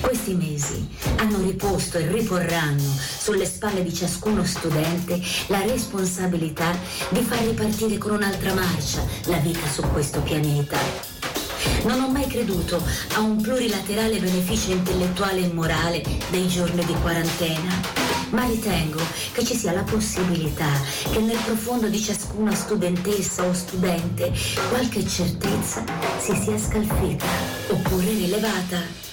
Questi 0.00 0.34
mesi 0.34 0.88
hanno 1.16 1.40
riposto 1.40 1.98
e 1.98 2.06
riporranno 2.06 2.94
sulle 3.18 3.44
spalle 3.44 3.82
di 3.82 3.92
ciascuno 3.92 4.44
studente 4.44 5.20
la 5.48 5.62
responsabilità 5.62 6.76
di 7.10 7.20
far 7.20 7.40
ripartire 7.40 7.98
con 7.98 8.12
un'altra 8.12 8.54
marcia 8.54 9.04
la 9.26 9.38
vita 9.38 9.68
su 9.68 9.82
questo 9.82 10.20
pianeta. 10.20 11.19
Non 11.84 12.00
ho 12.00 12.08
mai 12.08 12.26
creduto 12.26 12.82
a 13.14 13.20
un 13.20 13.40
plurilaterale 13.40 14.18
beneficio 14.18 14.72
intellettuale 14.72 15.40
e 15.40 15.52
morale 15.52 16.02
dei 16.30 16.46
giorni 16.48 16.84
di 16.84 16.94
quarantena 16.94 18.00
ma 18.30 18.44
ritengo 18.44 19.00
che 19.32 19.44
ci 19.44 19.54
sia 19.54 19.72
la 19.72 19.82
possibilità 19.82 20.70
che 21.10 21.20
nel 21.20 21.38
profondo 21.44 21.88
di 21.88 22.00
ciascuna 22.00 22.54
studentessa 22.54 23.44
o 23.44 23.52
studente 23.52 24.32
qualche 24.68 25.06
certezza 25.06 25.84
si 26.18 26.34
sia 26.36 26.58
scalfita 26.58 27.26
oppure 27.68 28.06
rilevata. 28.06 29.08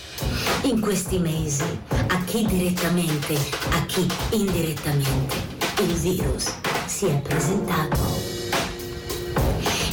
In 0.63 0.81
questi 0.81 1.19
mesi, 1.19 1.63
a 1.89 2.23
chi 2.23 2.45
direttamente, 2.45 3.35
a 3.71 3.85
chi 3.85 4.07
indirettamente, 4.31 5.35
il 5.81 5.93
virus 5.93 6.53
si 6.85 7.05
è 7.05 7.21
presentato. 7.21 8.16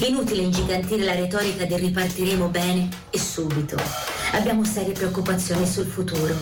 Inutile 0.01 0.42
ingigantire 0.42 1.05
la 1.05 1.14
retorica 1.14 1.64
del 1.64 1.78
ripartiremo 1.78 2.49
bene 2.49 2.88
e 3.11 3.18
subito. 3.18 3.76
Abbiamo 4.32 4.64
serie 4.64 4.92
preoccupazioni 4.92 5.66
sul 5.66 5.86
futuro. 5.86 6.34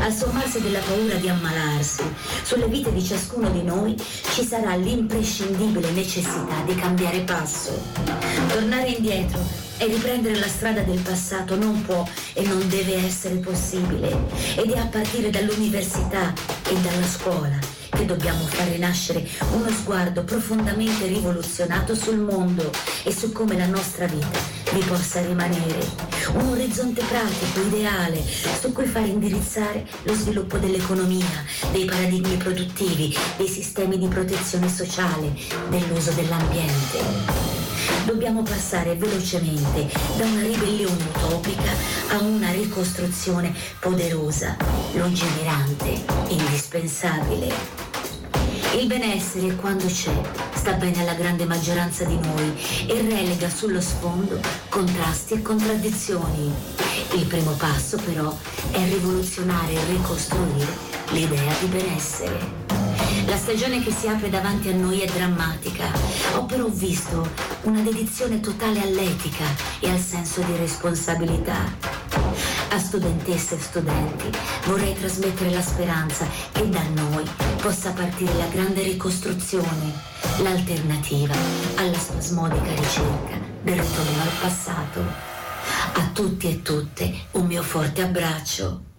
Al 0.00 0.12
sommarsi 0.12 0.60
della 0.60 0.80
paura 0.80 1.14
di 1.14 1.28
ammalarsi, 1.28 2.02
sulle 2.42 2.66
vite 2.66 2.92
di 2.92 3.02
ciascuno 3.02 3.48
di 3.50 3.62
noi 3.62 3.96
ci 4.34 4.44
sarà 4.44 4.74
l'imprescindibile 4.74 5.90
necessità 5.92 6.62
di 6.66 6.74
cambiare 6.74 7.20
passo. 7.20 7.70
Tornare 8.48 8.90
indietro 8.90 9.71
e 9.82 9.86
riprendere 9.86 10.38
la 10.38 10.46
strada 10.46 10.82
del 10.82 11.00
passato 11.00 11.56
non 11.56 11.82
può 11.82 12.06
e 12.34 12.42
non 12.46 12.68
deve 12.68 13.04
essere 13.04 13.34
possibile. 13.36 14.16
Ed 14.54 14.70
è 14.70 14.78
a 14.78 14.86
partire 14.86 15.28
dall'università 15.28 16.32
e 16.68 16.74
dalla 16.80 17.06
scuola 17.06 17.58
che 17.90 18.04
dobbiamo 18.04 18.44
far 18.44 18.68
rinascere 18.68 19.28
uno 19.50 19.68
sguardo 19.70 20.22
profondamente 20.22 21.06
rivoluzionato 21.06 21.96
sul 21.96 22.18
mondo 22.18 22.70
e 23.02 23.12
su 23.12 23.32
come 23.32 23.56
la 23.56 23.66
nostra 23.66 24.06
vita 24.06 24.38
vi 24.72 24.80
possa 24.84 25.20
rimanere. 25.20 25.84
Un 26.32 26.48
orizzonte 26.48 27.02
pratico, 27.02 27.60
ideale, 27.66 28.22
su 28.60 28.72
cui 28.72 28.86
far 28.86 29.04
indirizzare 29.04 29.84
lo 30.04 30.14
sviluppo 30.14 30.58
dell'economia, 30.58 31.44
dei 31.72 31.86
paradigmi 31.86 32.36
produttivi, 32.36 33.14
dei 33.36 33.48
sistemi 33.48 33.98
di 33.98 34.06
protezione 34.06 34.68
sociale, 34.68 35.32
dell'uso 35.68 36.12
dell'ambiente. 36.12 37.61
Dobbiamo 38.04 38.42
passare 38.42 38.94
velocemente 38.94 39.90
da 40.16 40.24
una 40.24 40.42
ribellione 40.42 41.04
utopica 41.14 41.70
a 42.10 42.18
una 42.20 42.50
ricostruzione 42.50 43.54
poderosa, 43.78 44.56
lungimirante, 44.92 46.04
indispensabile. 46.28 47.90
Il 48.78 48.86
benessere, 48.86 49.54
quando 49.56 49.86
c'è, 49.86 50.18
sta 50.54 50.72
bene 50.72 51.00
alla 51.00 51.14
grande 51.14 51.44
maggioranza 51.44 52.04
di 52.04 52.18
noi 52.18 52.54
e 52.86 53.02
relega 53.02 53.50
sullo 53.50 53.80
sfondo 53.80 54.40
contrasti 54.68 55.34
e 55.34 55.42
contraddizioni. 55.42 56.52
Il 57.12 57.26
primo 57.26 57.52
passo, 57.52 57.98
però, 57.98 58.34
è 58.70 58.82
rivoluzionare 58.84 59.74
e 59.74 59.84
ricostruire 59.86 60.66
l'idea 61.10 61.52
di 61.60 61.66
benessere. 61.66 62.61
La 63.26 63.36
stagione 63.36 63.82
che 63.82 63.92
si 63.92 64.08
apre 64.08 64.28
davanti 64.28 64.68
a 64.68 64.74
noi 64.74 65.00
è 65.00 65.06
drammatica. 65.06 65.86
Ho 66.34 66.44
però 66.44 66.66
visto 66.66 67.28
una 67.62 67.80
dedizione 67.80 68.40
totale 68.40 68.82
all'etica 68.82 69.44
e 69.80 69.88
al 69.88 69.98
senso 69.98 70.42
di 70.42 70.56
responsabilità. 70.56 71.76
A 72.70 72.78
studentesse 72.78 73.56
e 73.56 73.60
studenti 73.60 74.30
vorrei 74.66 74.94
trasmettere 74.94 75.50
la 75.50 75.62
speranza 75.62 76.26
che 76.52 76.68
da 76.68 76.82
noi 76.94 77.24
possa 77.60 77.92
partire 77.92 78.34
la 78.34 78.46
grande 78.46 78.82
ricostruzione, 78.82 79.92
l'alternativa 80.38 81.34
alla 81.76 81.98
spasmodica 81.98 82.74
ricerca 82.74 83.38
del 83.62 83.78
ritorno 83.78 84.22
al 84.22 84.32
passato. 84.40 85.00
A 85.94 86.10
tutti 86.12 86.48
e 86.48 86.62
tutte 86.62 87.14
un 87.32 87.46
mio 87.46 87.62
forte 87.62 88.02
abbraccio. 88.02 88.91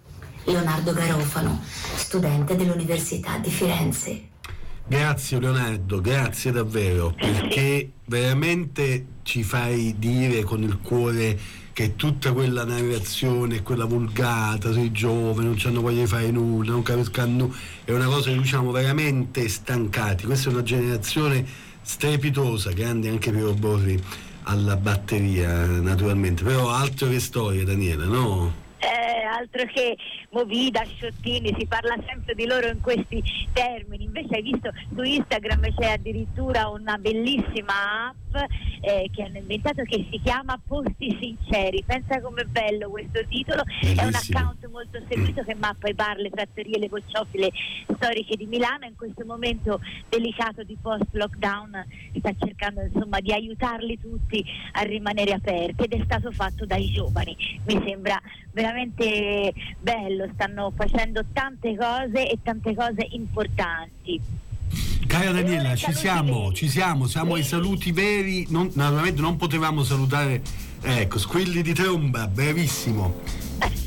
Leonardo 0.44 0.92
Garofano, 0.92 1.60
studente 1.96 2.56
dell'Università 2.56 3.38
di 3.38 3.50
Firenze. 3.50 4.28
Grazie 4.86 5.40
Leonardo, 5.40 6.00
grazie 6.02 6.52
davvero, 6.52 7.14
perché 7.18 7.90
veramente 8.04 9.06
ci 9.22 9.42
fai 9.42 9.94
dire 9.98 10.42
con 10.42 10.62
il 10.62 10.78
cuore 10.82 11.38
che 11.72 11.96
tutta 11.96 12.32
quella 12.32 12.64
narrazione, 12.64 13.62
quella 13.62 13.86
vulgata 13.86 14.70
sui 14.72 14.92
giovani, 14.92 15.48
non 15.48 15.58
hanno 15.64 15.80
voglia 15.80 16.02
di 16.02 16.06
fare 16.06 16.30
nulla, 16.30 16.72
non 16.72 16.82
capiscono 16.82 17.52
è 17.84 17.92
una 17.92 18.04
cosa 18.04 18.30
che 18.30 18.38
diciamo 18.38 18.70
veramente 18.70 19.48
stancati. 19.48 20.26
Questa 20.26 20.50
è 20.50 20.52
una 20.52 20.62
generazione 20.62 21.44
strepitosa, 21.80 22.70
grande 22.72 23.08
anche 23.08 23.32
Piero 23.32 23.54
Borri 23.54 24.00
alla 24.42 24.76
batteria 24.76 25.64
naturalmente, 25.66 26.44
però 26.44 26.70
altro 26.70 27.08
che 27.08 27.20
storia 27.20 27.64
Daniela, 27.64 28.04
no? 28.04 28.63
Eh, 28.84 29.22
altro 29.22 29.64
che 29.64 29.96
Movida, 30.30 30.82
Sciottini, 30.84 31.54
si 31.58 31.66
parla 31.66 31.96
sempre 32.06 32.34
di 32.34 32.46
loro 32.46 32.68
in 32.68 32.80
questi 32.80 33.22
termini, 33.52 34.04
invece 34.04 34.36
hai 34.36 34.42
visto 34.42 34.70
su 34.94 35.02
Instagram 35.02 35.72
c'è 35.74 35.92
addirittura 35.92 36.68
una 36.68 36.98
bellissima 36.98 38.08
app 38.08 38.23
eh, 38.40 39.10
che 39.12 39.22
hanno 39.22 39.38
inventato 39.38 39.82
che 39.82 40.06
si 40.10 40.20
chiama 40.22 40.60
Posti 40.64 41.16
Sinceri, 41.20 41.82
pensa 41.86 42.20
com'è 42.20 42.44
bello 42.44 42.88
questo 42.90 43.24
titolo, 43.28 43.62
Bellissimo. 43.64 44.00
è 44.00 44.04
un 44.04 44.14
account 44.14 44.68
molto 44.68 45.00
seguito 45.08 45.42
che 45.42 45.54
mappa 45.54 45.88
i 45.88 45.94
bar, 45.94 46.16
le 46.16 46.30
trattorie, 46.30 46.78
le 46.78 46.88
bocciofile 46.88 47.50
storiche 47.96 48.36
di 48.36 48.46
Milano, 48.46 48.86
in 48.86 48.96
questo 48.96 49.24
momento 49.24 49.80
delicato 50.08 50.62
di 50.62 50.76
post 50.80 51.06
lockdown 51.12 51.84
sta 52.18 52.32
cercando 52.38 52.82
insomma 52.82 53.20
di 53.20 53.32
aiutarli 53.32 53.98
tutti 54.00 54.44
a 54.72 54.82
rimanere 54.82 55.32
aperti 55.32 55.84
ed 55.84 55.92
è 55.92 56.02
stato 56.04 56.30
fatto 56.30 56.64
dai 56.64 56.90
giovani, 56.90 57.36
mi 57.66 57.82
sembra 57.86 58.20
veramente 58.52 59.52
bello. 59.80 60.28
Stanno 60.34 60.72
facendo 60.74 61.24
tante 61.32 61.76
cose 61.76 62.28
e 62.28 62.38
tante 62.42 62.74
cose 62.74 63.06
importanti. 63.10 64.20
Cara 65.14 65.30
Daniela, 65.30 65.76
ci 65.76 65.92
siamo, 65.92 66.52
ci 66.52 66.68
siamo, 66.68 67.06
siamo 67.06 67.34
ai 67.34 67.44
saluti 67.44 67.92
veri, 67.92 68.46
non, 68.48 68.68
naturalmente 68.74 69.20
non 69.20 69.36
potevamo 69.36 69.84
salutare, 69.84 70.42
ecco, 70.82 71.20
squilli 71.20 71.62
di 71.62 71.72
tromba, 71.72 72.26
bravissimo, 72.26 73.20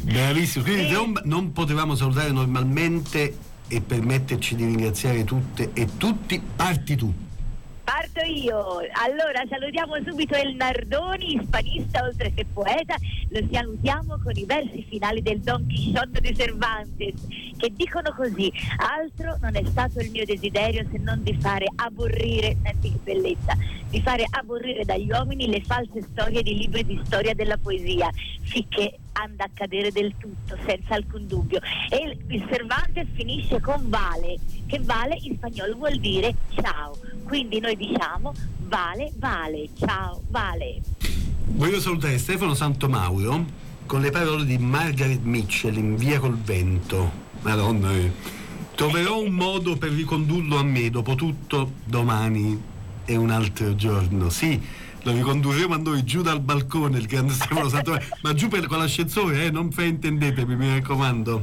bravissimo, 0.04 0.64
squilli 0.64 0.86
di 0.86 0.94
tromba, 0.94 1.22
non 1.26 1.52
potevamo 1.52 1.96
salutare 1.96 2.32
normalmente 2.32 3.38
e 3.68 3.82
permetterci 3.82 4.56
di 4.56 4.64
ringraziare 4.64 5.26
tutte 5.26 5.72
e 5.74 5.98
tutti, 5.98 6.42
parti 6.56 6.96
tu. 6.96 7.14
Parto 7.88 8.20
io. 8.26 8.80
Allora 8.92 9.46
salutiamo 9.48 9.96
subito 10.06 10.36
El 10.36 10.56
Nardoni, 10.56 11.36
ispanista 11.36 12.04
oltre 12.04 12.34
che 12.34 12.44
poeta. 12.44 12.96
Lo 13.30 13.40
salutiamo 13.50 14.20
con 14.22 14.36
i 14.36 14.44
versi 14.44 14.86
finali 14.90 15.22
del 15.22 15.40
Don 15.40 15.66
Quixote 15.66 16.20
di 16.20 16.36
Cervantes, 16.36 17.14
che 17.56 17.72
dicono 17.72 18.14
così: 18.14 18.52
altro 18.76 19.38
non 19.40 19.56
è 19.56 19.64
stato 19.64 20.02
il 20.02 20.12
mio 20.12 20.26
desiderio 20.26 20.86
se 20.92 20.98
non 20.98 21.24
di 21.24 21.34
fare 21.40 21.66
aborrire, 21.76 22.58
senti 22.62 22.92
che 22.92 23.00
bellezza, 23.04 23.56
di 23.90 24.02
fare 24.02 24.26
aborrire 24.32 24.84
dagli 24.84 25.10
uomini 25.10 25.48
le 25.48 25.62
false 25.62 26.02
storie 26.12 26.44
di 26.44 26.58
libri 26.58 26.84
di 26.84 27.00
storia 27.06 27.34
della 27.34 27.56
poesia, 27.56 28.10
finché 28.42 28.98
anda 29.14 29.46
a 29.46 29.50
cadere 29.54 29.94
del 29.94 30.14
tutto, 30.18 30.58
senza 30.66 30.96
alcun 30.96 31.26
dubbio. 31.26 31.62
E 31.90 32.18
il 32.28 32.46
Cervantes 32.52 33.08
finisce 33.14 33.62
con 33.62 33.88
vale, 33.88 34.36
che 34.66 34.80
vale 34.82 35.18
in 35.22 35.38
spagnolo 35.38 35.76
vuol 35.76 35.96
dire 36.00 36.36
ciao. 36.54 37.07
Quindi 37.28 37.60
noi 37.60 37.76
diciamo 37.76 38.34
vale, 38.68 39.12
vale, 39.18 39.68
ciao, 39.78 40.22
vale. 40.30 40.80
Voglio 41.44 41.80
salutare 41.82 42.18
Stefano 42.18 42.54
Santomauro 42.54 43.46
con 43.86 44.00
le 44.00 44.12
parole 44.12 44.46
di 44.46 44.58
Margaret 44.58 45.22
Mitchell 45.24 45.76
in 45.76 45.98
Via 45.98 46.20
col 46.20 46.38
vento. 46.38 47.26
Madonna, 47.42 47.94
eh. 47.94 48.12
troverò 48.76 49.20
un 49.22 49.34
modo 49.34 49.76
per 49.76 49.92
ricondurlo 49.92 50.58
a 50.58 50.64
me, 50.64 50.90
dopo 50.90 51.16
tutto 51.16 51.72
domani 51.84 52.62
è 53.04 53.16
un 53.16 53.30
altro 53.30 53.76
giorno. 53.76 54.30
Sì, 54.30 54.62
lo 55.04 55.12
ricondurremo 55.12 55.74
a 55.74 55.78
noi 55.78 56.06
giù 56.06 56.22
dal 56.22 56.40
balcone, 56.40 56.98
il 56.98 57.08
grande 57.08 57.34
Stefano 57.34 57.68
Santomauro, 57.68 58.06
ma 58.22 58.34
giù 58.34 58.48
per, 58.48 58.68
con 58.68 58.78
l'ascensore, 58.78 59.46
eh, 59.46 59.52
non 59.52 59.70
fraintendetemi, 59.70 60.56
mi 60.56 60.70
raccomando. 60.70 61.42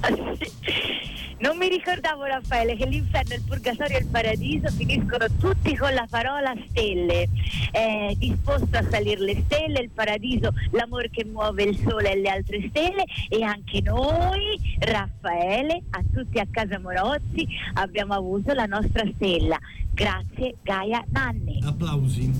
Non 1.38 1.58
mi 1.58 1.68
ricordavo 1.68 2.24
Raffaele 2.24 2.76
che 2.76 2.86
l'inferno, 2.86 3.34
il 3.34 3.42
purgatorio 3.42 3.98
e 3.98 4.00
il 4.00 4.06
paradiso 4.06 4.68
finiscono 4.68 5.26
tutti 5.38 5.76
con 5.76 5.92
la 5.92 6.06
parola 6.08 6.54
stelle. 6.70 7.28
È 7.70 8.14
disposto 8.16 8.78
a 8.78 8.82
salire 8.88 9.20
le 9.20 9.42
stelle, 9.44 9.80
il 9.80 9.90
paradiso, 9.90 10.54
l'amore 10.70 11.10
che 11.10 11.26
muove 11.26 11.64
il 11.64 11.78
sole 11.86 12.12
e 12.12 12.20
le 12.20 12.30
altre 12.30 12.66
stelle 12.70 13.04
e 13.28 13.42
anche 13.42 13.82
noi, 13.82 14.58
Raffaele, 14.78 15.82
a 15.90 16.02
tutti 16.10 16.38
a 16.38 16.46
casa 16.50 16.80
Morozzi, 16.80 17.46
abbiamo 17.74 18.14
avuto 18.14 18.54
la 18.54 18.64
nostra 18.64 19.04
stella. 19.14 19.58
Grazie 19.92 20.54
Gaia 20.62 21.04
Nanni. 21.08 21.60
Applausi. 21.62 22.32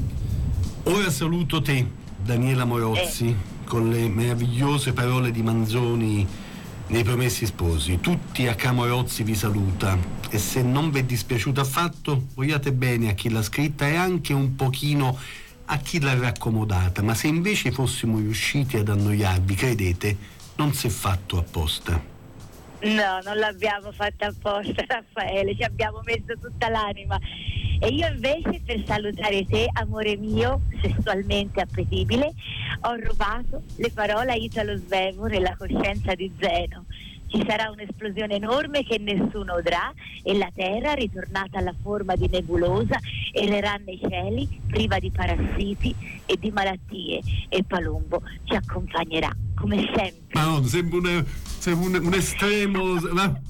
Ora 0.85 1.11
saluto 1.11 1.61
te, 1.61 1.87
Daniela 2.23 2.65
Morozzi, 2.65 3.29
eh. 3.29 3.65
con 3.67 3.91
le 3.91 4.09
meravigliose 4.09 4.95
parole 4.95 5.31
di 5.33 5.43
Manzoni 5.43 6.45
nei 6.89 7.03
Promessi 7.03 7.47
Sposi. 7.47 8.01
Tutti 8.01 8.47
a 8.47 8.55
Camorozzi 8.55 9.23
vi 9.23 9.35
saluta 9.35 9.99
e 10.31 10.39
se 10.39 10.63
non 10.63 10.91
vi 10.91 11.01
è 11.01 11.05
dispiaciuto 11.05 11.61
affatto, 11.61 12.27
vogliate 12.35 12.73
bene 12.73 13.11
a 13.11 13.15
chi 13.15 13.31
l'ha 13.31 13.43
scritta 13.43 13.87
e 13.87 13.97
anche 13.97 14.33
un 14.33 14.55
pochino 14.55 15.19
a 15.67 15.79
chi 15.79 16.01
l'ha 16.01 16.17
raccomodata, 16.17 17.03
ma 17.03 17.15
se 17.15 17.27
invece 17.27 17.73
fossimo 17.73 18.19
riusciti 18.19 18.77
ad 18.77 18.89
annoiarvi, 18.89 19.55
credete, 19.55 20.17
non 20.57 20.73
si 20.73 20.87
è 20.87 20.91
fatto 20.91 21.39
apposta. 21.39 22.16
No, 22.83 23.21
non 23.25 23.39
l'abbiamo 23.39 23.91
fatta 23.93 24.27
apposta, 24.27 24.85
Raffaele, 24.87 25.57
ci 25.57 25.63
abbiamo 25.63 26.01
messo 26.05 26.39
tutta 26.41 26.69
l'anima. 26.69 27.19
E 27.79 27.89
io 27.89 28.07
invece 28.09 28.61
per 28.65 28.83
salutare 28.87 29.45
te, 29.45 29.69
amore 29.75 30.17
mio, 30.17 30.63
sessualmente 30.81 31.61
appetibile, 31.61 32.33
ho 32.83 32.95
rubato 32.95 33.63
le 33.77 33.91
parole 33.91 34.33
a 34.33 34.35
Italo 34.35 34.77
Svevo 34.77 35.27
nella 35.27 35.55
coscienza 35.57 36.15
di 36.15 36.31
Zeno. 36.39 36.87
Ci 37.29 37.45
sarà 37.47 37.71
un'esplosione 37.71 38.37
enorme 38.37 38.85
che 38.85 38.99
nessuno 38.99 39.57
udrà 39.57 39.93
e 40.23 40.37
la 40.39 40.51
Terra, 40.55 40.93
ritornata 40.93 41.59
alla 41.59 41.75
forma 41.83 42.15
di 42.15 42.29
nebulosa, 42.31 42.99
errerà 43.33 43.79
nei 43.85 44.01
cieli, 44.01 44.49
priva 44.69 44.99
di 44.99 45.11
parassiti 45.11 45.95
e 46.25 46.37
di 46.39 46.51
malattie. 46.51 47.21
E 47.49 47.65
Palumbo 47.65 48.23
ci 48.45 48.55
accompagnerà, 48.55 49.31
come 49.55 49.77
sempre. 49.95 50.15
Ma 50.33 50.45
no, 50.45 50.63
sembra 50.63 50.99
un, 50.99 51.25
sembra 51.67 51.99
un, 51.99 52.07
un 52.07 52.15
estremo... 52.15 52.95
Ma, 53.13 53.41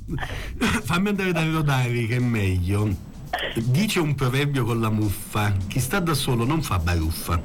fammi 0.57 1.09
andare 1.09 1.33
da 1.33 1.45
Rodari 1.45 2.07
che 2.07 2.17
è 2.17 2.21
meglio. 2.21 2.89
Dice 3.57 4.01
un 4.01 4.15
proverbio 4.15 4.65
con 4.65 4.81
la 4.81 4.89
muffa, 4.89 5.55
chi 5.67 5.81
sta 5.81 6.01
da 6.01 6.15
solo 6.15 6.47
non 6.47 6.63
fa 6.63 6.79
baruffa. 6.79 7.43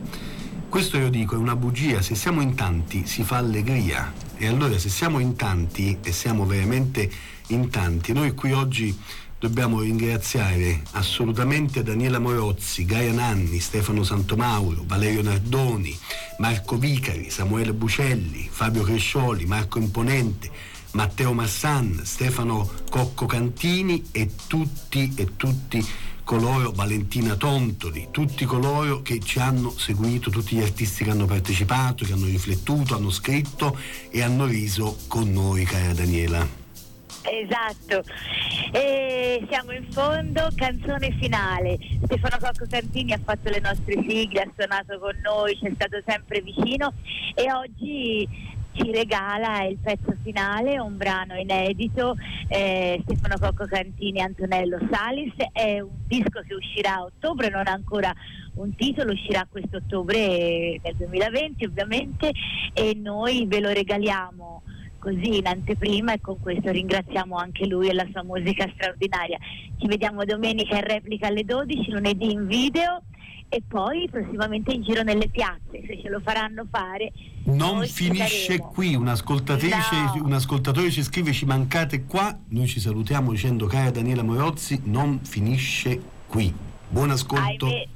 Questo 0.70 0.98
io 0.98 1.10
dico 1.10 1.36
è 1.36 1.38
una 1.38 1.58
bugia, 1.58 2.02
se 2.02 2.16
siamo 2.16 2.40
in 2.40 2.56
tanti 2.56 3.06
si 3.06 3.24
fa 3.24 3.38
allegria. 3.38 4.14
E 4.38 4.48
allora 4.48 4.78
se 4.78 4.88
siamo 4.88 5.20
in 5.20 5.36
tanti, 5.36 5.98
e 6.02 6.12
siamo 6.14 6.46
veramente 6.46 7.12
in 7.48 7.70
tanti, 7.70 8.14
noi 8.14 8.34
qui 8.34 8.54
oggi 8.54 8.98
dobbiamo 9.42 9.82
ringraziare 9.82 10.84
assolutamente 10.92 11.82
Daniela 11.82 12.20
Morozzi, 12.20 12.86
Gaia 12.86 13.12
Nanni, 13.12 13.60
Stefano 13.60 14.04
Santomauro, 14.04 14.84
Valerio 14.86 15.24
Nardoni, 15.24 15.98
Marco 16.38 16.78
Vicari, 16.78 17.32
Samuele 17.32 17.74
Bucelli, 17.74 18.48
Fabio 18.52 18.84
Crescioli, 18.84 19.46
Marco 19.46 19.80
Imponente, 19.80 20.52
Matteo 20.92 21.34
Massan, 21.34 22.02
Stefano 22.04 22.70
Cocco 22.92 23.26
Cantini 23.26 24.10
e 24.12 24.30
tutti 24.46 25.12
e 25.16 25.36
tutti 25.36 25.84
coloro, 26.24 26.72
Valentina 26.72 27.36
Tontoli, 27.36 28.10
tutti 28.12 28.46
coloro 28.46 29.02
che 29.02 29.20
ci 29.20 29.40
hanno 29.40 29.76
seguito, 29.76 30.30
tutti 30.30 30.56
gli 30.56 30.62
artisti 30.62 31.04
che 31.04 31.10
hanno 31.10 31.26
partecipato, 31.26 32.06
che 32.06 32.14
hanno 32.14 32.28
riflettuto, 32.28 32.96
hanno 32.96 33.10
scritto 33.10 33.76
e 34.12 34.22
hanno 34.22 34.46
riso 34.46 34.98
con 35.08 35.32
noi, 35.32 35.64
cara 35.64 35.94
Daniela. 35.94 36.61
Esatto, 37.24 38.04
e 38.72 39.46
siamo 39.48 39.72
in 39.72 39.86
fondo, 39.92 40.48
canzone 40.56 41.12
finale. 41.20 41.78
Stefano 42.04 42.38
Cocco 42.40 42.66
Cantini 42.68 43.14
ha 43.14 43.20
fatto 43.24 43.50
le 43.50 43.60
nostre 43.60 43.94
sigle, 44.08 44.42
ha 44.42 44.52
suonato 44.56 44.98
con 45.00 45.16
noi, 45.22 45.56
ci 45.56 45.68
è 45.68 45.72
stato 45.76 46.02
sempre 46.06 46.42
vicino 46.42 46.94
e 47.36 47.52
oggi 47.54 48.28
ci 48.74 48.92
regala 48.92 49.64
il 49.66 49.78
pezzo 49.78 50.16
finale, 50.24 50.80
un 50.80 50.98
brano 50.98 51.36
inedito, 51.36 52.16
eh, 52.48 53.00
Stefano 53.04 53.36
Cocco 53.40 53.66
Cantini 53.66 54.20
e 54.20 54.24
Antonello 54.24 54.80
Salis, 54.90 55.34
è 55.52 55.80
un 55.80 55.90
disco 56.08 56.42
che 56.48 56.56
uscirà 56.56 56.96
a 56.96 57.04
ottobre, 57.04 57.50
non 57.50 57.68
ha 57.68 57.72
ancora 57.72 58.14
un 58.56 58.74
titolo, 58.76 59.12
uscirà 59.12 59.46
questo 59.50 59.78
ottobre 59.78 60.80
del 60.82 60.96
2020 60.96 61.66
ovviamente 61.66 62.32
e 62.74 62.94
noi 62.96 63.46
ve 63.46 63.60
lo 63.60 63.70
regaliamo 63.70 64.64
così 65.02 65.38
in 65.38 65.48
anteprima 65.48 66.14
e 66.14 66.22
con 66.22 66.40
questo 66.40 66.70
ringraziamo 66.70 67.36
anche 67.36 67.66
lui 67.66 67.90
e 67.90 67.94
la 67.94 68.06
sua 68.12 68.24
musica 68.24 68.70
straordinaria. 68.76 69.40
Ci 69.80 69.88
vediamo 69.88 70.24
domenica 70.24 70.78
in 70.78 70.84
replica 70.84 71.28
alle 71.28 71.44
12, 71.44 71.90
lunedì 71.90 72.32
in 72.32 72.46
video 72.46 73.02
e 73.50 73.62
poi 73.68 74.08
prossimamente 74.10 74.72
in 74.72 74.84
giro 74.84 75.02
nelle 75.02 75.28
piazze, 75.28 75.84
se 75.86 76.00
ce 76.02 76.08
lo 76.08 76.22
faranno 76.24 76.66
fare. 76.70 77.12
Non 77.46 77.84
finisce 77.86 78.60
qui, 78.60 78.96
un 78.96 79.08
ascoltatrice, 79.08 79.96
No. 80.16 80.24
un 80.24 80.34
ascoltatore 80.34 80.92
ci 80.92 81.04
scrive 81.04 81.34
ci 81.34 81.46
mancate 81.46 82.06
qua, 82.06 82.38
noi 82.50 82.68
ci 82.68 82.80
salutiamo 82.80 83.32
dicendo 83.32 83.66
cara 83.66 83.90
Daniela 83.90 84.24
Morozzi, 84.24 84.82
non 84.86 85.20
finisce 85.24 86.00
qui. 86.28 86.54
Buon 86.88 87.10
ascolto. 87.10 87.66
Ahimè. 87.66 87.88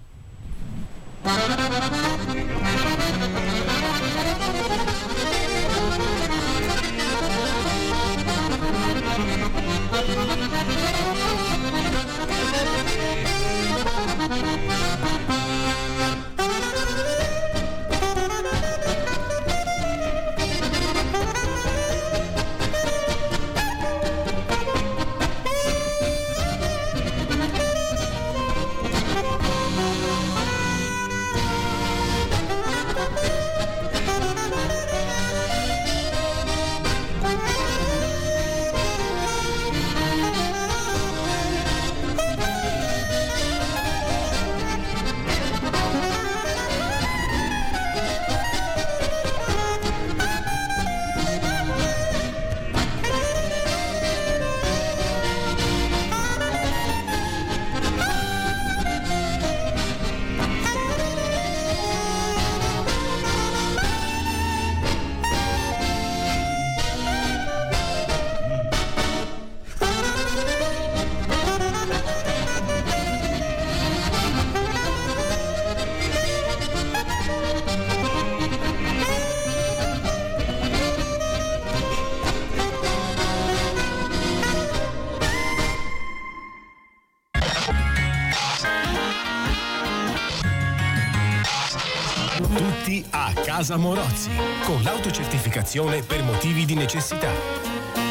Casa 93.66 93.78
Morozzi, 93.78 94.30
con 94.64 94.84
l'autocertificazione 94.84 96.04
per 96.04 96.22
motivi 96.22 96.66
di 96.66 96.76
necessità. 96.76 97.32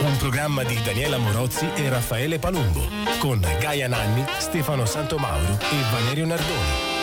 Un 0.02 0.16
programma 0.16 0.64
di 0.64 0.76
Daniela 0.82 1.16
Morozzi 1.16 1.70
e 1.76 1.88
Raffaele 1.88 2.40
Palumbo, 2.40 2.84
con 3.20 3.38
Gaia 3.60 3.86
Nanni, 3.86 4.24
Stefano 4.38 4.84
Santomauro 4.84 5.52
e 5.60 5.92
Valerio 5.92 6.26
Nardoni. 6.26 6.93